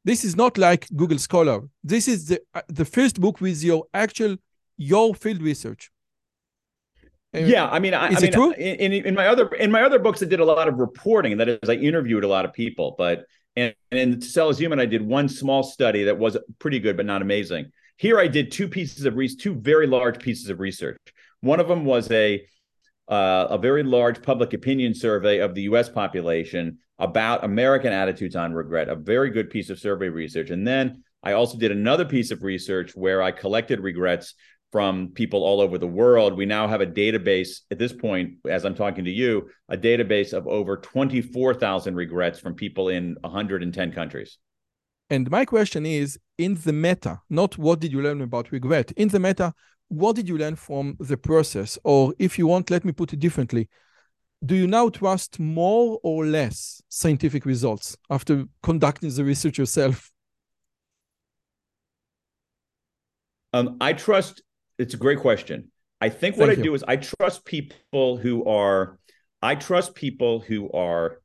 This 0.04 0.24
is 0.24 0.36
not 0.36 0.58
like 0.58 0.86
Google 0.94 1.18
Scholar. 1.18 1.62
This 1.82 2.08
is 2.08 2.28
the 2.28 2.40
uh, 2.54 2.60
the 2.68 2.84
first 2.84 3.20
book 3.20 3.40
with 3.40 3.62
your 3.62 3.86
actual 3.94 4.36
your 4.76 5.14
field 5.14 5.40
research. 5.42 5.90
Yeah, 7.32 7.68
I 7.68 7.80
mean, 7.80 7.94
I, 7.94 8.10
is 8.10 8.18
I 8.18 8.20
mean, 8.20 8.32
true? 8.32 8.52
In, 8.52 8.92
in 8.92 9.14
my 9.14 9.26
other 9.26 9.48
in 9.54 9.70
my 9.70 9.82
other 9.82 9.98
books, 9.98 10.22
I 10.22 10.26
did 10.26 10.40
a 10.40 10.44
lot 10.44 10.68
of 10.68 10.78
reporting. 10.78 11.38
That 11.38 11.48
is, 11.48 11.68
I 11.68 11.74
interviewed 11.74 12.22
a 12.22 12.28
lot 12.28 12.44
of 12.44 12.52
people. 12.52 12.94
But 12.96 13.24
and, 13.56 13.74
and 13.90 14.00
in 14.00 14.20
Sell 14.20 14.50
is 14.50 14.58
Human, 14.58 14.78
I 14.78 14.86
did 14.86 15.02
one 15.02 15.28
small 15.28 15.62
study 15.62 16.04
that 16.04 16.18
was 16.18 16.36
pretty 16.58 16.78
good, 16.78 16.96
but 16.96 17.06
not 17.06 17.22
amazing. 17.22 17.72
Here, 17.96 18.20
I 18.20 18.28
did 18.28 18.52
two 18.52 18.68
pieces 18.68 19.04
of 19.04 19.16
research, 19.16 19.42
two 19.42 19.54
very 19.54 19.86
large 19.86 20.20
pieces 20.20 20.48
of 20.48 20.60
research. 20.60 21.00
One 21.40 21.60
of 21.60 21.66
them 21.66 21.84
was 21.84 22.10
a 22.10 22.46
uh, 23.08 23.46
a 23.50 23.58
very 23.58 23.82
large 23.82 24.22
public 24.22 24.52
opinion 24.52 24.94
survey 24.94 25.38
of 25.38 25.54
the 25.54 25.62
U.S. 25.62 25.88
population 25.88 26.78
about 26.98 27.44
American 27.44 27.92
attitudes 27.92 28.36
on 28.36 28.52
regret. 28.52 28.88
A 28.88 28.96
very 28.96 29.30
good 29.30 29.50
piece 29.50 29.70
of 29.70 29.78
survey 29.78 30.08
research, 30.08 30.50
and 30.50 30.66
then 30.66 31.02
I 31.22 31.32
also 31.32 31.56
did 31.58 31.72
another 31.72 32.04
piece 32.04 32.30
of 32.30 32.42
research 32.42 32.92
where 32.94 33.22
I 33.22 33.30
collected 33.30 33.80
regrets 33.80 34.34
from 34.74 35.12
people 35.14 35.44
all 35.44 35.60
over 35.60 35.78
the 35.78 35.86
world. 35.86 36.36
We 36.36 36.46
now 36.46 36.66
have 36.66 36.80
a 36.80 36.86
database 36.86 37.60
at 37.70 37.78
this 37.78 37.92
point, 37.92 38.38
as 38.48 38.64
I'm 38.64 38.74
talking 38.74 39.04
to 39.04 39.10
you, 39.10 39.48
a 39.68 39.76
database 39.76 40.32
of 40.32 40.48
over 40.48 40.76
24,000 40.76 41.94
regrets 41.94 42.40
from 42.40 42.54
people 42.54 42.88
in 42.88 43.16
110 43.20 43.92
countries. 43.92 44.38
And 45.10 45.30
my 45.30 45.44
question 45.44 45.86
is 45.86 46.18
in 46.38 46.56
the 46.56 46.72
meta, 46.72 47.20
not 47.30 47.56
what 47.56 47.80
did 47.80 47.92
you 47.92 48.02
learn 48.02 48.20
about 48.20 48.50
regret, 48.50 48.90
in 48.92 49.08
the 49.08 49.20
meta, 49.20 49.54
what 49.88 50.16
did 50.16 50.28
you 50.28 50.38
learn 50.38 50.56
from 50.56 50.96
the 51.00 51.16
process? 51.16 51.78
Or 51.84 52.14
if 52.18 52.38
you 52.38 52.46
want, 52.46 52.70
let 52.70 52.84
me 52.84 52.92
put 52.92 53.12
it 53.12 53.20
differently. 53.20 53.68
Do 54.44 54.54
you 54.54 54.66
now 54.66 54.88
trust 54.88 55.40
more 55.40 55.98
or 56.02 56.26
less 56.26 56.82
scientific 56.88 57.46
results 57.46 57.96
after 58.10 58.44
conducting 58.62 59.10
the 59.10 59.24
research 59.24 59.58
yourself? 59.58 60.10
Um, 63.52 63.76
I 63.80 63.92
trust 63.92 64.42
it's 64.78 64.94
a 64.94 64.98
great 64.98 65.20
question. 65.20 65.70
I 66.00 66.08
think 66.08 66.36
what 66.36 66.48
Thank 66.48 66.58
I 66.58 66.62
you. 66.62 66.70
do 66.70 66.74
is 66.74 66.84
I 66.86 66.96
trust 66.96 67.44
people 67.44 68.16
who 68.16 68.44
are 68.44 68.98
I 69.40 69.54
trust 69.54 69.94
people 69.94 70.40
who 70.40 70.70
are 70.72 71.20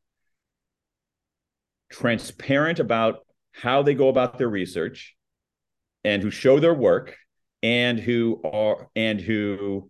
transparent 1.92 2.80
about 2.80 3.26
how 3.52 3.82
they 3.82 3.96
go 3.96 4.10
about 4.10 4.38
their 4.38 4.48
research 4.48 5.16
and 6.04 6.22
who 6.22 6.30
show 6.30 6.60
their 6.60 6.74
work 6.74 7.18
and 7.62 8.00
who 8.00 8.42
are 8.44 8.90
and 8.96 9.20
who 9.20 9.90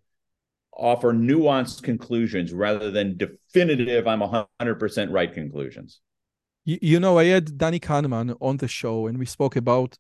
offer 0.76 1.12
nuanced 1.12 1.84
conclusions 1.84 2.54
rather 2.54 2.90
than 2.90 3.18
definitive 3.18 4.08
i'm 4.08 4.22
100% 4.22 5.12
right 5.12 5.34
conclusions 5.34 6.02
you, 6.66 6.80
you 6.82 7.00
know 7.00 7.18
i 7.18 7.26
had 7.26 7.58
danny 7.58 7.80
kahneman 7.80 8.36
on 8.40 8.58
the 8.58 8.68
show 8.68 9.08
and 9.08 9.18
we 9.18 9.26
spoke 9.26 9.56
about 9.56 9.98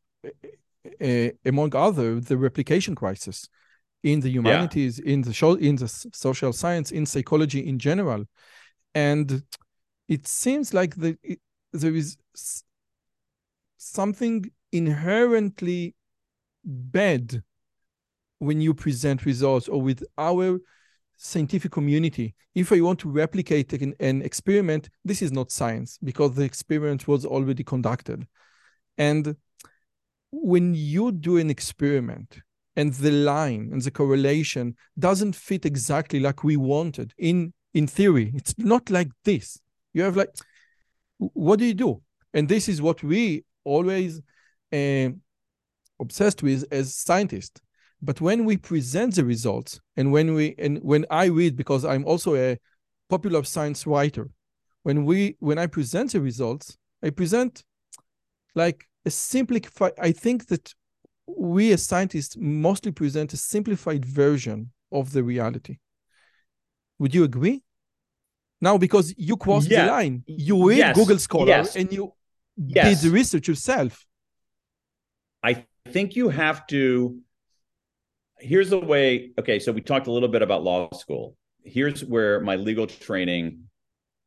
uh, 1.02 1.30
among 1.46 1.76
other, 1.76 2.20
the 2.20 2.38
replication 2.38 2.96
crisis 2.96 3.48
in 4.04 4.22
the 4.22 4.30
humanities, 4.30 5.00
yeah. 5.04 5.14
in 5.14 5.22
the 5.22 5.34
show, 5.34 5.54
in 5.56 5.76
the 5.76 5.88
social 6.14 6.54
science, 6.54 6.92
in 6.92 7.06
psychology 7.06 7.66
in 7.68 7.80
general, 7.80 8.26
and 8.94 9.44
it 10.08 10.28
seems 10.28 10.74
like 10.74 10.96
the, 10.96 11.18
it, 11.24 11.40
there 11.74 11.94
is 11.94 12.18
something 13.78 14.50
inherently 14.72 15.96
bad 16.64 17.44
when 18.40 18.62
you 18.62 18.74
present 18.74 19.26
results 19.26 19.68
or 19.68 19.82
with 19.82 20.04
our 20.18 20.60
scientific 21.18 21.72
community. 21.72 22.34
If 22.56 22.72
i 22.72 22.80
want 22.80 23.00
to 23.00 23.10
replicate 23.10 23.74
an, 23.74 23.94
an, 24.00 24.22
experiment 24.22 24.90
this 25.04 25.22
is 25.22 25.32
not 25.32 25.52
science 25.52 26.00
because 26.02 26.34
the 26.34 26.44
experiment 26.44 27.08
was 27.08 27.26
already 27.26 27.64
conducted. 27.64 28.26
And 28.98 29.36
when 30.32 30.74
you 30.74 31.12
do 31.12 31.38
an 31.38 31.50
experiment 31.50 32.40
and 32.76 32.94
the 32.94 33.12
line 33.12 33.70
and 33.74 33.82
the 33.82 33.92
correlation 33.92 34.76
doesn't 34.98 35.36
fit 35.36 35.66
exactly 35.66 36.20
like 36.20 36.44
we 36.44 36.56
wanted 36.56 37.14
in 37.18 37.54
in 37.74 37.86
theory 37.86 38.32
it's 38.34 38.56
not 38.58 38.90
like 38.90 39.10
this. 39.26 39.60
You 39.94 40.04
have 40.04 40.16
like 40.16 40.34
what 41.18 41.60
do 41.60 41.66
you 41.66 41.74
do? 41.74 42.02
And 42.34 42.48
this 42.48 42.70
is 42.70 42.82
what 42.82 43.04
we 43.04 43.44
always 43.66 44.22
uh, 44.72 45.10
obsessed 46.00 46.44
with 46.44 46.64
as 46.72 46.96
scientists 46.96 47.60
but 48.02 48.22
when 48.22 48.46
we 48.46 48.58
present 48.58 49.16
the 49.16 49.26
results 49.26 49.80
and 49.98 50.12
when 50.12 50.34
we 50.34 50.56
and 50.58 50.80
when 50.82 51.06
i 51.10 51.26
read 51.26 51.56
because 51.56 51.84
i'm 51.86 52.06
also 52.06 52.36
a 52.36 52.58
popular 53.10 53.44
science 53.44 53.86
writer 53.86 54.30
when 54.84 55.06
we 55.06 55.36
when 55.40 55.58
i 55.60 55.68
present 55.68 56.12
the 56.12 56.22
results 56.22 56.78
i 57.04 57.10
present 57.10 57.64
like 58.56 58.86
a 59.06 59.10
simplified. 59.10 59.94
I 60.00 60.12
think 60.12 60.48
that 60.48 60.74
we 61.28 61.72
as 61.72 61.86
scientists 61.86 62.36
mostly 62.38 62.92
present 62.92 63.32
a 63.34 63.38
simplified 63.38 64.04
version 64.04 64.72
of 64.92 65.12
the 65.14 65.24
reality. 65.24 65.78
Would 66.98 67.14
you 67.14 67.24
agree? 67.24 67.62
Now, 68.60 68.78
because 68.78 69.14
you 69.18 69.38
crossed 69.38 69.70
Yeah. 69.70 69.86
the 69.86 69.92
line, 69.92 70.24
you 70.26 70.68
read 70.68 70.80
Yes. 70.80 70.96
Google 70.96 71.20
Scholar 71.20 71.48
Yes. 71.48 71.76
and 71.76 71.94
you 71.94 72.12
Yes. 72.58 73.02
did 73.02 73.10
the 73.12 73.14
research 73.16 73.48
yourself. 73.48 74.06
I 75.44 75.66
think 75.94 76.16
you 76.16 76.30
have 76.30 76.68
to. 76.68 77.22
Here's 78.40 78.70
the 78.70 78.80
way. 78.80 79.32
Okay, 79.38 79.60
so 79.60 79.72
we 79.72 79.82
talked 79.82 80.08
a 80.08 80.12
little 80.12 80.30
bit 80.30 80.42
about 80.42 80.64
law 80.64 80.90
school. 80.94 81.36
Here's 81.64 82.04
where 82.04 82.40
my 82.40 82.56
legal 82.56 82.88
training 82.88 83.64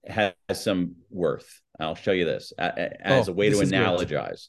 has 0.06 0.34
some 0.54 0.96
worth. 1.10 1.60
I'll 1.80 1.94
show 1.94 2.12
you 2.12 2.24
this 2.24 2.52
a- 2.58 2.90
oh, 2.90 2.96
as 3.00 3.28
Oh, 3.28 3.32
a 3.32 3.34
way 3.34 3.46
to 3.48 3.56
this 3.56 3.62
is 3.62 3.70
great. 3.70 3.80
analogize. 3.80 4.48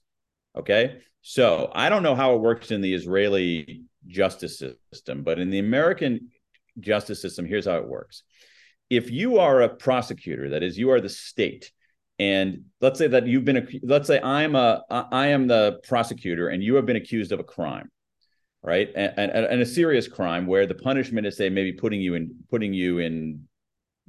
Okay, 0.55 0.97
so 1.21 1.71
I 1.73 1.89
don't 1.89 2.03
know 2.03 2.15
how 2.15 2.35
it 2.35 2.41
works 2.41 2.71
in 2.71 2.81
the 2.81 2.93
Israeli 2.93 3.83
justice 4.05 4.61
system, 4.91 5.23
but 5.23 5.39
in 5.39 5.49
the 5.49 5.59
American 5.59 6.29
justice 6.79 7.21
system, 7.21 7.45
here's 7.45 7.65
how 7.65 7.77
it 7.77 7.87
works. 7.87 8.23
If 8.89 9.09
you 9.09 9.39
are 9.39 9.61
a 9.61 9.69
prosecutor, 9.69 10.49
that 10.49 10.61
is, 10.61 10.77
you 10.77 10.91
are 10.91 11.01
the 11.01 11.09
state, 11.09 11.71
and 12.19 12.65
let's 12.81 12.99
say 12.99 13.07
that 13.07 13.25
you've 13.25 13.45
been, 13.45 13.67
let's 13.81 14.07
say 14.07 14.19
I'm 14.21 14.55
a, 14.55 14.83
I 14.89 15.27
am 15.27 15.47
the 15.47 15.79
prosecutor, 15.87 16.49
and 16.49 16.61
you 16.61 16.75
have 16.75 16.85
been 16.85 16.97
accused 16.97 17.31
of 17.31 17.39
a 17.39 17.43
crime, 17.43 17.89
right, 18.69 18.89
and, 18.95 19.13
and, 19.17 19.31
and 19.31 19.61
a 19.61 19.65
serious 19.65 20.07
crime 20.07 20.47
where 20.47 20.65
the 20.65 20.75
punishment 20.75 21.27
is 21.27 21.37
say 21.37 21.49
maybe 21.49 21.73
putting 21.73 22.01
you 22.01 22.15
in, 22.15 22.35
putting 22.49 22.73
you 22.73 22.99
in 22.99 23.47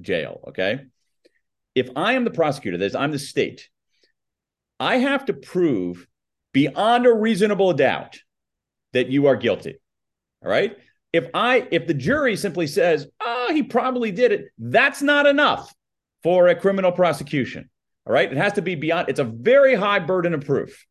jail. 0.00 0.40
Okay, 0.48 0.80
if 1.74 1.90
I 1.96 2.14
am 2.14 2.24
the 2.24 2.30
prosecutor, 2.30 2.78
that 2.78 2.84
is, 2.84 2.94
I'm 2.94 3.12
the 3.12 3.18
state, 3.18 3.68
I 4.78 4.98
have 4.98 5.24
to 5.26 5.32
prove 5.32 6.06
beyond 6.52 7.06
a 7.06 7.12
reasonable 7.12 7.72
doubt 7.72 8.18
that 8.92 9.08
you 9.08 9.26
are 9.26 9.36
guilty. 9.36 9.76
All 10.42 10.50
right. 10.50 10.76
If 11.12 11.28
I 11.32 11.68
if 11.70 11.86
the 11.86 11.94
jury 11.94 12.36
simply 12.36 12.66
says, 12.66 13.06
"Oh, 13.20 13.50
he 13.52 13.62
probably 13.62 14.10
did 14.10 14.32
it," 14.32 14.46
that's 14.58 15.00
not 15.00 15.26
enough 15.26 15.72
for 16.22 16.48
a 16.48 16.56
criminal 16.56 16.90
prosecution. 16.90 17.70
All 18.06 18.12
right, 18.12 18.30
it 18.30 18.36
has 18.36 18.54
to 18.54 18.62
be 18.62 18.74
beyond. 18.74 19.08
It's 19.08 19.20
a 19.20 19.24
very 19.24 19.74
high 19.74 20.00
burden 20.00 20.34
of 20.34 20.44
proof 20.44 20.86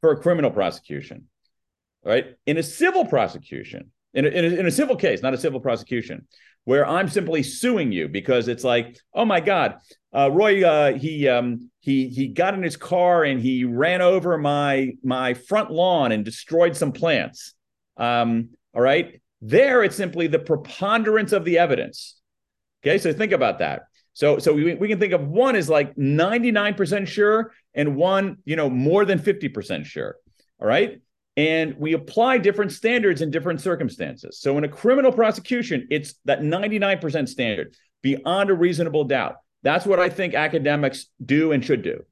for 0.00 0.10
a 0.10 0.20
criminal 0.20 0.50
prosecution. 0.50 1.28
Right, 2.06 2.36
in 2.46 2.56
a 2.56 2.62
civil 2.62 3.04
prosecution, 3.04 3.90
in 4.14 4.26
a, 4.26 4.28
in 4.28 4.44
a, 4.44 4.48
in 4.60 4.66
a 4.66 4.70
civil 4.70 4.94
case, 4.94 5.22
not 5.22 5.34
a 5.34 5.38
civil 5.38 5.58
prosecution, 5.58 6.28
where 6.64 6.86
I'm 6.86 7.08
simply 7.08 7.42
suing 7.42 7.90
you 7.90 8.06
because 8.06 8.46
it's 8.46 8.62
like, 8.62 8.96
oh 9.12 9.24
my 9.24 9.40
God, 9.40 9.78
uh, 10.14 10.30
Roy, 10.30 10.64
uh, 10.64 10.92
he 10.92 11.28
um, 11.28 11.70
he 11.80 12.08
he 12.08 12.28
got 12.28 12.54
in 12.54 12.62
his 12.62 12.76
car 12.76 13.24
and 13.24 13.40
he 13.40 13.64
ran 13.64 14.02
over 14.02 14.38
my 14.38 14.92
my 15.02 15.34
front 15.34 15.70
lawn 15.70 16.12
and 16.12 16.24
destroyed 16.24 16.76
some 16.76 16.92
plants. 16.92 17.54
Um, 17.96 18.50
all 18.72 18.82
right, 18.82 19.20
there 19.40 19.82
it's 19.82 19.96
simply 19.96 20.28
the 20.28 20.38
preponderance 20.38 21.32
of 21.32 21.44
the 21.44 21.58
evidence. 21.58 22.20
Okay, 22.82 22.98
so 22.98 23.12
think 23.12 23.32
about 23.32 23.58
that. 23.58 23.82
So 24.12 24.38
so 24.38 24.52
we, 24.52 24.74
we 24.74 24.88
can 24.88 24.98
think 24.98 25.12
of 25.12 25.26
one 25.26 25.56
as 25.56 25.68
like 25.68 25.94
99% 25.96 27.06
sure 27.06 27.52
and 27.74 27.96
one, 27.96 28.38
you 28.44 28.56
know, 28.56 28.70
more 28.70 29.04
than 29.04 29.18
50% 29.18 29.84
sure. 29.84 30.16
All 30.60 30.66
right. 30.66 31.00
And 31.36 31.76
we 31.78 31.92
apply 31.92 32.38
different 32.38 32.72
standards 32.72 33.20
in 33.20 33.30
different 33.30 33.60
circumstances. 33.60 34.40
So 34.40 34.56
in 34.56 34.64
a 34.64 34.68
criminal 34.68 35.12
prosecution, 35.12 35.86
it's 35.90 36.14
that 36.24 36.40
99% 36.40 37.28
standard 37.28 37.74
beyond 38.02 38.48
a 38.50 38.54
reasonable 38.54 39.04
doubt. 39.04 39.36
That's 39.62 39.84
what 39.84 39.98
I 39.98 40.08
think 40.08 40.34
academics 40.34 41.06
do 41.24 41.52
and 41.52 41.64
should 41.64 41.82
do. 41.82 42.04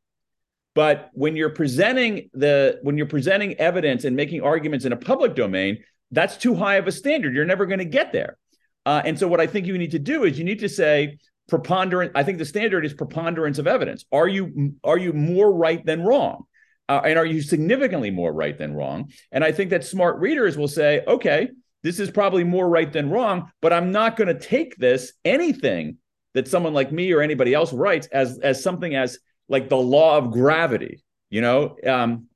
But 0.75 1.11
when 1.13 1.37
you're 1.37 1.51
presenting 1.51 2.29
the 2.33 2.81
when 2.83 2.99
you're 2.99 3.07
presenting 3.07 3.55
evidence 3.55 4.05
and 4.05 4.17
making 4.17 4.43
arguments 4.43 4.85
in 4.85 4.93
a 4.93 4.97
public 4.97 5.35
domain, 5.37 5.85
that's 6.11 6.37
too 6.37 6.55
high 6.55 6.77
of 6.77 6.89
a 6.89 6.93
standard. 6.93 7.35
You're 7.35 7.45
never 7.45 7.65
going 7.65 7.79
to 7.79 7.85
get 7.85 8.13
there. 8.13 8.37
Uh, 8.85 9.03
and 9.05 9.19
so 9.19 9.29
what 9.29 9.41
I 9.41 9.47
think 9.47 9.67
you 9.67 9.79
need 9.79 9.93
to 9.93 9.99
do 9.99 10.25
is 10.25 10.37
you 10.37 10.45
need 10.45 10.59
to 10.61 10.69
say 10.69 11.19
preponderant. 11.49 12.13
I 12.15 12.23
think 12.25 12.39
the 12.39 12.45
standard 12.45 12.85
is 12.85 12.93
preponderance 12.93 13.59
of 13.59 13.67
evidence. 13.67 14.05
Are 14.13 14.29
you 14.29 14.75
are 14.83 14.99
you 14.99 15.13
more 15.13 15.53
right 15.53 15.85
than 15.85 16.03
wrong? 16.03 16.45
Uh, 16.89 17.01
and 17.05 17.19
are 17.19 17.27
you 17.27 17.41
significantly 17.41 18.11
more 18.11 18.33
right 18.33 18.59
than 18.59 18.75
wrong? 18.75 19.11
And 19.33 19.43
I 19.43 19.53
think 19.53 19.71
that 19.71 19.85
smart 19.85 20.19
readers 20.19 20.57
will 20.57 20.69
say, 20.69 21.03
okay, 21.07 21.49
this 21.83 21.99
is 21.99 22.11
probably 22.11 22.45
more 22.45 22.69
right 22.69 22.93
than 22.93 23.11
wrong, 23.11 23.51
but 23.61 23.73
I'm 23.73 23.93
not 23.93 24.17
going 24.17 24.29
to 24.29 24.39
take 24.39 24.77
this 24.77 25.13
anything 25.25 25.99
that 26.35 26.49
someone 26.49 26.75
like 26.75 26.93
me 26.93 27.13
or 27.13 27.21
anybody 27.21 27.55
else 27.55 27.73
writes 27.73 28.07
as 28.09 28.39
as 28.39 28.63
something 28.63 28.95
as 28.95 29.19
like 29.49 29.69
the 29.69 29.77
law 29.77 30.19
of 30.19 30.31
gravity. 30.31 31.03
You 31.31 31.41
know, 31.41 31.77
um, 31.87 32.27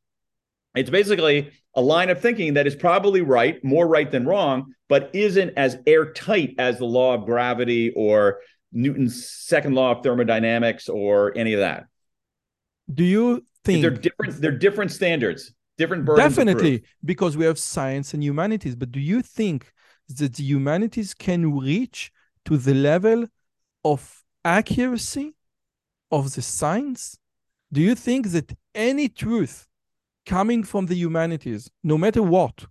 it's 0.74 0.90
basically 0.90 1.50
a 1.74 1.80
line 1.80 2.10
of 2.10 2.20
thinking 2.20 2.54
that 2.54 2.66
is 2.66 2.74
probably 2.74 3.20
right, 3.20 3.62
more 3.64 3.86
right 3.86 4.10
than 4.10 4.26
wrong, 4.26 4.74
but 4.88 5.10
isn't 5.14 5.54
as 5.56 5.78
airtight 5.86 6.54
as 6.58 6.78
the 6.78 6.84
law 6.84 7.14
of 7.14 7.24
gravity 7.24 7.92
or 7.94 8.40
Newton's 8.72 9.28
second 9.30 9.74
law 9.74 9.92
of 9.92 10.02
thermodynamics 10.02 10.88
or 10.88 11.36
any 11.36 11.54
of 11.54 11.60
that. 11.60 11.86
Do 12.92 13.04
you 13.04 13.44
think 13.64 13.82
They're 13.82 13.90
different. 13.90 14.40
They're 14.40 14.58
different 14.58 14.92
standards, 14.92 15.52
different 15.76 16.04
burdens. 16.04 16.36
Definitely, 16.36 16.82
because 17.04 17.36
we 17.36 17.44
have 17.44 17.58
science 17.58 18.14
and 18.14 18.22
humanities. 18.22 18.76
But 18.76 18.92
do 18.92 19.00
you 19.00 19.22
think 19.22 19.72
that 20.08 20.34
the 20.34 20.44
humanities 20.44 21.14
can 21.14 21.58
reach 21.58 22.10
to 22.46 22.56
the 22.56 22.74
level 22.74 23.26
of 23.84 24.24
accuracy 24.44 25.34
of 26.10 26.34
the 26.34 26.42
science? 26.42 27.18
Do 27.72 27.80
you 27.80 27.94
think 27.94 28.28
that 28.28 28.56
any 28.74 29.08
truth 29.08 29.66
coming 30.24 30.62
from 30.64 30.86
the 30.86 30.94
humanities, 30.94 31.70
no 31.82 31.98
matter 31.98 32.22
what, 32.22 32.66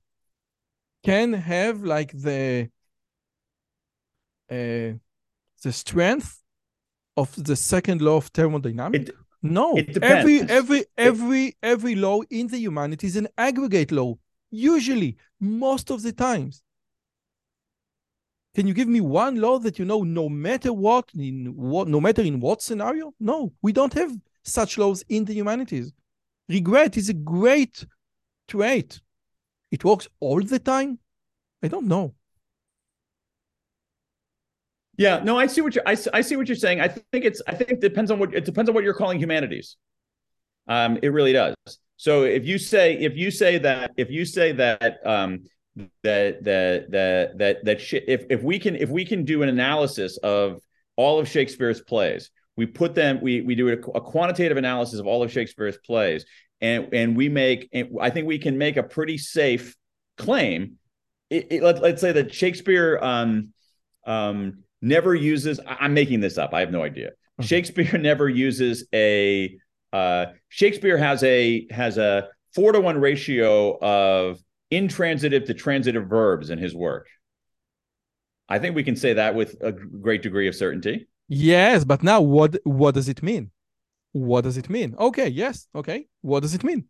can 1.04 1.34
have 1.34 1.84
like 1.84 2.12
the 2.12 2.70
uh, 4.50 4.94
the 5.64 5.72
strength 5.72 6.44
of 7.16 7.34
the 7.44 7.56
second 7.56 8.02
law 8.02 8.18
of 8.18 8.28
thermodynamics? 8.28 9.10
It- 9.10 9.16
no, 9.52 9.76
every 10.02 10.42
every 10.42 10.86
every 10.98 11.56
every 11.62 11.96
law 11.96 12.22
in 12.30 12.48
the 12.48 12.58
humanities 12.58 13.12
is 13.12 13.18
an 13.18 13.28
aggregate 13.38 13.92
law. 13.92 14.16
Usually, 14.50 15.18
most 15.40 15.90
of 15.90 16.02
the 16.02 16.12
times. 16.12 16.62
Can 18.56 18.66
you 18.66 18.74
give 18.74 18.88
me 18.88 19.02
one 19.02 19.40
law 19.40 19.60
that 19.60 19.78
you 19.78 19.86
know, 19.86 20.02
no 20.02 20.28
matter 20.28 20.74
what, 20.74 21.12
in 21.14 21.54
what, 21.56 21.88
no 21.88 22.02
matter 22.02 22.24
in 22.24 22.40
what 22.40 22.64
scenario? 22.64 23.14
No, 23.20 23.54
we 23.62 23.72
don't 23.72 23.94
have 23.94 24.12
such 24.44 24.80
laws 24.80 25.04
in 25.10 25.26
the 25.26 25.34
humanities. 25.34 25.94
Regret 26.50 26.98
is 26.98 27.10
a 27.10 27.14
great 27.14 27.86
trait. 28.48 29.00
It 29.70 29.86
works 29.86 30.08
all 30.20 30.42
the 30.42 30.58
time. 30.58 30.98
I 31.62 31.68
don't 31.68 31.86
know. 31.86 32.16
Yeah, 34.98 35.20
no, 35.24 35.38
I 35.38 35.46
see 35.48 35.62
what 35.62 35.76
you're. 35.76 35.88
I, 35.88 35.96
I 36.14 36.22
see 36.22 36.36
what 36.36 36.48
you're 36.48 36.56
saying. 36.56 36.82
I 36.82 36.88
think 36.88 37.06
it's. 37.24 37.42
I 37.48 37.54
think 37.54 37.70
it 37.70 37.80
depends 37.82 38.10
on 38.10 38.18
what 38.18 38.34
it 38.34 38.46
depends 38.46 38.68
on 38.70 38.74
what 38.76 38.84
you're 38.84 38.96
calling 38.96 39.20
humanities. 39.20 39.78
Um, 40.68 40.98
it 41.02 41.10
really 41.10 41.34
does. 41.34 41.56
So 41.98 42.24
if 42.24 42.46
you 42.46 42.58
say 42.58 42.98
if 42.98 43.16
you 43.16 43.32
say 43.32 43.60
that 43.60 43.92
if 43.98 44.10
you 44.10 44.26
say 44.26 44.52
that 44.54 45.00
um 45.06 45.44
that 46.04 46.44
that 46.44 46.92
that 46.92 47.38
that 47.38 47.66
that 47.66 47.94
if 47.94 48.26
if 48.30 48.44
we 48.44 48.60
can 48.60 48.76
if 48.76 48.90
we 48.90 49.06
can 49.06 49.24
do 49.24 49.44
an 49.44 49.50
analysis 49.50 50.18
of 50.18 50.62
all 50.96 51.20
of 51.20 51.28
Shakespeare's 51.30 51.82
plays, 51.82 52.32
we 52.56 52.66
put 52.66 52.96
them 52.96 53.20
we 53.22 53.42
we 53.42 53.56
do 53.56 53.70
a, 53.70 53.74
a 53.74 54.02
quantitative 54.02 54.58
analysis 54.58 55.00
of 55.00 55.08
all 55.08 55.24
of 55.24 55.32
Shakespeare's 55.32 55.78
plays, 55.78 56.26
and 56.60 56.94
and 56.94 57.16
we 57.16 57.30
make 57.30 57.70
and 57.72 57.98
I 58.02 58.10
think 58.10 58.28
we 58.28 58.40
can 58.40 58.58
make 58.58 58.78
a 58.78 58.84
pretty 58.84 59.18
safe 59.18 59.76
claim. 60.18 60.78
It, 61.30 61.48
it, 61.52 61.64
let, 61.64 61.82
let's 61.82 62.02
say 62.02 62.14
that 62.14 62.34
Shakespeare 62.34 63.00
um 63.02 63.54
um 64.06 64.64
never 64.88 65.14
uses 65.16 65.60
i'm 65.68 65.94
making 65.94 66.20
this 66.20 66.38
up 66.38 66.54
i 66.54 66.60
have 66.60 66.72
no 66.72 66.84
idea 66.84 67.12
shakespeare 67.42 67.98
never 68.00 68.28
uses 68.28 68.86
a 68.94 69.58
uh 69.94 70.28
shakespeare 70.50 70.98
has 70.98 71.24
a 71.24 71.68
has 71.72 71.98
a 71.98 72.28
four 72.54 72.72
to 72.72 72.80
one 72.82 73.00
ratio 73.00 73.78
of 73.80 74.40
intransitive 74.72 75.46
to 75.46 75.54
transitive 75.54 76.08
verbs 76.08 76.50
in 76.50 76.58
his 76.58 76.76
work 76.76 77.08
i 78.50 78.60
think 78.60 78.76
we 78.76 78.84
can 78.84 78.96
say 78.96 79.14
that 79.14 79.36
with 79.36 79.56
a 79.62 79.72
great 79.72 80.22
degree 80.22 80.48
of 80.48 80.56
certainty 80.56 81.08
Yes, 81.28 81.84
but 81.84 82.04
now 82.04 82.22
what 82.22 82.56
what 82.64 82.96
does 82.96 83.10
it 83.10 83.22
mean? 83.22 83.52
What 84.14 84.42
does 84.42 84.58
it 84.58 84.70
mean? 84.70 84.96
Okay, 84.98 85.28
yes, 85.28 85.68
okay. 85.76 86.08
What 86.22 86.42
does 86.42 86.54
it 86.54 86.64
mean? 86.64 86.86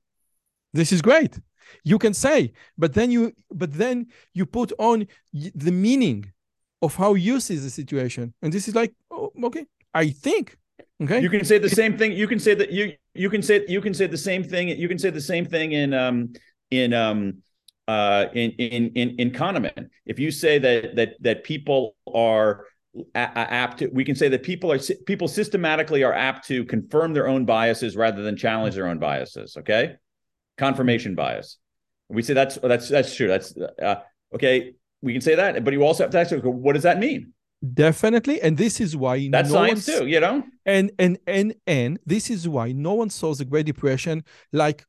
This 0.74 0.92
is 0.92 1.02
great. 1.02 1.40
You 1.84 1.98
can 1.98 2.14
say, 2.14 2.54
but 2.78 2.94
then 2.94 3.10
you 3.12 3.34
but 3.52 3.74
then 3.74 4.08
you 4.34 4.46
put 4.46 4.72
on 4.78 5.08
the 5.34 5.72
meaning 5.72 6.32
of 6.82 6.96
how 6.96 7.14
you 7.16 7.40
see 7.40 7.56
the 7.56 7.70
situation. 7.70 8.34
And 8.42 8.54
this 8.54 8.68
is 8.68 8.76
like, 8.76 8.94
oh, 9.12 9.32
okay, 9.44 9.66
I 9.94 10.10
think. 10.10 10.58
Okay. 11.02 11.22
you 11.22 11.30
can 11.30 11.46
say 11.46 11.60
the 11.60 11.70
same 11.70 11.96
thing 11.96 12.12
you 12.12 12.28
can 12.28 12.40
say 12.40 12.56
that 12.56 12.72
you 12.72 12.94
you 13.14 13.30
can 13.30 13.44
say 13.44 13.64
you 13.68 13.82
can 13.82 13.94
say 13.94 14.08
the 14.08 14.18
same 14.18 14.44
thing 14.44 14.70
you 14.70 14.88
can 14.88 14.98
say 14.98 15.12
the 15.12 15.22
same 15.22 15.46
thing 15.46 15.72
in 15.72 15.94
um 15.94 16.34
in 16.72 16.92
um 16.92 17.44
uh 17.88 18.26
in 18.34 18.52
in 18.52 18.92
in 18.96 19.10
in 19.20 19.32
Kahneman 19.32 19.90
if 20.08 20.18
you 20.18 20.32
say 20.32 20.58
that 20.58 20.96
that 20.96 21.14
that 21.22 21.44
people 21.44 21.96
are 22.12 22.66
apt 23.16 23.80
to 23.80 23.88
we 23.88 24.04
can 24.04 24.16
say 24.16 24.28
that 24.28 24.42
people 24.44 24.72
are 24.72 24.80
people 25.06 25.28
systematically 25.28 26.04
are 26.04 26.14
apt 26.14 26.48
to 26.48 26.66
confirm 26.66 27.14
their 27.14 27.28
own 27.28 27.46
biases 27.46 27.96
rather 27.96 28.24
than 28.24 28.36
challenge 28.36 28.74
their 28.74 28.88
own 28.88 28.98
biases 28.98 29.56
okay 29.58 29.96
confirmation 30.58 31.14
bias 31.14 31.58
we 32.10 32.22
say 32.24 32.34
that's 32.34 32.58
that's 32.58 32.90
that's 32.90 33.16
true 33.16 33.28
that's 33.28 33.56
uh, 33.82 33.98
okay 34.34 34.74
we 35.02 35.14
can 35.14 35.22
say 35.22 35.36
that 35.36 35.64
but 35.64 35.74
you 35.74 35.84
also 35.84 36.04
have 36.04 36.12
to 36.12 36.20
ask 36.20 36.32
what 36.44 36.74
does 36.74 36.84
that 36.84 37.00
mean? 37.00 37.34
Definitely 37.74 38.42
and 38.42 38.58
this 38.58 38.80
is 38.80 38.96
why 38.96 39.30
that's 39.32 39.50
no 39.50 39.56
science 39.56 39.86
too 39.86 40.06
you 40.06 40.20
know? 40.20 40.44
and 40.66 40.92
and 41.00 41.18
and 41.26 41.56
and 41.66 42.00
this 42.06 42.30
is 42.30 42.48
why 42.48 42.72
no 42.72 42.94
one 42.94 43.10
saw 43.10 43.34
the 43.34 43.46
great 43.46 43.66
depression 43.66 44.24
like 44.54 44.86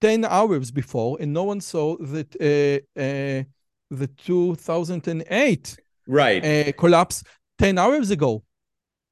10 0.00 0.24
hours 0.24 0.70
before 0.70 1.18
and 1.20 1.32
no 1.32 1.44
one 1.44 1.60
saw 1.60 1.96
that 1.98 2.34
uh, 2.40 3.00
uh, 3.00 3.42
the 3.90 4.06
2008 4.06 5.76
right. 6.06 6.44
uh, 6.44 6.72
collapse 6.72 7.22
10 7.58 7.78
hours 7.78 8.10
ago. 8.10 8.42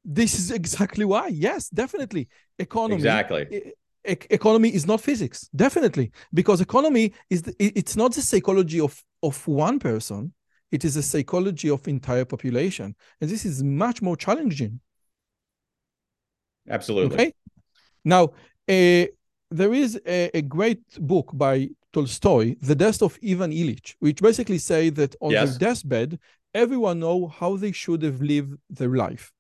This 0.05 0.39
is 0.39 0.51
exactly 0.51 1.05
why 1.05 1.29
yes 1.29 1.69
definitely. 1.69 2.29
Economy 2.59 2.97
exactly. 2.97 3.47
e- 4.07 4.27
economy 4.31 4.69
is 4.69 4.87
not 4.87 5.01
physics 5.01 5.49
definitely 5.57 6.13
because 6.33 6.61
economy 6.61 7.13
is 7.31 7.43
the, 7.43 7.55
it's 7.59 7.97
not 7.97 8.13
the 8.13 8.21
psychology 8.21 8.81
of 8.81 9.03
of 9.25 9.47
one 9.49 9.79
person 9.79 10.33
it 10.75 10.85
is 10.85 10.97
a 10.97 11.03
psychology 11.03 11.71
of 11.71 11.87
entire 11.87 12.25
population. 12.25 12.97
And 13.21 13.31
this 13.31 13.45
is 13.45 13.63
much 13.63 14.03
more 14.03 14.17
challenging. 14.17 14.81
Absolutely. 16.69 17.15
Okay? 17.15 17.33
Now 18.05 18.25
uh, 18.69 19.07
there 19.51 19.73
is 19.73 20.01
a, 20.05 20.37
a, 20.37 20.43
great 20.43 20.83
book 20.99 21.31
by 21.33 21.69
tolstoy 21.93 22.57
the 22.61 22.75
death 22.75 23.03
of 23.03 23.17
ivan 23.23 23.53
ilyich 23.53 23.95
which 24.01 24.21
basically 24.21 24.59
say 24.59 24.91
that 24.91 25.15
on 25.21 25.31
yes. 25.31 25.57
their 25.57 25.69
deathbed 25.69 26.19
everyone 26.53 26.99
know 26.99 27.29
how 27.29 27.57
they 27.57 27.71
should 27.71 28.03
have 28.03 28.21
lived 28.21 28.59
their 28.69 28.95
life. 29.05 29.31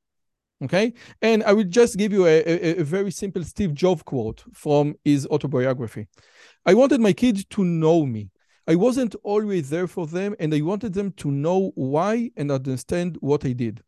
Okay? 0.63 0.93
And 1.21 1.43
i 1.43 1.53
will 1.53 1.71
just 1.81 1.97
give 1.97 2.13
you 2.13 2.27
a, 2.27 2.39
a, 2.47 2.81
a 2.83 2.85
very 2.85 3.11
simple 3.11 3.43
steve 3.43 3.75
jobs 3.75 4.03
quote 4.05 4.45
from 4.53 4.95
his 5.05 5.27
autobiography. 5.27 6.07
I 6.65 6.75
wanted 6.75 7.01
my 7.01 7.13
kids 7.13 7.45
to 7.47 7.65
know 7.65 8.07
me 8.07 8.31
I 8.67 8.77
wasn't 8.77 9.15
always 9.23 9.69
there 9.69 9.87
for 9.87 10.07
them, 10.07 10.35
and 10.39 10.55
I 10.55 10.63
wanted 10.63 10.95
them 10.95 11.13
to 11.19 11.31
know 11.31 11.73
why 11.75 12.31
and 12.37 12.51
understand 12.51 13.19
what 13.21 13.45
I 13.45 13.53
did. 13.53 13.83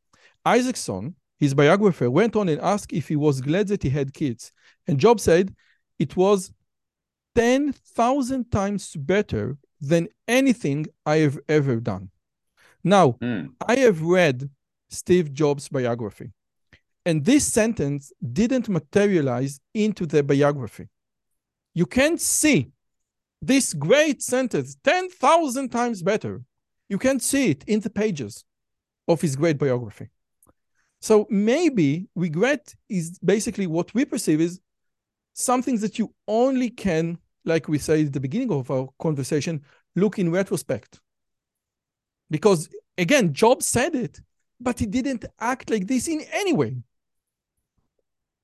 Isaacson, 0.45 1.15
his 1.39 1.55
biographer, 1.55 2.11
went 2.11 2.37
on 2.37 2.49
and 2.49 2.61
asked 2.61 2.93
if 2.93 3.09
he 3.09 3.17
was 3.17 3.41
glad 3.41 3.69
that 3.69 3.83
he 3.83 3.91
had 3.91 4.13
kids. 4.13 4.53
And 4.87 4.99
Jobs 4.99 5.23
said 5.23 5.55
it 5.99 6.17
was 6.17 6.53
10,000 7.35 8.51
times 8.51 8.95
better 8.97 9.57
than 9.81 10.09
anything 10.29 10.87
I 11.05 11.17
have 11.17 11.39
ever 11.49 11.77
done. 11.77 12.11
Now, 12.85 13.13
mm. 13.21 13.51
I 13.67 13.77
have 13.77 14.03
read 14.03 14.49
Steve 14.91 15.33
Jobs' 15.33 15.69
biography, 15.69 16.33
and 17.05 17.25
this 17.25 17.51
sentence 17.51 18.13
didn't 18.33 18.69
materialize 18.69 19.61
into 19.75 20.07
the 20.07 20.23
biography. 20.23 20.89
You 21.75 21.87
can't 21.87 22.21
see 22.21 22.73
this 23.43 23.75
great 23.75 24.23
sentence 24.23 24.77
10,000 24.85 25.69
times 25.71 26.03
better. 26.03 26.43
You 26.89 26.99
can 26.99 27.21
see 27.21 27.51
it 27.51 27.65
in 27.67 27.81
the 27.81 27.91
pages 27.91 28.45
of 29.09 29.21
his 29.21 29.37
great 29.37 29.59
biography. 29.59 30.09
So 31.01 31.27
maybe 31.31 32.09
regret 32.15 32.75
is 32.89 33.19
basically 33.19 33.67
what 33.67 33.93
we 33.95 34.05
perceive 34.05 34.41
is 34.41 34.61
something 35.35 35.79
that 35.79 35.99
you 35.99 36.13
only 36.27 36.71
can, 36.71 37.19
like 37.45 37.69
we 37.69 37.79
say 37.79 38.05
at 38.05 38.13
the 38.13 38.21
beginning 38.21 38.51
of 38.51 38.71
our 38.71 38.89
conversation, 38.99 39.63
look 39.95 40.19
in 40.19 40.33
retrospect. 40.33 41.01
Because 42.31 42.69
again, 42.99 43.33
Job 43.33 43.63
said 43.63 43.95
it, 43.95 44.21
but 44.59 44.79
he 44.79 44.87
didn't 44.87 45.27
act 45.39 45.71
like 45.71 45.87
this 45.87 46.09
in 46.09 46.23
any 46.33 46.53
way. 46.53 46.77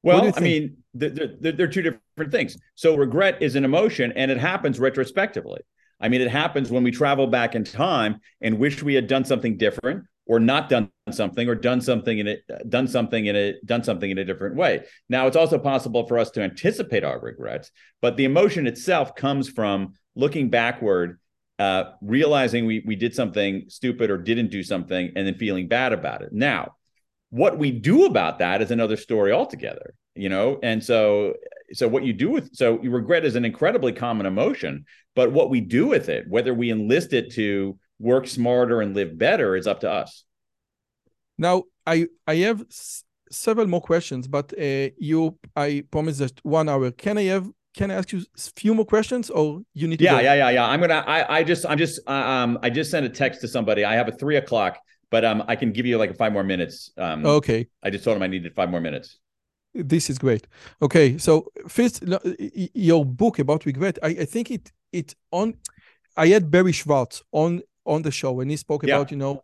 Well, 0.03 0.33
I 0.37 0.41
mean, 0.41 0.79
they're, 0.95 1.11
they're, 1.11 1.53
they're, 1.53 1.69
two 1.69 1.83
different 1.83 2.33
things. 2.33 2.57
So 2.75 2.97
regret 2.97 3.41
is 3.41 3.55
an 3.55 3.65
emotion 3.65 4.13
and 4.17 4.31
it 4.31 4.39
happens 4.39 4.81
retrospectively. 4.81 5.61
I 6.01 6.09
mean, 6.09 6.21
it 6.21 6.31
happens 6.31 6.71
when 6.71 6.83
we 6.83 6.91
travel 6.91 7.29
back 7.29 7.55
in 7.55 7.65
time 7.65 8.21
and 8.41 8.59
wish 8.59 8.83
we 8.83 8.95
had 8.95 9.07
done 9.07 9.25
something 9.25 9.57
different 9.57 10.05
or 10.27 10.41
not 10.41 10.69
done 10.69 10.91
something 11.11 11.49
or 11.49 11.55
done 11.55 11.81
something 11.81 12.19
in 12.19 12.27
it 12.27 12.43
done 12.69 12.89
something 12.89 13.27
in 13.27 13.37
a 13.37 13.55
done 13.65 13.85
something 13.85 14.11
in 14.11 14.19
a 14.19 14.25
different 14.25 14.57
way. 14.57 14.85
Now, 15.09 15.27
it's 15.29 15.37
also 15.37 15.59
possible 15.59 16.07
for 16.07 16.19
us 16.19 16.31
to 16.33 16.43
anticipate 16.43 17.05
our 17.05 17.21
regrets, 17.21 17.71
but 18.01 18.17
the 18.17 18.25
emotion 18.25 18.67
itself 18.67 19.15
comes 19.15 19.49
from 19.49 19.93
looking 20.15 20.51
backward 20.51 21.21
uh, 21.59 21.93
realizing 22.01 22.67
we 22.67 22.83
we 22.87 22.97
did 22.97 23.15
something 23.15 23.65
stupid 23.69 24.11
or 24.11 24.19
didn't 24.19 24.51
do 24.51 24.63
something 24.63 25.13
and 25.15 25.27
then 25.27 25.35
feeling 25.37 25.69
bad 25.69 25.93
about 25.93 26.23
it. 26.23 26.33
Now, 26.33 26.73
what 27.33 27.59
we 27.59 27.71
do 27.71 28.05
about 28.07 28.39
that 28.39 28.63
is 28.63 28.71
another 28.71 28.97
story 28.97 29.33
altogether 29.33 29.95
you 30.15 30.29
know? 30.29 30.59
And 30.63 30.83
so 30.83 31.35
so 31.73 31.89
what 31.89 32.05
you 32.05 32.13
do 32.13 32.31
with 32.31 32.55
so 32.55 32.77
regret 32.77 33.25
is 33.25 33.35
an 33.35 33.45
incredibly 33.45 33.93
common 33.93 34.27
emotion 34.27 34.85
but 35.15 35.33
what 35.33 35.49
we 35.49 35.61
do 35.61 35.87
with 35.87 36.11
it 36.11 36.29
whether 36.29 36.53
we 36.53 36.71
enlist 36.71 37.15
it 37.15 37.33
to 37.33 37.79
work 37.99 38.27
smarter 38.27 38.83
and 38.83 38.95
live 38.95 39.17
better 39.17 39.57
is 39.57 39.67
up 39.67 39.81
to 39.81 39.91
us. 39.91 40.25
Now 41.39 41.65
i 41.87 42.07
i 42.27 42.37
have 42.37 42.65
several 43.31 43.67
more 43.67 43.81
questions 43.81 44.29
but 44.29 44.53
uh, 44.59 44.91
you 44.99 45.39
i 45.57 45.83
promise 45.91 46.19
that 46.19 46.39
one 46.45 46.69
hour. 46.69 46.91
Can 46.91 47.19
i 47.19 47.25
have 47.25 47.49
can 47.75 47.91
I 47.91 47.95
ask 47.95 48.13
you 48.13 48.19
a 48.19 48.51
few 48.61 48.75
more 48.75 48.85
questions 48.85 49.31
or 49.31 49.63
you 49.73 49.89
need 49.89 49.99
to 49.99 50.05
yeah 50.05 50.21
yeah 50.21 50.35
yeah 50.35 50.51
yeah. 50.51 50.67
I'm 50.67 50.81
gonna 50.81 51.03
i 51.07 51.39
i 51.39 51.43
just 51.43 51.65
i'm 51.65 51.79
just 51.79 52.01
uh, 52.07 52.11
um 52.13 52.59
i 52.63 52.69
just 52.69 52.91
sent 52.91 53.07
a 53.07 53.09
text 53.09 53.41
to 53.41 53.49
somebody. 53.49 53.83
I 53.83 53.95
have 53.95 54.09
a 54.09 54.13
three 54.13 54.37
o'clock 54.37 54.79
but 55.13 55.27
um, 55.27 55.45
I 55.47 55.55
can 55.55 55.73
give 55.73 55.87
you 55.87 55.99
like 55.99 56.17
five 56.17 56.33
more 56.33 56.43
minutes. 56.43 56.91
Um, 56.97 57.25
okay. 57.27 57.69
I 57.83 57.91
just 57.91 58.03
told 58.03 58.17
him 58.17 58.23
I 58.23 58.29
needed 58.29 58.55
five 58.55 58.71
more 58.71 58.81
minutes. 58.81 59.19
This 59.75 60.11
is 60.11 60.19
great. 60.19 60.47
Okay, 60.81 61.19
so 61.19 61.47
first, 61.69 62.03
your 62.75 63.05
book 63.05 63.39
about 63.39 63.65
regret, 63.65 63.99
I, 64.03 64.09
I 64.09 64.25
think 64.25 64.51
it 64.51 64.73
it 64.93 65.15
on. 65.31 65.55
I 66.17 66.27
had 66.27 66.51
Barry 66.51 66.73
Schwartz 66.73 67.23
on 67.31 67.63
on 67.85 68.03
the 68.03 68.11
show 68.11 68.41
and 68.41 68.51
he 68.51 68.57
spoke 68.57 68.85
yeah. 68.85 68.95
about 68.95 69.11
you 69.11 69.17
know 69.17 69.43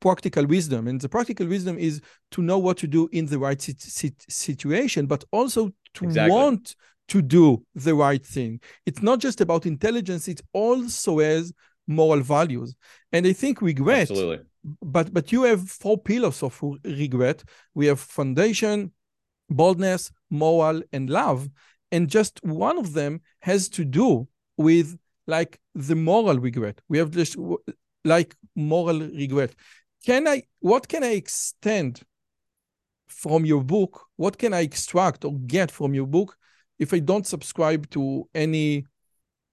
practical 0.00 0.46
wisdom 0.46 0.88
and 0.88 0.98
the 1.00 1.08
practical 1.08 1.46
wisdom 1.46 1.76
is 1.78 2.00
to 2.30 2.40
know 2.40 2.56
what 2.56 2.78
to 2.78 2.86
do 2.86 3.06
in 3.12 3.26
the 3.26 3.38
right 3.38 3.60
sit- 3.60 3.82
sit- 3.82 4.24
situation 4.30 5.04
but 5.04 5.24
also 5.30 5.70
to 5.92 6.04
exactly. 6.04 6.34
want 6.34 6.74
to 7.06 7.20
do 7.20 7.62
the 7.74 7.94
right 7.94 8.24
thing 8.24 8.58
it's 8.86 9.02
not 9.02 9.18
just 9.18 9.42
about 9.42 9.66
intelligence 9.66 10.26
it 10.26 10.40
also 10.54 11.18
has 11.18 11.52
moral 11.86 12.20
values 12.22 12.74
and 13.12 13.26
i 13.26 13.32
think 13.32 13.60
regret 13.60 14.10
Absolutely 14.10 14.38
but 14.82 15.12
but 15.12 15.32
you 15.32 15.44
have 15.44 15.68
four 15.68 15.98
pillars 15.98 16.42
of 16.42 16.60
regret. 16.84 17.44
We 17.74 17.86
have 17.86 18.00
foundation 18.00 18.92
boldness 19.48 20.12
moral 20.30 20.82
and 20.92 21.10
love. 21.10 21.48
And 21.92 22.08
just 22.08 22.40
one 22.44 22.78
of 22.78 22.92
them 22.92 23.20
has 23.40 23.68
to 23.70 23.84
do 23.84 24.28
with 24.56 24.98
like 25.26 25.58
the 25.74 25.96
moral 25.96 26.38
regret. 26.38 26.80
We 26.88 26.98
have 26.98 27.10
just 27.10 27.36
like 28.04 28.36
moral 28.54 29.00
regret. 29.00 29.54
Can 30.06 30.26
i 30.28 30.42
what 30.60 30.88
can 30.88 31.04
i 31.04 31.12
extend 31.12 32.02
from 33.08 33.44
your 33.44 33.62
book? 33.62 34.06
What 34.16 34.38
can 34.38 34.54
i 34.54 34.60
extract 34.60 35.24
or 35.24 35.32
get 35.40 35.70
from 35.70 35.94
your 35.94 36.06
book 36.06 36.36
if 36.78 36.94
i 36.94 36.98
don't 36.98 37.26
subscribe 37.26 37.90
to 37.90 38.28
any 38.34 38.86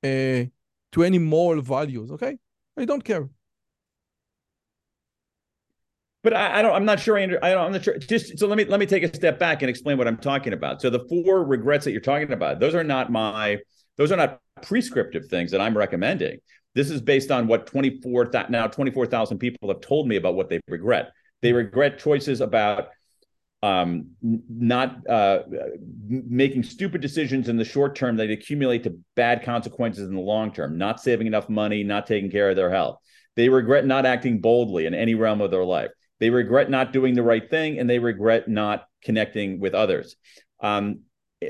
uh, 0.03 0.45
to 0.91 1.03
any 1.03 1.19
moral 1.19 1.61
values 1.61 2.11
okay? 2.11 2.37
I 2.77 2.85
don't 2.85 3.03
care 3.03 3.27
but 6.27 6.35
I, 6.35 6.59
I, 6.59 6.61
don't. 6.61 6.73
I'm 6.73 6.83
not 6.83 6.99
sure. 6.99 7.17
I, 7.17 7.23
under, 7.23 7.41
I 7.41 7.53
don't. 7.53 7.67
I'm 7.67 7.71
not 7.71 7.85
sure. 7.85 7.97
Just 7.97 8.37
so 8.37 8.47
let 8.47 8.57
me 8.57 8.65
let 8.65 8.81
me 8.81 8.85
take 8.85 9.01
a 9.01 9.07
step 9.15 9.39
back 9.39 9.61
and 9.61 9.69
explain 9.69 9.97
what 9.97 10.09
I'm 10.09 10.17
talking 10.17 10.51
about. 10.51 10.81
So 10.81 10.89
the 10.89 11.05
four 11.07 11.45
regrets 11.45 11.85
that 11.85 11.91
you're 11.91 12.01
talking 12.01 12.33
about, 12.33 12.59
those 12.59 12.75
are 12.75 12.83
not 12.83 13.09
my. 13.09 13.59
Those 13.95 14.11
are 14.11 14.17
not 14.17 14.41
prescriptive 14.61 15.27
things 15.27 15.51
that 15.51 15.61
I'm 15.61 15.77
recommending. 15.77 16.39
This 16.75 16.89
is 16.91 16.99
based 16.99 17.31
on 17.31 17.47
what 17.47 17.65
24 17.65 18.29
now 18.49 18.67
24,000 18.67 19.37
people 19.37 19.69
have 19.69 19.79
told 19.79 20.05
me 20.05 20.17
about 20.17 20.35
what 20.35 20.49
they 20.49 20.59
regret. 20.67 21.11
They 21.41 21.53
regret 21.53 21.97
choices 21.97 22.41
about 22.41 22.89
um, 23.63 24.07
not 24.21 25.07
uh, 25.07 25.43
making 26.09 26.63
stupid 26.63 26.99
decisions 26.99 27.47
in 27.47 27.55
the 27.55 27.63
short 27.63 27.95
term 27.95 28.17
that 28.17 28.29
accumulate 28.29 28.83
to 28.83 28.99
bad 29.15 29.43
consequences 29.43 30.09
in 30.09 30.15
the 30.15 30.21
long 30.21 30.51
term, 30.51 30.77
not 30.77 30.99
saving 30.99 31.25
enough 31.25 31.47
money, 31.47 31.83
not 31.83 32.05
taking 32.05 32.29
care 32.29 32.49
of 32.49 32.57
their 32.57 32.69
health. 32.69 32.99
They 33.37 33.47
regret 33.47 33.85
not 33.85 34.05
acting 34.05 34.41
boldly 34.41 34.87
in 34.87 34.93
any 34.93 35.15
realm 35.15 35.39
of 35.39 35.51
their 35.51 35.63
life. 35.63 35.91
They 36.19 36.29
regret 36.29 36.69
not 36.69 36.93
doing 36.93 37.13
the 37.13 37.23
right 37.23 37.47
thing 37.49 37.79
and 37.79 37.89
they 37.89 37.99
regret 37.99 38.47
not 38.47 38.87
connecting 39.03 39.59
with 39.59 39.73
others. 39.73 40.15
Um, 40.59 41.01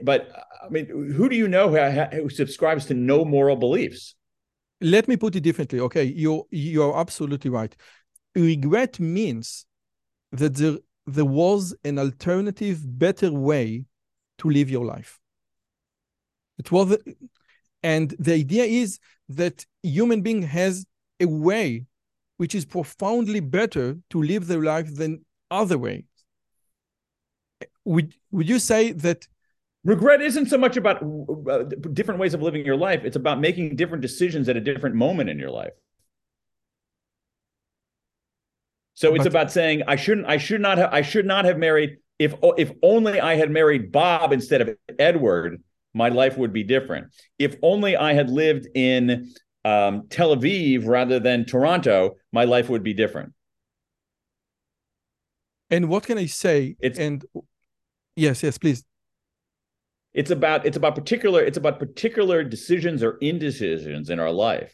but 0.04 0.30
I 0.64 0.70
mean, 0.70 0.88
who 0.88 1.30
do 1.30 1.36
you 1.36 1.48
know 1.48 1.70
who, 1.70 1.78
who 2.22 2.30
subscribes 2.30 2.86
to 2.88 2.94
no 2.94 3.24
moral 3.24 3.56
beliefs? 3.56 4.16
Let 4.82 5.08
me 5.08 5.18
put 5.18 5.36
it 5.36 5.42
differently. 5.42 5.80
Okay, 5.80 6.04
you 6.04 6.48
you're 6.52 6.98
absolutely 6.98 7.50
right. 7.50 7.76
Regret 8.36 9.00
means 9.00 9.66
that 10.32 10.56
there 10.56 10.78
there 11.08 11.26
was 11.26 11.74
an 11.86 11.98
alternative, 11.98 12.80
better 12.84 13.32
way 13.32 13.86
to 14.40 14.50
live 14.50 14.70
your 14.70 14.86
life. 14.86 15.20
It 16.60 16.72
was, 16.72 16.98
and 17.82 18.14
the 18.20 18.34
idea 18.34 18.66
is 18.66 19.00
that 19.30 19.66
human 19.82 20.22
being 20.22 20.44
has 20.44 20.86
a 21.20 21.26
way 21.26 21.86
which 22.38 22.56
is 22.56 22.66
profoundly 22.66 23.40
better 23.40 23.98
to 24.10 24.22
live 24.22 24.48
their 24.48 24.64
life 24.64 24.96
than 24.96 25.26
other 25.52 25.78
way. 25.78 26.06
Would 27.86 28.14
would 28.32 28.50
you 28.50 28.60
say 28.60 28.92
that 28.92 29.28
regret 29.88 30.22
isn't 30.22 30.48
so 30.48 30.58
much 30.58 30.76
about 30.76 31.02
uh, 31.50 31.64
different 31.94 32.20
ways 32.20 32.34
of 32.34 32.42
living 32.42 32.66
your 32.66 32.76
life 32.76 33.06
it's 33.06 33.16
about 33.16 33.40
making 33.40 33.76
different 33.76 34.02
decisions 34.02 34.50
at 34.50 34.58
a 34.58 34.62
different 34.62 34.96
moment 34.96 35.30
in 35.30 35.40
your 35.40 35.50
life 35.50 35.72
so 38.94 39.16
it's 39.16 39.24
but, 39.24 39.28
about 39.28 39.52
saying 39.52 39.82
i 39.88 39.96
shouldn't 39.96 40.28
i 40.28 40.38
should 40.38 40.62
not 40.62 40.78
have 40.78 40.92
i 40.92 41.02
should 41.02 41.26
not 41.26 41.46
have 41.46 41.58
married 41.58 41.98
if 42.20 42.36
if 42.58 42.72
only 42.84 43.22
i 43.22 43.36
had 43.36 43.50
married 43.50 43.92
bob 43.92 44.34
instead 44.34 44.62
of 44.62 44.70
edward 45.00 45.64
my 45.94 46.10
life 46.10 46.38
would 46.38 46.52
be 46.52 46.64
different 46.64 47.08
if 47.40 47.56
only 47.62 47.96
i 47.96 48.14
had 48.14 48.30
lived 48.30 48.68
in 48.76 49.32
um, 49.64 50.08
tel 50.10 50.36
aviv 50.36 50.86
rather 50.86 51.18
than 51.20 51.46
toronto 51.46 52.16
my 52.40 52.46
life 52.46 52.70
would 52.70 52.84
be 52.84 52.94
different 52.94 53.34
and 55.70 55.90
what 55.90 56.04
can 56.04 56.18
i 56.18 56.26
say 56.26 56.76
it's, 56.80 57.00
and 57.00 57.26
yes 58.16 58.44
yes 58.44 58.58
please 58.58 58.84
it's 60.14 60.32
about 60.32 60.66
it's 60.66 60.78
about 60.78 60.96
particular 60.96 61.42
it's 61.44 61.58
about 61.58 61.80
particular 61.80 62.44
decisions 62.44 63.04
or 63.04 63.18
indecisions 63.22 64.10
in 64.10 64.20
our 64.20 64.32
life 64.32 64.74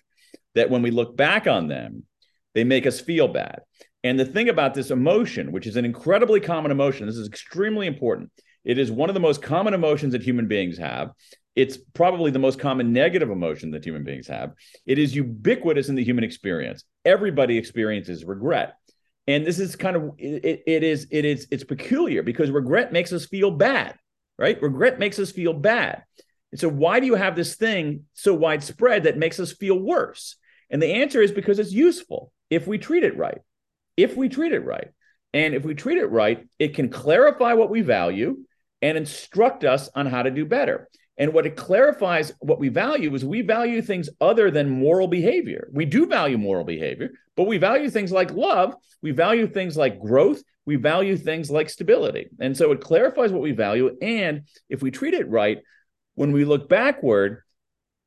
that 0.55 0.69
when 0.69 0.81
we 0.81 0.91
look 0.91 1.15
back 1.15 1.47
on 1.47 1.67
them, 1.67 2.03
they 2.53 2.63
make 2.63 2.85
us 2.85 2.99
feel 2.99 3.27
bad. 3.27 3.61
And 4.03 4.19
the 4.19 4.25
thing 4.25 4.49
about 4.49 4.73
this 4.73 4.91
emotion, 4.91 5.51
which 5.51 5.67
is 5.67 5.75
an 5.75 5.85
incredibly 5.85 6.39
common 6.39 6.71
emotion, 6.71 7.07
this 7.07 7.17
is 7.17 7.27
extremely 7.27 7.87
important. 7.87 8.31
It 8.63 8.77
is 8.77 8.91
one 8.91 9.09
of 9.09 9.13
the 9.13 9.19
most 9.19 9.41
common 9.41 9.73
emotions 9.73 10.13
that 10.13 10.23
human 10.23 10.47
beings 10.47 10.77
have. 10.77 11.11
It's 11.55 11.77
probably 11.93 12.31
the 12.31 12.39
most 12.39 12.59
common 12.59 12.93
negative 12.93 13.29
emotion 13.29 13.71
that 13.71 13.85
human 13.85 14.03
beings 14.03 14.27
have. 14.27 14.53
It 14.85 14.97
is 14.97 15.15
ubiquitous 15.15 15.89
in 15.89 15.95
the 15.95 16.03
human 16.03 16.23
experience. 16.23 16.83
Everybody 17.05 17.57
experiences 17.57 18.25
regret. 18.25 18.75
And 19.27 19.45
this 19.45 19.59
is 19.59 19.75
kind 19.75 19.95
of 19.95 20.11
it, 20.17 20.63
it 20.65 20.83
is 20.83 21.07
it 21.11 21.25
is 21.25 21.47
it's 21.51 21.63
peculiar 21.63 22.23
because 22.23 22.51
regret 22.51 22.91
makes 22.91 23.13
us 23.13 23.25
feel 23.25 23.51
bad 23.51 23.97
right? 24.37 24.61
Regret 24.61 24.99
makes 24.99 25.19
us 25.19 25.31
feel 25.31 25.53
bad. 25.53 26.03
And 26.51 26.59
so, 26.59 26.69
why 26.69 26.99
do 26.99 27.05
you 27.05 27.15
have 27.15 27.35
this 27.35 27.55
thing 27.55 28.05
so 28.13 28.33
widespread 28.33 29.03
that 29.03 29.17
makes 29.17 29.39
us 29.39 29.51
feel 29.51 29.79
worse? 29.79 30.35
And 30.69 30.81
the 30.81 30.93
answer 30.93 31.21
is 31.21 31.31
because 31.31 31.59
it's 31.59 31.71
useful 31.71 32.31
if 32.49 32.67
we 32.67 32.77
treat 32.77 33.03
it 33.03 33.17
right. 33.17 33.39
If 33.97 34.15
we 34.15 34.29
treat 34.29 34.53
it 34.53 34.65
right. 34.65 34.89
And 35.33 35.53
if 35.53 35.63
we 35.63 35.73
treat 35.73 35.97
it 35.97 36.07
right, 36.07 36.47
it 36.59 36.75
can 36.75 36.89
clarify 36.89 37.53
what 37.53 37.69
we 37.69 37.81
value 37.81 38.37
and 38.81 38.97
instruct 38.97 39.63
us 39.63 39.89
on 39.95 40.05
how 40.05 40.23
to 40.23 40.31
do 40.31 40.45
better. 40.45 40.89
And 41.17 41.31
what 41.31 41.45
it 41.45 41.55
clarifies 41.55 42.31
what 42.39 42.59
we 42.59 42.69
value 42.69 43.13
is 43.13 43.23
we 43.23 43.41
value 43.41 43.81
things 43.81 44.09
other 44.19 44.49
than 44.49 44.69
moral 44.69 45.07
behavior. 45.07 45.69
We 45.71 45.85
do 45.85 46.07
value 46.07 46.37
moral 46.37 46.63
behavior, 46.63 47.11
but 47.35 47.45
we 47.45 47.57
value 47.57 47.89
things 47.89 48.11
like 48.11 48.31
love, 48.31 48.75
we 49.01 49.11
value 49.11 49.47
things 49.47 49.77
like 49.77 49.99
growth, 49.99 50.41
we 50.65 50.75
value 50.75 51.15
things 51.17 51.51
like 51.51 51.69
stability. 51.69 52.29
And 52.39 52.57
so 52.57 52.71
it 52.71 52.81
clarifies 52.81 53.31
what 53.31 53.43
we 53.43 53.51
value. 53.51 53.95
And 54.01 54.47
if 54.69 54.81
we 54.81 54.89
treat 54.89 55.13
it 55.13 55.29
right, 55.29 55.59
when 56.15 56.31
we 56.31 56.45
look 56.45 56.67
backward, 56.67 57.43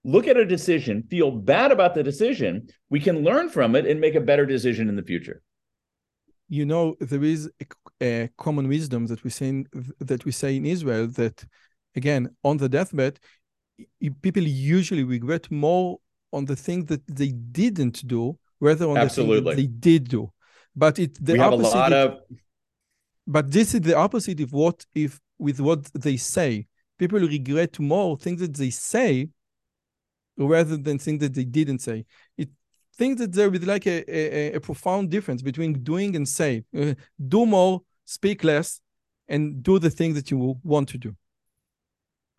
look 0.03 0.27
at 0.27 0.37
a 0.37 0.45
decision, 0.45 1.05
feel 1.09 1.31
bad 1.31 1.71
about 1.71 1.95
the 1.95 2.03
decision, 2.03 2.69
we 2.91 3.01
can 3.01 3.23
learn 3.23 3.51
from 3.51 3.77
it 3.77 3.87
and 3.87 4.01
make 4.01 4.15
a 4.17 4.21
better 4.21 4.47
decision 4.47 4.89
in 4.89 4.97
the 4.97 5.03
future. 5.03 5.43
You 6.49 6.65
know, 6.65 6.97
there 7.01 7.25
is 7.25 7.51
a, 8.01 8.29
common 8.39 8.69
wisdom 8.69 9.07
that 9.07 9.23
we 9.25 9.31
say 9.31 9.49
in, 9.49 9.67
that 10.01 10.25
we 10.25 10.33
say 10.33 10.57
in 10.57 10.67
Israel 10.67 11.09
that, 11.09 11.45
again, 11.97 12.31
on 12.45 12.57
the 12.59 12.69
deathbed, 12.69 13.19
people 14.23 14.43
usually 14.43 15.05
regret 15.05 15.51
more 15.51 15.99
on 16.33 16.45
the 16.45 16.57
thing 16.57 16.85
that 16.87 17.07
they 17.07 17.29
didn't 17.33 18.07
do 18.07 18.39
rather 18.61 18.89
on 18.89 18.97
Absolutely. 18.97 19.35
the 19.35 19.43
thing 19.43 19.45
that 19.45 19.57
they 19.57 19.67
did 19.67 20.09
do. 20.09 20.33
But 20.75 20.99
it 20.99 21.25
the 21.25 21.35
we 21.35 21.39
opposite, 21.41 21.93
of 21.93 22.21
but 23.27 23.51
this 23.51 23.75
is 23.75 23.81
the 23.81 23.97
opposite 23.97 24.41
of 24.41 24.53
what 24.53 24.85
if 24.95 25.19
with 25.39 25.61
what 25.61 25.85
they 25.95 26.17
say 26.17 26.67
people 26.99 27.19
regret 27.21 27.79
more 27.79 28.17
things 28.17 28.41
that 28.41 28.55
they 28.55 28.71
say 28.71 29.29
rather 30.37 30.77
than 30.77 30.99
things 30.99 31.21
that 31.21 31.35
they 31.35 31.45
didn't 31.45 31.81
say 31.81 32.05
it 32.37 32.49
think 32.95 33.19
that 33.19 33.33
there 33.33 33.53
is 33.53 33.67
like 33.67 33.87
a, 33.87 33.99
a, 34.11 34.53
a, 34.55 34.61
profound 34.61 35.11
difference 35.11 35.43
between 35.43 35.73
doing 35.83 36.17
and 36.17 36.27
say 36.27 36.63
uh, 36.79 36.95
do 37.29 37.45
more 37.45 37.83
speak 38.05 38.43
less 38.45 38.81
and 39.29 39.63
do 39.63 39.79
the 39.79 39.91
thing 39.91 40.15
that 40.15 40.31
you 40.31 40.59
want 40.63 40.89
to 40.89 40.99
do 40.99 41.15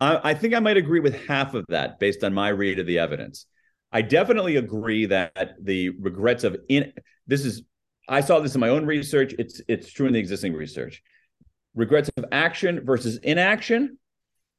I, 0.00 0.30
I 0.30 0.34
think 0.34 0.54
i 0.54 0.60
might 0.60 0.76
agree 0.76 1.00
with 1.00 1.26
half 1.26 1.54
of 1.54 1.64
that 1.68 1.98
based 1.98 2.24
on 2.24 2.32
my 2.34 2.48
read 2.48 2.78
of 2.78 2.86
the 2.86 2.98
evidence 2.98 3.46
i 3.92 4.02
definitely 4.02 4.56
agree 4.56 5.06
that 5.06 5.54
the 5.60 5.90
regrets 5.90 6.44
of 6.44 6.56
in 6.68 6.92
this 7.26 7.44
is 7.44 7.62
I 8.08 8.22
saw 8.22 8.40
this 8.40 8.54
in 8.54 8.60
my 8.60 8.70
own 8.70 8.86
research. 8.86 9.34
It's 9.38 9.60
it's 9.68 9.92
true 9.92 10.06
in 10.06 10.14
the 10.14 10.18
existing 10.18 10.54
research. 10.54 11.02
Regrets 11.74 12.10
of 12.16 12.24
action 12.32 12.84
versus 12.84 13.18
inaction, 13.18 13.98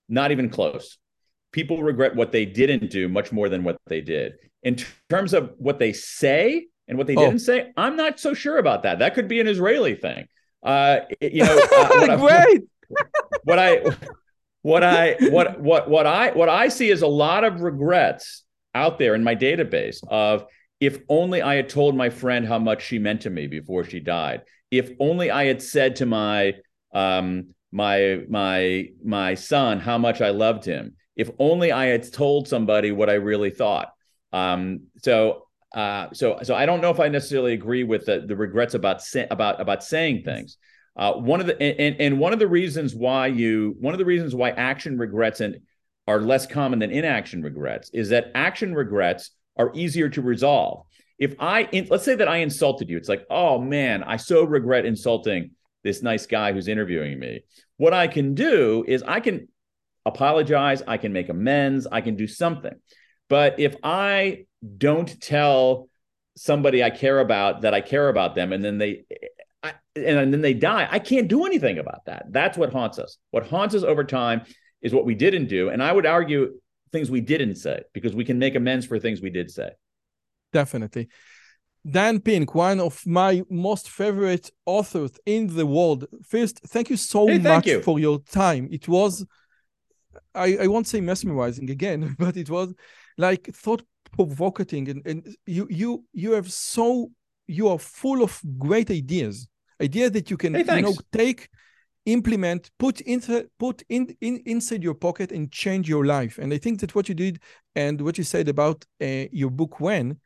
not 0.08 0.32
even 0.32 0.50
close. 0.50 0.98
People 1.52 1.82
regret 1.82 2.16
what 2.16 2.32
they 2.32 2.46
didn't 2.46 2.92
do 2.92 3.10
much 3.10 3.32
more 3.32 3.50
than 3.50 3.64
what 3.64 3.78
they 3.88 4.02
did. 4.02 4.34
In 4.62 4.78
terms 5.10 5.34
of 5.34 5.54
what 5.58 5.80
they 5.80 5.94
say 5.94 6.68
and 6.88 6.98
what 6.98 7.08
they 7.08 7.16
oh. 7.16 7.26
didn't 7.26 7.40
say, 7.40 7.72
I'm 7.76 7.96
not 7.96 8.20
so 8.20 8.36
sure 8.36 8.58
about 8.58 8.84
that. 8.84 9.00
That 9.00 9.16
could 9.16 9.28
be 9.28 9.40
an 9.40 9.48
Israeli 9.48 9.96
thing. 9.96 10.28
Uh, 10.62 11.00
you 11.20 11.44
know, 11.44 11.60
uh, 11.72 11.88
what 11.88 12.20
great. 12.20 12.62
I, 12.98 13.04
what 13.44 13.60
I 13.60 13.82
what 14.62 14.84
I 14.84 15.16
what 15.30 15.60
what 15.60 15.90
what 15.90 16.06
I 16.06 16.32
what 16.32 16.50
I 16.50 16.70
see 16.70 16.90
is 16.90 17.02
a 17.02 17.08
lot 17.08 17.44
of 17.44 17.62
regrets 17.62 18.44
out 18.76 19.00
there 19.00 19.16
in 19.16 19.24
my 19.24 19.36
database 19.36 19.98
of 20.08 20.46
if 20.80 21.00
only 21.10 21.42
I 21.42 21.56
had 21.56 21.70
told 21.70 21.96
my 21.96 22.10
friend 22.10 22.48
how 22.48 22.60
much 22.60 22.84
she 22.86 23.00
meant 23.00 23.22
to 23.22 23.30
me 23.30 23.48
before 23.48 23.84
she 23.84 24.00
died. 24.00 24.44
If 24.72 24.92
only 25.00 25.30
I 25.30 25.46
had 25.46 25.62
said 25.62 25.98
to 25.98 26.06
my 26.06 26.56
um, 26.94 27.54
my 27.72 28.22
my 28.30 28.90
my 29.04 29.34
son 29.36 29.80
how 29.80 29.98
much 29.98 30.22
I 30.22 30.30
loved 30.30 30.66
him. 30.66 30.96
If 31.16 31.30
only 31.38 31.72
I 31.72 31.88
had 31.88 32.12
told 32.12 32.48
somebody 32.48 32.92
what 32.92 33.10
I 33.10 33.16
really 33.16 33.50
thought. 33.50 33.90
Um, 34.32 34.84
so 34.98 35.48
uh, 35.74 36.08
so 36.14 36.40
so 36.44 36.56
I 36.56 36.66
don't 36.66 36.82
know 36.82 36.92
if 36.92 37.00
I 37.00 37.10
necessarily 37.10 37.54
agree 37.54 37.84
with 37.84 38.06
the, 38.06 38.24
the 38.26 38.36
regrets 38.36 38.74
about 38.74 39.02
say, 39.02 39.28
about 39.30 39.60
about 39.60 39.84
saying 39.84 40.24
things. 40.24 40.58
Uh, 41.00 41.14
one 41.14 41.40
of 41.40 41.48
the 41.48 41.60
and, 41.62 41.96
and 42.02 42.20
one 42.20 42.34
of 42.34 42.40
the 42.40 42.48
reasons 42.48 42.94
why 42.94 43.26
you 43.26 43.74
one 43.80 43.94
of 43.94 43.98
the 43.98 44.06
reasons 44.06 44.36
why 44.36 44.50
action 44.50 44.98
regrets 44.98 45.40
and 45.40 45.56
are 46.10 46.20
less 46.20 46.46
common 46.46 46.80
than 46.80 46.92
inaction 46.92 47.42
regrets 47.42 47.90
is 47.94 48.10
that 48.10 48.32
action 48.36 48.76
regrets 48.76 49.32
are 49.58 49.72
easier 49.74 50.10
to 50.10 50.22
resolve. 50.22 50.86
If 51.18 51.36
I, 51.40 51.70
in, 51.72 51.88
let's 51.90 52.04
say 52.04 52.16
that 52.16 52.28
I 52.28 52.38
insulted 52.38 52.90
you, 52.90 52.98
it's 52.98 53.08
like, 53.08 53.26
oh 53.30 53.60
man, 53.60 54.04
I 54.04 54.18
so 54.18 54.44
regret 54.44 54.86
insulting 54.86 55.52
this 55.84 56.02
nice 56.02 56.26
guy 56.26 56.52
who's 56.52 56.68
interviewing 56.68 57.18
me. 57.18 57.44
What 57.78 57.94
I 57.94 58.08
can 58.08 58.34
do 58.34 58.84
is 58.88 59.04
I 59.04 59.22
can 59.22 59.48
apologize, 60.06 60.82
I 60.86 60.98
can 60.98 61.14
make 61.14 61.30
amends, 61.30 61.88
I 61.90 62.02
can 62.02 62.16
do 62.16 62.28
something. 62.28 62.74
But 63.30 63.60
if 63.60 63.76
I 63.84 64.46
don't 64.78 65.22
tell 65.22 65.90
somebody 66.36 66.84
I 66.84 66.90
care 66.90 67.20
about 67.20 67.62
that 67.62 67.74
I 67.74 67.82
care 67.82 68.10
about 68.10 68.36
them, 68.36 68.52
and 68.52 68.66
then 68.66 68.78
they, 68.80 69.06
and 70.06 70.34
then 70.34 70.42
they 70.42 70.54
die, 70.54 70.88
I 70.90 71.00
can't 71.00 71.28
do 71.28 71.46
anything 71.46 71.78
about 71.80 72.06
that. 72.06 72.26
That's 72.30 72.58
what 72.58 72.72
haunts 72.72 73.00
us. 73.00 73.18
What 73.32 73.48
haunts 73.48 73.76
us 73.76 73.84
over 73.84 74.04
time 74.04 74.42
is 74.82 74.94
what 74.94 75.06
we 75.06 75.16
didn't 75.16 75.48
do. 75.48 75.70
And 75.70 75.82
I 75.84 75.92
would 75.92 76.06
argue 76.06 76.60
things 76.92 77.12
we 77.12 77.22
didn't 77.22 77.56
say 77.56 77.82
because 77.94 78.16
we 78.16 78.26
can 78.26 78.40
make 78.40 78.56
amends 78.56 78.86
for 78.86 79.00
things 79.00 79.22
we 79.22 79.30
did 79.30 79.52
say. 79.52 79.72
Definitely. 80.54 81.10
Dan 81.90 82.20
Pink, 82.20 82.54
one 82.54 82.80
of 82.80 83.06
my 83.06 83.44
most 83.50 83.90
favorite 83.90 84.52
authors 84.66 85.12
in 85.26 85.48
the 85.56 85.66
world. 85.66 86.06
First, 86.28 86.60
thank 86.68 86.90
you 86.90 86.98
so 86.98 87.28
hey, 87.28 87.40
much 87.40 87.68
you. 87.68 87.82
for 87.82 88.00
your 88.00 88.20
time. 88.20 88.68
It 88.72 88.88
was, 88.88 89.26
I, 90.36 90.58
I 90.62 90.68
won't 90.68 90.88
say 90.88 91.00
mesmerizing 91.00 91.70
again, 91.70 92.16
but 92.20 92.36
it 92.36 92.50
was 92.50 92.74
like 93.18 93.48
thought 93.54 93.84
provoking, 94.12 94.90
and, 94.90 95.02
and 95.06 95.36
you 95.46 95.68
you 95.70 96.04
you 96.14 96.32
have 96.32 96.52
so 96.52 97.12
you 97.48 97.68
are 97.70 97.80
full 97.80 98.24
of 98.24 98.42
great 98.58 98.92
ideas, 98.92 99.48
ideas 99.82 100.12
that 100.12 100.30
you 100.30 100.38
can 100.38 100.54
hey, 100.56 100.76
you 100.76 100.82
know 100.82 100.96
take 101.12 101.50
implement 102.06 102.72
put 102.80 103.02
into 103.02 103.50
put 103.60 103.84
in, 103.90 104.16
in 104.22 104.42
inside 104.46 104.84
your 104.84 104.94
pocket 104.94 105.32
and 105.32 105.52
change 105.52 105.88
your 105.88 106.06
life. 106.06 106.38
And 106.38 106.54
i 106.54 106.58
think 106.58 106.80
that 106.80 106.96
what 106.96 107.10
you 107.10 107.16
did 107.16 107.40
and 107.76 108.02
what 108.02 108.18
you 108.18 108.24
said 108.24 108.48
about 108.50 108.86
uh, 109.02 109.26
your 109.32 109.50
book 109.50 109.80
when 109.80 110.20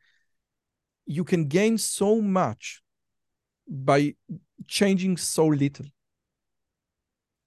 you 1.06 1.24
can 1.24 1.46
gain 1.46 1.76
so 1.78 2.20
much 2.20 2.82
by 3.68 4.14
changing 4.66 5.16
so 5.16 5.46
little. 5.46 5.86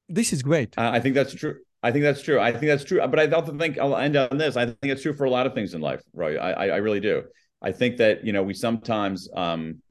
This 0.07 0.31
is 0.31 0.41
great. 0.43 0.77
Uh, 0.77 0.91
i 0.93 0.99
think 0.99 1.15
that's 1.15 1.33
true. 1.33 1.55
I 1.83 1.91
think 1.91 2.03
that's 2.03 2.21
true. 2.21 2.39
I 2.39 2.51
think 2.51 2.65
that's 2.65 2.83
true. 2.83 2.99
But 3.07 3.19
i 3.19 3.25
don't 3.25 3.59
think 3.59 3.77
i'll 3.79 3.97
end 3.97 4.15
on 4.15 4.37
this. 4.37 4.55
I 4.57 4.65
think 4.65 4.77
it's 4.83 5.01
true 5.01 5.13
for 5.13 5.25
a 5.25 5.29
lot 5.29 5.47
of 5.47 5.53
things 5.53 5.73
in 5.73 5.81
life 5.81 6.03
right 6.13 6.37
i, 6.37 6.69
I 6.69 6.77
really 6.77 6.99
do. 6.99 7.23
I 7.61 7.71
think 7.71 7.97
that 7.97 8.25
you 8.25 8.33
know 8.33 8.43
we 8.43 8.53
sometimes 8.53 9.27
um 9.35 9.81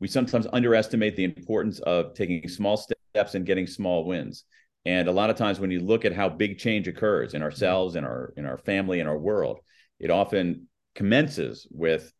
we 0.00 0.08
sometimes 0.08 0.46
underestimate 0.52 1.16
the 1.16 1.24
importance 1.24 1.78
of 1.80 2.14
taking 2.14 2.48
small 2.48 2.76
steps 2.76 3.34
and 3.34 3.46
getting 3.46 3.66
small 3.66 4.04
wins. 4.04 4.44
And 4.84 5.08
a 5.08 5.12
lot 5.12 5.30
of 5.30 5.36
times 5.36 5.58
when 5.58 5.70
you 5.70 5.80
look 5.80 6.04
at 6.04 6.12
how 6.12 6.28
big 6.28 6.58
change 6.58 6.86
occurs 6.86 7.34
in 7.34 7.42
ourselves, 7.42 7.96
in 7.96 8.04
our 8.04 8.32
in 8.36 8.46
our 8.46 8.58
family, 8.58 9.00
in 9.00 9.08
our 9.08 9.18
world, 9.18 9.60
it 9.98 10.10
often 10.10 10.68
commences 10.94 11.66
with 11.70 12.12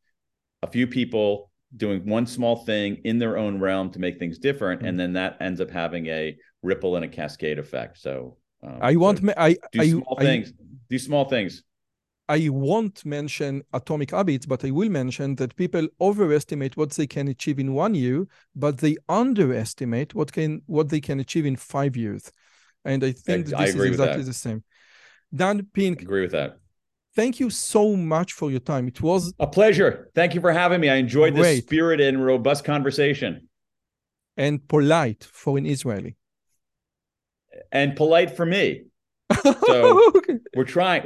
a 0.63 0.67
few 0.67 0.87
people 0.87 1.51
doing 1.77 2.07
one 2.09 2.27
small 2.27 2.57
thing 2.65 3.01
in 3.05 3.19
their 3.19 3.37
own 3.37 3.61
realm 3.61 3.91
to 3.91 3.99
make 3.99 4.19
things 4.19 4.39
different, 4.39 4.83
and 4.83 4.99
then 4.99 5.13
that 5.13 5.37
ends 5.41 5.61
up 5.61 5.71
having 5.71 6.07
a 6.07 6.37
ripple 6.63 6.97
and 6.97 7.05
a 7.05 7.09
cascade 7.09 7.59
effect. 7.59 7.99
So 7.99 8.37
um, 8.63 8.79
I 8.81 8.97
want 8.97 9.19
so 9.19 9.27
me- 9.27 9.35
I 9.37 9.57
do 9.73 9.81
I, 9.81 9.89
small 9.91 10.17
I, 10.19 10.23
things. 10.23 10.53
Do 10.89 10.99
small 10.99 11.25
things. 11.29 11.63
I 12.29 12.49
won't 12.49 13.05
mention 13.07 13.63
atomic 13.73 14.11
habits, 14.11 14.47
but 14.47 14.65
I 14.65 14.71
will 14.73 14.89
mention 14.91 15.37
that 15.37 15.55
people 15.55 15.87
overestimate 16.01 16.77
what 16.77 16.91
they 16.91 17.07
can 17.07 17.29
achieve 17.29 17.59
in 17.61 17.73
one 17.73 17.95
year, 17.95 18.27
but 18.55 18.79
they 18.79 18.97
underestimate 19.09 20.15
what 20.15 20.33
can 20.33 20.63
what 20.67 20.89
they 20.89 21.01
can 21.01 21.21
achieve 21.21 21.47
in 21.47 21.57
five 21.57 21.97
years. 21.97 22.33
And 22.85 23.05
I 23.05 23.13
think 23.13 23.53
I 23.55 23.61
this 23.61 23.69
is 23.71 23.75
agree 23.75 23.91
with 23.91 24.01
exactly 24.01 24.25
the 24.25 24.33
same. 24.33 24.65
Dan 25.35 25.67
Pink, 25.73 26.03
Agree 26.03 26.23
with 26.23 26.33
that. 26.33 26.59
thank 27.15 27.39
you 27.41 27.49
so 27.51 27.97
much 27.97 28.33
for 28.33 28.51
your 28.51 28.61
time. 28.61 28.89
It 28.89 29.01
was 29.03 29.33
A 29.39 29.47
pleasure. 29.47 30.11
Thank 30.15 30.35
you 30.35 30.41
for 30.41 30.53
having 30.53 30.81
me. 30.81 30.89
I 30.89 30.97
enjoyed 30.97 31.35
this 31.35 31.43
Great. 31.43 31.65
spirited 31.65 32.15
and 32.15 32.25
robust 32.25 32.65
conversation 32.65 33.49
and 34.37 34.67
polite 34.69 35.23
for 35.25 35.59
an 35.59 35.67
Israeli. 35.67 36.17
and 37.73 37.95
polite 37.97 38.31
for 38.37 38.47
me. 38.47 38.67
So- 39.43 40.13
Okay. 40.17 40.39
We're 40.55 40.65
trying. 40.65 41.05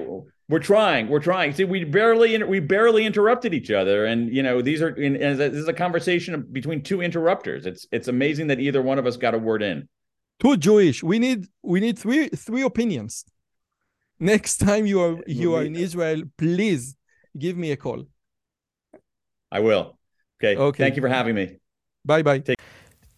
We're 0.50 0.58
trying. 0.58 1.08
We're 1.08 1.20
trying. 1.20 1.52
See, 1.52 1.62
we 1.62 1.84
barely 1.84 2.42
we 2.42 2.58
barely 2.58 3.06
interrupted 3.06 3.54
each 3.54 3.70
other, 3.70 4.04
and 4.04 4.34
you 4.34 4.42
know 4.42 4.60
these 4.60 4.82
are. 4.82 4.88
And 4.88 5.14
this 5.38 5.54
is 5.54 5.68
a 5.68 5.72
conversation 5.72 6.44
between 6.50 6.82
two 6.82 7.00
interrupters. 7.00 7.66
It's 7.66 7.86
it's 7.92 8.08
amazing 8.08 8.48
that 8.48 8.58
either 8.58 8.82
one 8.82 8.98
of 8.98 9.06
us 9.06 9.16
got 9.16 9.32
a 9.32 9.38
word 9.38 9.62
in. 9.62 9.88
Too 10.40 10.56
Jewish. 10.56 11.04
We 11.04 11.20
need 11.20 11.46
we 11.62 11.78
need 11.78 11.96
three 12.00 12.28
three 12.30 12.62
opinions. 12.62 13.24
Next 14.18 14.56
time 14.56 14.86
you 14.86 15.00
are 15.00 15.18
you 15.28 15.54
are 15.54 15.62
in 15.62 15.76
Israel, 15.76 16.22
please 16.36 16.96
give 17.38 17.56
me 17.56 17.70
a 17.70 17.76
call. 17.76 18.06
I 19.52 19.60
will. 19.60 19.98
Okay. 20.42 20.56
Okay. 20.60 20.82
Thank 20.82 20.96
you 20.96 21.02
for 21.02 21.08
having 21.08 21.36
me. 21.36 21.58
Bye 22.04 22.22
bye. 22.22 22.40
Take 22.40 22.58